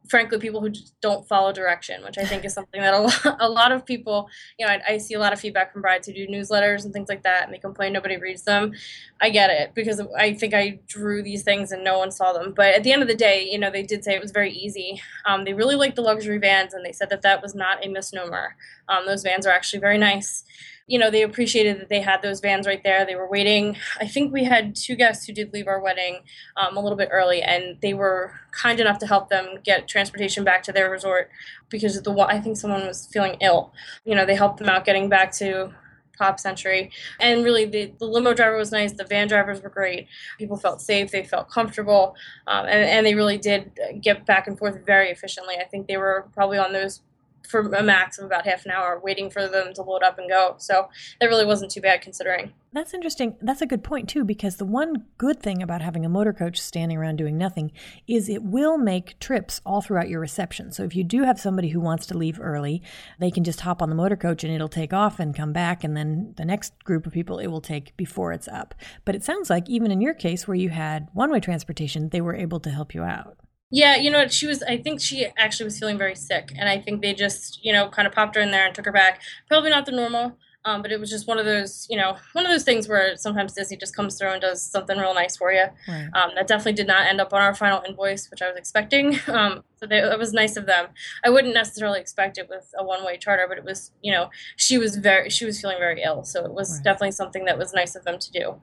frankly 0.09 0.39
people 0.39 0.59
who 0.59 0.69
just 0.69 0.99
don't 1.01 1.27
follow 1.27 1.51
direction 1.51 2.03
which 2.03 2.17
i 2.17 2.25
think 2.25 2.43
is 2.43 2.53
something 2.53 2.81
that 2.81 2.93
a 2.93 2.99
lot, 2.99 3.37
a 3.39 3.49
lot 3.49 3.71
of 3.71 3.85
people 3.85 4.27
you 4.57 4.65
know 4.65 4.71
I, 4.71 4.93
I, 4.93 4.97
see 4.97 5.13
a 5.13 5.19
lot 5.19 5.33
of 5.33 5.39
feedback 5.39 5.71
from 5.71 5.81
brides 5.81 6.07
who 6.07 6.13
do 6.13 6.27
newsletters 6.27 6.83
and 6.83 6.93
things 6.93 7.09
like 7.09 7.23
that 7.23 7.43
and 7.45 7.53
they 7.53 7.57
complain 7.57 7.93
nobody 7.93 8.17
reads 8.17 8.43
them. 8.43 8.73
I 9.21 9.29
get 9.29 9.49
it 9.49 9.73
because 9.73 10.01
i 10.17 10.33
think 10.33 10.53
i 10.53 10.79
drew 10.87 11.21
these 11.21 11.43
things 11.43 11.71
and 11.71 11.83
no 11.83 11.97
one 11.99 12.11
saw 12.11 12.33
them. 12.33 12.53
But 12.55 12.75
at 12.75 12.83
the 12.83 12.91
end 12.91 13.01
of 13.01 13.07
the 13.07 13.15
day 13.15 13.47
you 13.49 13.59
know 13.59 13.71
they 13.71 13.83
did 13.83 14.03
say 14.03 14.15
it 14.15 14.21
was 14.21 14.31
very 14.31 14.51
easy. 14.51 15.01
Um, 15.25 15.43
they 15.45 15.53
really 15.53 15.75
liked 15.75 15.95
the 15.95 16.01
luxury 16.01 16.37
vans 16.37 16.73
and 16.73 16.85
they 16.85 16.91
said 16.91 17.09
that 17.09 17.21
that 17.21 17.41
was 17.41 17.55
not 17.55 17.85
a 17.85 17.89
misnomer. 17.89 18.55
Um, 18.87 19.05
those 19.05 19.23
vans 19.23 19.45
are 19.45 19.51
actually 19.51 19.79
very 19.79 19.97
nice 19.97 20.43
you 20.89 20.97
know, 20.97 21.11
they 21.11 21.21
appreciated 21.21 21.79
that 21.79 21.87
they 21.87 22.01
had 22.01 22.21
those 22.23 22.39
vans 22.39 22.65
right 22.65 22.83
there. 22.83 23.05
They 23.05 23.15
were 23.15 23.29
waiting. 23.29 23.77
I 23.99 24.07
think 24.07 24.33
we 24.33 24.43
had 24.43 24.75
two 24.75 24.95
guests 24.95 25.25
who 25.25 25.33
did 25.33 25.53
leave 25.53 25.67
our 25.67 25.79
wedding 25.79 26.21
um, 26.57 26.75
a 26.75 26.81
little 26.81 26.97
bit 26.97 27.09
early, 27.11 27.43
and 27.43 27.77
they 27.81 27.93
were 27.93 28.33
kind 28.51 28.79
enough 28.79 28.97
to 28.99 29.07
help 29.07 29.29
them 29.29 29.59
get 29.63 29.87
transportation 29.87 30.43
back 30.43 30.63
to 30.63 30.71
their 30.71 30.89
resort 30.89 31.29
because 31.69 32.01
the 32.01 32.11
I 32.27 32.39
think 32.39 32.57
someone 32.57 32.87
was 32.87 33.07
feeling 33.13 33.37
ill. 33.39 33.71
You 34.03 34.15
know, 34.15 34.25
they 34.25 34.35
helped 34.35 34.57
them 34.57 34.67
out 34.67 34.83
getting 34.83 35.09
back 35.09 35.31
to 35.33 35.71
Pop 36.17 36.39
Century. 36.39 36.91
And 37.19 37.43
really, 37.43 37.65
the, 37.65 37.93
the 37.99 38.05
limo 38.05 38.33
driver 38.33 38.57
was 38.57 38.71
nice. 38.71 38.91
The 38.91 39.05
van 39.05 39.27
drivers 39.27 39.61
were 39.61 39.69
great. 39.69 40.07
People 40.37 40.57
felt 40.57 40.81
safe. 40.81 41.11
They 41.11 41.23
felt 41.23 41.49
comfortable. 41.49 42.15
Um, 42.47 42.65
and, 42.65 42.83
and 42.83 43.05
they 43.05 43.15
really 43.15 43.37
did 43.37 43.71
get 44.01 44.25
back 44.25 44.47
and 44.47 44.57
forth 44.57 44.85
very 44.85 45.09
efficiently. 45.09 45.55
I 45.59 45.65
think 45.65 45.87
they 45.87 45.97
were 45.97 46.27
probably 46.33 46.57
on 46.57 46.73
those 46.73 47.01
for 47.47 47.61
a 47.61 47.83
max 47.83 48.19
of 48.19 48.25
about 48.25 48.45
half 48.45 48.65
an 48.65 48.71
hour 48.71 48.99
waiting 49.03 49.29
for 49.29 49.47
them 49.47 49.73
to 49.73 49.81
load 49.81 50.03
up 50.03 50.19
and 50.19 50.29
go. 50.29 50.55
So 50.57 50.89
that 51.19 51.27
really 51.27 51.45
wasn't 51.45 51.71
too 51.71 51.81
bad 51.81 52.01
considering. 52.01 52.53
That's 52.71 52.93
interesting. 52.93 53.35
That's 53.41 53.63
a 53.63 53.65
good 53.65 53.83
point 53.83 54.07
too, 54.07 54.23
because 54.23 54.57
the 54.57 54.65
one 54.65 55.05
good 55.17 55.41
thing 55.41 55.63
about 55.63 55.81
having 55.81 56.05
a 56.05 56.09
motor 56.09 56.33
coach 56.33 56.61
standing 56.61 56.97
around 56.97 57.15
doing 57.15 57.35
nothing 57.35 57.71
is 58.07 58.29
it 58.29 58.43
will 58.43 58.77
make 58.77 59.19
trips 59.19 59.59
all 59.65 59.81
throughout 59.81 60.07
your 60.07 60.19
reception. 60.19 60.71
So 60.71 60.83
if 60.83 60.95
you 60.95 61.03
do 61.03 61.23
have 61.23 61.39
somebody 61.39 61.69
who 61.69 61.79
wants 61.79 62.05
to 62.07 62.17
leave 62.17 62.39
early, 62.39 62.83
they 63.19 63.31
can 63.31 63.43
just 63.43 63.61
hop 63.61 63.81
on 63.81 63.89
the 63.89 63.95
motor 63.95 64.15
coach 64.15 64.43
and 64.43 64.53
it'll 64.53 64.67
take 64.67 64.93
off 64.93 65.19
and 65.19 65.35
come 65.35 65.51
back, 65.51 65.83
and 65.83 65.97
then 65.97 66.35
the 66.37 66.45
next 66.45 66.83
group 66.83 67.07
of 67.07 67.13
people 67.13 67.39
it 67.39 67.47
will 67.47 67.61
take 67.61 67.97
before 67.97 68.31
it's 68.31 68.47
up. 68.47 68.75
But 69.03 69.15
it 69.15 69.23
sounds 69.23 69.49
like 69.49 69.67
even 69.67 69.89
in 69.89 70.01
your 70.01 70.13
case 70.13 70.47
where 70.47 70.55
you 70.55 70.69
had 70.69 71.07
one 71.13 71.31
way 71.31 71.39
transportation, 71.39 72.09
they 72.09 72.21
were 72.21 72.35
able 72.35 72.59
to 72.59 72.69
help 72.69 72.93
you 72.93 73.01
out. 73.01 73.37
Yeah, 73.71 73.95
you 73.95 74.09
know, 74.09 74.27
she 74.27 74.47
was, 74.47 74.63
I 74.63 74.77
think 74.77 74.99
she 74.99 75.27
actually 75.37 75.65
was 75.65 75.77
feeling 75.77 75.97
very 75.97 76.15
sick. 76.15 76.51
And 76.57 76.67
I 76.67 76.79
think 76.79 77.01
they 77.01 77.13
just, 77.13 77.63
you 77.63 77.71
know, 77.71 77.87
kind 77.89 78.07
of 78.07 78.13
popped 78.13 78.35
her 78.35 78.41
in 78.41 78.51
there 78.51 78.65
and 78.65 78.73
took 78.73 78.85
her 78.85 78.91
back. 78.91 79.21
Probably 79.47 79.69
not 79.69 79.85
the 79.85 79.91
normal, 79.91 80.37
um, 80.65 80.81
but 80.81 80.91
it 80.91 80.99
was 80.99 81.09
just 81.09 81.27
one 81.27 81.37
of 81.37 81.45
those, 81.45 81.85
you 81.89 81.95
know, 81.95 82.17
one 82.33 82.45
of 82.45 82.51
those 82.51 82.63
things 82.63 82.87
where 82.87 83.15
sometimes 83.15 83.53
Disney 83.53 83.77
just 83.77 83.95
comes 83.95 84.17
through 84.17 84.31
and 84.31 84.41
does 84.41 84.61
something 84.61 84.97
real 84.97 85.13
nice 85.13 85.37
for 85.37 85.53
you. 85.53 85.65
Right. 85.87 86.09
Um, 86.13 86.31
that 86.35 86.47
definitely 86.47 86.73
did 86.73 86.87
not 86.87 87.07
end 87.07 87.21
up 87.21 87.31
on 87.31 87.41
our 87.41 87.53
final 87.53 87.81
invoice, 87.87 88.29
which 88.31 88.41
I 88.41 88.47
was 88.47 88.57
expecting. 88.57 89.19
Um, 89.29 89.63
so 89.75 89.85
they, 89.85 89.99
it 89.99 90.19
was 90.19 90.33
nice 90.33 90.57
of 90.57 90.65
them. 90.65 90.87
I 91.23 91.29
wouldn't 91.29 91.53
necessarily 91.53 91.99
expect 91.99 92.37
it 92.37 92.49
with 92.49 92.73
a 92.77 92.83
one-way 92.83 93.17
charter, 93.17 93.45
but 93.47 93.57
it 93.57 93.63
was, 93.63 93.91
you 94.01 94.11
know, 94.11 94.29
she 94.57 94.77
was 94.77 94.97
very, 94.97 95.29
she 95.29 95.45
was 95.45 95.61
feeling 95.61 95.77
very 95.77 96.01
ill. 96.03 96.23
So 96.23 96.43
it 96.43 96.51
was 96.51 96.73
right. 96.73 96.83
definitely 96.83 97.11
something 97.11 97.45
that 97.45 97.57
was 97.57 97.73
nice 97.73 97.95
of 97.95 98.03
them 98.03 98.17
to 98.19 98.31
do. 98.31 98.55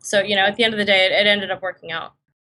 So, 0.00 0.20
you 0.20 0.36
know, 0.36 0.42
at 0.42 0.56
the 0.56 0.64
end 0.64 0.74
of 0.74 0.78
the 0.78 0.84
day, 0.84 1.06
it, 1.06 1.12
it 1.12 1.26
ended 1.26 1.50
up 1.50 1.62
working 1.62 1.90
out. 1.90 2.12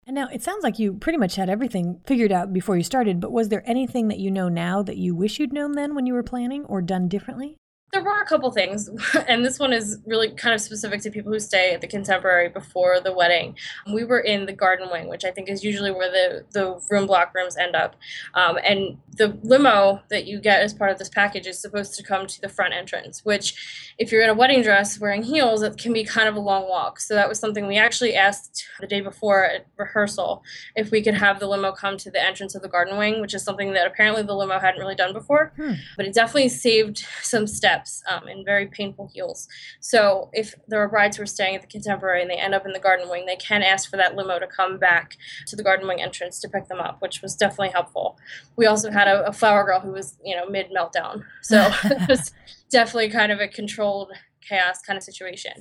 And 0.06 0.14
now 0.14 0.28
it 0.32 0.40
sounds 0.42 0.62
like 0.62 0.78
you 0.78 0.94
pretty 0.94 1.18
much 1.18 1.34
had 1.34 1.50
everything 1.50 2.00
figured 2.06 2.30
out 2.30 2.52
before 2.52 2.76
you 2.76 2.84
started, 2.84 3.18
but 3.18 3.32
was 3.32 3.48
there 3.48 3.68
anything 3.68 4.06
that 4.06 4.20
you 4.20 4.30
know 4.30 4.48
now 4.48 4.80
that 4.82 4.98
you 4.98 5.16
wish 5.16 5.40
you'd 5.40 5.52
known 5.52 5.72
then 5.72 5.96
when 5.96 6.06
you 6.06 6.14
were 6.14 6.22
planning 6.22 6.64
or 6.66 6.80
done 6.80 7.08
differently? 7.08 7.56
There 7.92 8.02
were 8.02 8.20
a 8.20 8.26
couple 8.26 8.50
things, 8.50 8.90
and 9.28 9.44
this 9.44 9.58
one 9.58 9.72
is 9.72 9.98
really 10.06 10.30
kind 10.32 10.54
of 10.54 10.60
specific 10.60 11.00
to 11.02 11.10
people 11.10 11.32
who 11.32 11.38
stay 11.38 11.72
at 11.72 11.80
the 11.80 11.86
Contemporary 11.86 12.48
before 12.48 13.00
the 13.00 13.12
wedding. 13.12 13.56
We 13.92 14.04
were 14.04 14.20
in 14.20 14.44
the 14.44 14.52
garden 14.52 14.88
wing, 14.90 15.08
which 15.08 15.24
I 15.24 15.30
think 15.30 15.48
is 15.48 15.62
usually 15.62 15.92
where 15.92 16.10
the, 16.10 16.44
the 16.50 16.80
room 16.90 17.06
block 17.06 17.32
rooms 17.34 17.56
end 17.56 17.76
up. 17.76 17.96
Um, 18.34 18.58
and 18.64 18.98
the 19.12 19.38
limo 19.42 20.02
that 20.10 20.26
you 20.26 20.40
get 20.40 20.62
as 20.62 20.74
part 20.74 20.90
of 20.90 20.98
this 20.98 21.08
package 21.08 21.46
is 21.46 21.60
supposed 21.60 21.94
to 21.94 22.02
come 22.02 22.26
to 22.26 22.40
the 22.40 22.48
front 22.48 22.74
entrance, 22.74 23.24
which, 23.24 23.94
if 23.98 24.12
you're 24.12 24.22
in 24.22 24.30
a 24.30 24.34
wedding 24.34 24.62
dress 24.62 25.00
wearing 25.00 25.22
heels, 25.22 25.62
it 25.62 25.78
can 25.78 25.92
be 25.92 26.04
kind 26.04 26.28
of 26.28 26.36
a 26.36 26.40
long 26.40 26.68
walk. 26.68 27.00
So 27.00 27.14
that 27.14 27.28
was 27.28 27.38
something 27.38 27.66
we 27.66 27.78
actually 27.78 28.14
asked 28.14 28.66
the 28.80 28.86
day 28.86 29.00
before 29.00 29.44
at 29.44 29.66
rehearsal 29.76 30.42
if 30.74 30.90
we 30.90 31.02
could 31.02 31.14
have 31.14 31.38
the 31.40 31.46
limo 31.46 31.72
come 31.72 31.96
to 31.98 32.10
the 32.10 32.22
entrance 32.22 32.54
of 32.54 32.62
the 32.62 32.68
garden 32.68 32.98
wing, 32.98 33.20
which 33.20 33.32
is 33.32 33.42
something 33.42 33.72
that 33.72 33.86
apparently 33.86 34.22
the 34.22 34.34
limo 34.34 34.58
hadn't 34.58 34.80
really 34.80 34.96
done 34.96 35.12
before. 35.12 35.52
Hmm. 35.56 35.74
But 35.96 36.06
it 36.06 36.14
definitely 36.14 36.48
saved 36.48 37.06
some 37.22 37.46
steps 37.46 37.75
um, 38.08 38.28
and 38.28 38.44
very 38.44 38.66
painful 38.66 39.10
heels. 39.12 39.48
So 39.80 40.30
if 40.32 40.54
there 40.68 40.80
are 40.80 40.88
brides 40.88 41.16
who 41.16 41.22
are 41.22 41.26
staying 41.26 41.56
at 41.56 41.62
the 41.62 41.66
Contemporary 41.66 42.22
and 42.22 42.30
they 42.30 42.36
end 42.36 42.54
up 42.54 42.66
in 42.66 42.72
the 42.72 42.80
garden 42.80 43.08
wing, 43.08 43.26
they 43.26 43.36
can 43.36 43.62
ask 43.62 43.90
for 43.90 43.96
that 43.96 44.16
limo 44.16 44.38
to 44.38 44.46
come 44.46 44.78
back 44.78 45.16
to 45.46 45.56
the 45.56 45.62
garden 45.62 45.86
wing 45.86 46.00
entrance 46.00 46.40
to 46.40 46.48
pick 46.48 46.68
them 46.68 46.80
up, 46.80 47.00
which 47.00 47.22
was 47.22 47.34
definitely 47.34 47.70
helpful. 47.70 48.18
We 48.56 48.66
also 48.66 48.90
had 48.90 49.08
a, 49.08 49.26
a 49.26 49.32
flower 49.32 49.64
girl 49.64 49.80
who 49.80 49.92
was, 49.92 50.18
you 50.24 50.36
know, 50.36 50.48
mid 50.48 50.70
meltdown. 50.70 51.24
So 51.42 51.70
it 51.84 52.08
was 52.08 52.32
definitely 52.70 53.10
kind 53.10 53.32
of 53.32 53.40
a 53.40 53.48
controlled 53.48 54.12
chaos 54.46 54.80
kind 54.80 54.96
of 54.96 55.02
situation. 55.02 55.52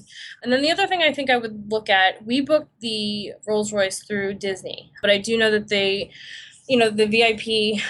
And 0.43 0.51
then 0.51 0.61
the 0.61 0.71
other 0.71 0.87
thing 0.87 1.01
I 1.01 1.11
think 1.11 1.29
I 1.29 1.37
would 1.37 1.71
look 1.71 1.89
at, 1.89 2.25
we 2.25 2.41
booked 2.41 2.79
the 2.79 3.33
Rolls 3.47 3.73
Royce 3.73 4.03
through 4.03 4.35
Disney, 4.35 4.91
but 5.01 5.09
I 5.09 5.17
do 5.17 5.37
know 5.37 5.51
that 5.51 5.69
they, 5.69 6.11
you 6.67 6.77
know, 6.77 6.89
the 6.89 7.05
VIP. 7.05 7.81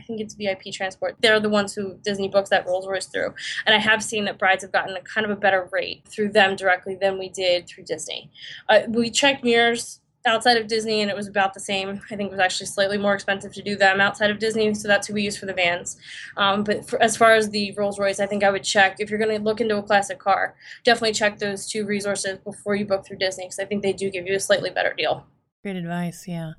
I 0.00 0.02
think 0.02 0.20
it's 0.20 0.34
VIP 0.34 0.72
transport. 0.72 1.16
They're 1.20 1.40
the 1.40 1.48
ones 1.48 1.74
who 1.74 1.96
Disney 2.02 2.28
books 2.28 2.50
that 2.50 2.66
Rolls 2.66 2.88
Royce 2.88 3.06
through. 3.06 3.34
And 3.66 3.74
I 3.74 3.78
have 3.78 4.02
seen 4.02 4.24
that 4.24 4.38
brides 4.38 4.62
have 4.62 4.72
gotten 4.72 4.96
a 4.96 5.02
kind 5.02 5.24
of 5.24 5.30
a 5.30 5.36
better 5.36 5.68
rate 5.70 6.06
through 6.08 6.30
them 6.30 6.56
directly 6.56 6.94
than 6.94 7.18
we 7.18 7.28
did 7.28 7.66
through 7.66 7.84
Disney. 7.84 8.30
Uh, 8.68 8.80
we 8.88 9.10
checked 9.10 9.44
Mears 9.44 10.00
outside 10.26 10.56
of 10.58 10.66
Disney, 10.66 11.00
and 11.00 11.10
it 11.10 11.16
was 11.16 11.28
about 11.28 11.54
the 11.54 11.60
same. 11.60 12.00
I 12.10 12.16
think 12.16 12.28
it 12.28 12.30
was 12.30 12.40
actually 12.40 12.66
slightly 12.66 12.98
more 12.98 13.14
expensive 13.14 13.52
to 13.54 13.62
do 13.62 13.76
them 13.76 14.00
outside 14.00 14.30
of 14.30 14.38
Disney, 14.38 14.72
so 14.74 14.86
that's 14.86 15.06
who 15.06 15.14
we 15.14 15.22
use 15.22 15.36
for 15.36 15.46
the 15.46 15.54
vans. 15.54 15.96
Um, 16.36 16.64
but 16.64 16.88
for, 16.88 17.00
as 17.02 17.16
far 17.16 17.34
as 17.34 17.50
the 17.50 17.72
Rolls 17.72 17.98
Royce, 17.98 18.20
I 18.20 18.26
think 18.26 18.44
I 18.44 18.50
would 18.50 18.64
check 18.64 18.96
if 18.98 19.10
you're 19.10 19.18
going 19.18 19.36
to 19.36 19.42
look 19.42 19.60
into 19.60 19.78
a 19.78 19.82
classic 19.82 20.18
car. 20.18 20.56
Definitely 20.84 21.14
check 21.14 21.38
those 21.38 21.66
two 21.66 21.86
resources 21.86 22.38
before 22.38 22.74
you 22.74 22.84
book 22.84 23.06
through 23.06 23.18
Disney, 23.18 23.44
because 23.44 23.58
I 23.58 23.64
think 23.64 23.82
they 23.82 23.92
do 23.92 24.10
give 24.10 24.26
you 24.26 24.34
a 24.34 24.40
slightly 24.40 24.70
better 24.70 24.92
deal. 24.92 25.26
Great 25.62 25.76
advice, 25.76 26.26
yeah. 26.26 26.52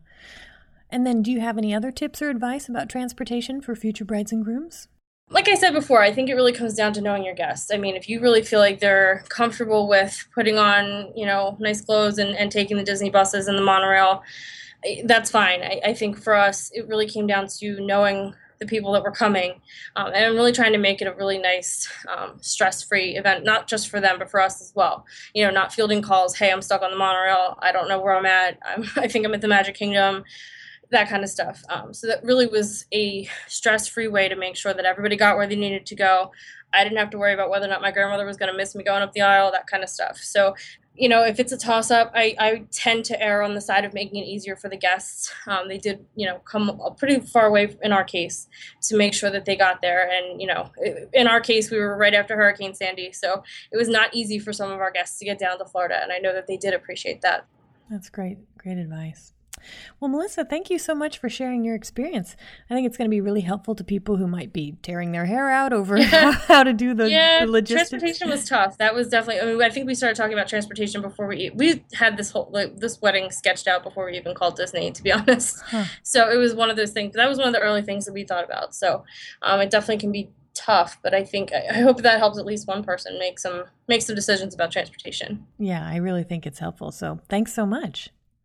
And 0.91 1.07
then, 1.07 1.21
do 1.21 1.31
you 1.31 1.39
have 1.39 1.57
any 1.57 1.73
other 1.73 1.91
tips 1.91 2.21
or 2.21 2.29
advice 2.29 2.67
about 2.67 2.89
transportation 2.89 3.61
for 3.61 3.75
future 3.75 4.05
brides 4.05 4.31
and 4.31 4.43
grooms? 4.43 4.87
like 5.31 5.47
I 5.47 5.55
said 5.55 5.71
before, 5.71 6.01
I 6.01 6.11
think 6.11 6.29
it 6.29 6.35
really 6.35 6.51
comes 6.51 6.75
down 6.75 6.91
to 6.93 7.01
knowing 7.01 7.23
your 7.23 7.33
guests. 7.33 7.71
I 7.73 7.77
mean, 7.77 7.95
if 7.95 8.09
you 8.09 8.19
really 8.19 8.41
feel 8.41 8.59
like 8.59 8.79
they're 8.79 9.23
comfortable 9.29 9.87
with 9.87 10.27
putting 10.35 10.57
on, 10.57 11.11
you 11.15 11.25
know, 11.25 11.55
nice 11.59 11.81
clothes 11.81 12.17
and, 12.17 12.35
and 12.35 12.51
taking 12.51 12.77
the 12.77 12.83
Disney 12.83 13.09
buses 13.09 13.47
and 13.47 13.57
the 13.57 13.61
monorail, 13.61 14.23
that's 15.05 15.31
fine. 15.31 15.61
I, 15.61 15.79
I 15.85 15.93
think 15.93 16.21
for 16.21 16.35
us, 16.35 16.69
it 16.73 16.87
really 16.87 17.07
came 17.07 17.27
down 17.27 17.47
to 17.59 17.79
knowing 17.79 18.33
the 18.59 18.65
people 18.65 18.91
that 18.91 19.03
were 19.03 19.11
coming. 19.11 19.53
Um, 19.95 20.07
and 20.07 20.17
I'm 20.17 20.35
really 20.35 20.51
trying 20.51 20.73
to 20.73 20.77
make 20.77 21.01
it 21.01 21.07
a 21.07 21.13
really 21.13 21.37
nice, 21.37 21.87
um, 22.09 22.37
stress 22.41 22.83
free 22.83 23.15
event, 23.15 23.45
not 23.45 23.67
just 23.67 23.89
for 23.89 23.99
them, 24.01 24.19
but 24.19 24.29
for 24.29 24.39
us 24.39 24.61
as 24.61 24.73
well. 24.75 25.05
You 25.33 25.45
know, 25.45 25.51
not 25.51 25.73
fielding 25.73 26.01
calls, 26.01 26.35
hey, 26.35 26.51
I'm 26.51 26.61
stuck 26.61 26.81
on 26.81 26.91
the 26.91 26.97
monorail. 26.97 27.57
I 27.59 27.71
don't 27.71 27.87
know 27.87 27.99
where 27.99 28.15
I'm 28.15 28.25
at. 28.25 28.59
I'm, 28.65 28.83
I 28.97 29.07
think 29.07 29.25
I'm 29.25 29.33
at 29.33 29.41
the 29.41 29.47
Magic 29.47 29.75
Kingdom 29.75 30.25
that 30.91 31.09
kind 31.09 31.23
of 31.23 31.29
stuff. 31.29 31.63
Um, 31.69 31.93
so 31.93 32.07
that 32.07 32.23
really 32.23 32.47
was 32.47 32.85
a 32.93 33.27
stress-free 33.47 34.09
way 34.09 34.29
to 34.29 34.35
make 34.35 34.55
sure 34.55 34.73
that 34.73 34.85
everybody 34.85 35.15
got 35.15 35.37
where 35.37 35.47
they 35.47 35.55
needed 35.55 35.85
to 35.87 35.95
go. 35.95 36.31
I 36.73 36.83
didn't 36.83 36.99
have 36.99 37.09
to 37.09 37.17
worry 37.17 37.33
about 37.33 37.49
whether 37.49 37.65
or 37.65 37.69
not 37.69 37.81
my 37.81 37.91
grandmother 37.91 38.25
was 38.25 38.37
going 38.37 38.51
to 38.51 38.57
miss 38.57 38.75
me 38.75 38.83
going 38.83 39.01
up 39.01 39.11
the 39.13 39.21
aisle, 39.21 39.51
that 39.51 39.67
kind 39.67 39.83
of 39.83 39.89
stuff. 39.89 40.17
So, 40.17 40.55
you 40.95 41.07
know, 41.07 41.23
if 41.23 41.39
it's 41.39 41.51
a 41.51 41.57
toss-up, 41.57 42.11
I, 42.13 42.35
I 42.39 42.63
tend 42.71 43.05
to 43.05 43.21
err 43.21 43.41
on 43.41 43.55
the 43.55 43.61
side 43.61 43.85
of 43.85 43.93
making 43.93 44.21
it 44.21 44.27
easier 44.27 44.55
for 44.55 44.69
the 44.69 44.77
guests. 44.77 45.33
Um, 45.47 45.67
they 45.67 45.77
did, 45.77 46.05
you 46.15 46.27
know, 46.27 46.39
come 46.39 46.79
pretty 46.97 47.21
far 47.21 47.47
away 47.47 47.75
in 47.81 47.91
our 47.93 48.03
case 48.03 48.47
to 48.83 48.97
make 48.97 49.13
sure 49.13 49.29
that 49.31 49.45
they 49.45 49.55
got 49.55 49.81
there. 49.81 50.09
And, 50.09 50.41
you 50.41 50.47
know, 50.47 50.71
in 51.13 51.27
our 51.27 51.39
case, 51.39 51.71
we 51.71 51.77
were 51.77 51.97
right 51.97 52.13
after 52.13 52.35
Hurricane 52.35 52.73
Sandy, 52.73 53.13
so 53.13 53.43
it 53.71 53.77
was 53.77 53.87
not 53.87 54.13
easy 54.13 54.39
for 54.39 54.51
some 54.51 54.71
of 54.71 54.79
our 54.79 54.91
guests 54.91 55.17
to 55.19 55.25
get 55.25 55.39
down 55.39 55.57
to 55.59 55.65
Florida, 55.65 55.99
and 56.03 56.11
I 56.11 56.17
know 56.19 56.33
that 56.33 56.47
they 56.47 56.57
did 56.57 56.73
appreciate 56.73 57.21
that. 57.21 57.45
That's 57.89 58.09
great. 58.09 58.37
Great 58.57 58.77
advice. 58.77 59.33
Well, 59.99 60.09
Melissa, 60.09 60.45
thank 60.45 60.69
you 60.69 60.79
so 60.79 60.95
much 60.95 61.17
for 61.17 61.29
sharing 61.29 61.63
your 61.63 61.75
experience. 61.75 62.35
I 62.69 62.73
think 62.73 62.87
it's 62.87 62.97
going 62.97 63.09
to 63.09 63.09
be 63.09 63.21
really 63.21 63.41
helpful 63.41 63.75
to 63.75 63.83
people 63.83 64.17
who 64.17 64.27
might 64.27 64.53
be 64.53 64.75
tearing 64.81 65.11
their 65.11 65.25
hair 65.25 65.49
out 65.49 65.73
over 65.73 66.01
how, 66.03 66.63
to 66.63 66.73
do 66.73 66.93
the, 66.93 67.09
yeah, 67.09 67.45
the 67.45 67.51
logistics. 67.51 67.89
Transportation 67.89 68.29
was 68.29 68.47
tough. 68.47 68.77
That 68.77 68.93
was 68.93 69.09
definitely. 69.09 69.41
I 69.41 69.53
mean, 69.53 69.61
I 69.61 69.69
think 69.69 69.87
we 69.87 69.95
started 69.95 70.15
talking 70.15 70.33
about 70.33 70.47
transportation 70.47 71.01
before 71.01 71.27
we 71.27 71.51
we 71.53 71.83
had 71.93 72.17
this 72.17 72.31
whole 72.31 72.49
like, 72.51 72.77
this 72.77 73.01
wedding 73.01 73.31
sketched 73.31 73.67
out 73.67 73.83
before 73.83 74.05
we 74.05 74.17
even 74.17 74.33
called 74.33 74.55
Disney. 74.55 74.91
To 74.91 75.03
be 75.03 75.11
honest, 75.11 75.61
huh. 75.61 75.85
so 76.03 76.29
it 76.29 76.37
was 76.37 76.55
one 76.55 76.69
of 76.69 76.75
those 76.75 76.91
things. 76.91 77.15
That 77.15 77.29
was 77.29 77.37
one 77.37 77.47
of 77.47 77.53
the 77.53 77.59
early 77.59 77.81
things 77.81 78.05
that 78.05 78.13
we 78.13 78.23
thought 78.23 78.43
about. 78.43 78.75
So 78.75 79.03
um, 79.41 79.59
it 79.61 79.69
definitely 79.69 79.97
can 79.97 80.11
be 80.11 80.29
tough 80.53 80.99
but 81.01 81.13
i 81.13 81.23
think 81.23 81.51
i 81.53 81.79
hope 81.79 82.01
that 82.01 82.19
helps 82.19 82.37
at 82.37 82.45
least 82.45 82.67
one 82.67 82.83
person 82.83 83.17
make 83.17 83.39
some 83.39 83.63
make 83.87 84.01
some 84.01 84.15
decisions 84.15 84.53
about 84.53 84.71
transportation 84.71 85.45
yeah 85.57 85.87
i 85.87 85.95
really 85.95 86.23
think 86.23 86.45
it's 86.45 86.59
helpful 86.59 86.91
so 86.91 87.19
thanks 87.29 87.53
so 87.53 87.65
much 87.65 88.09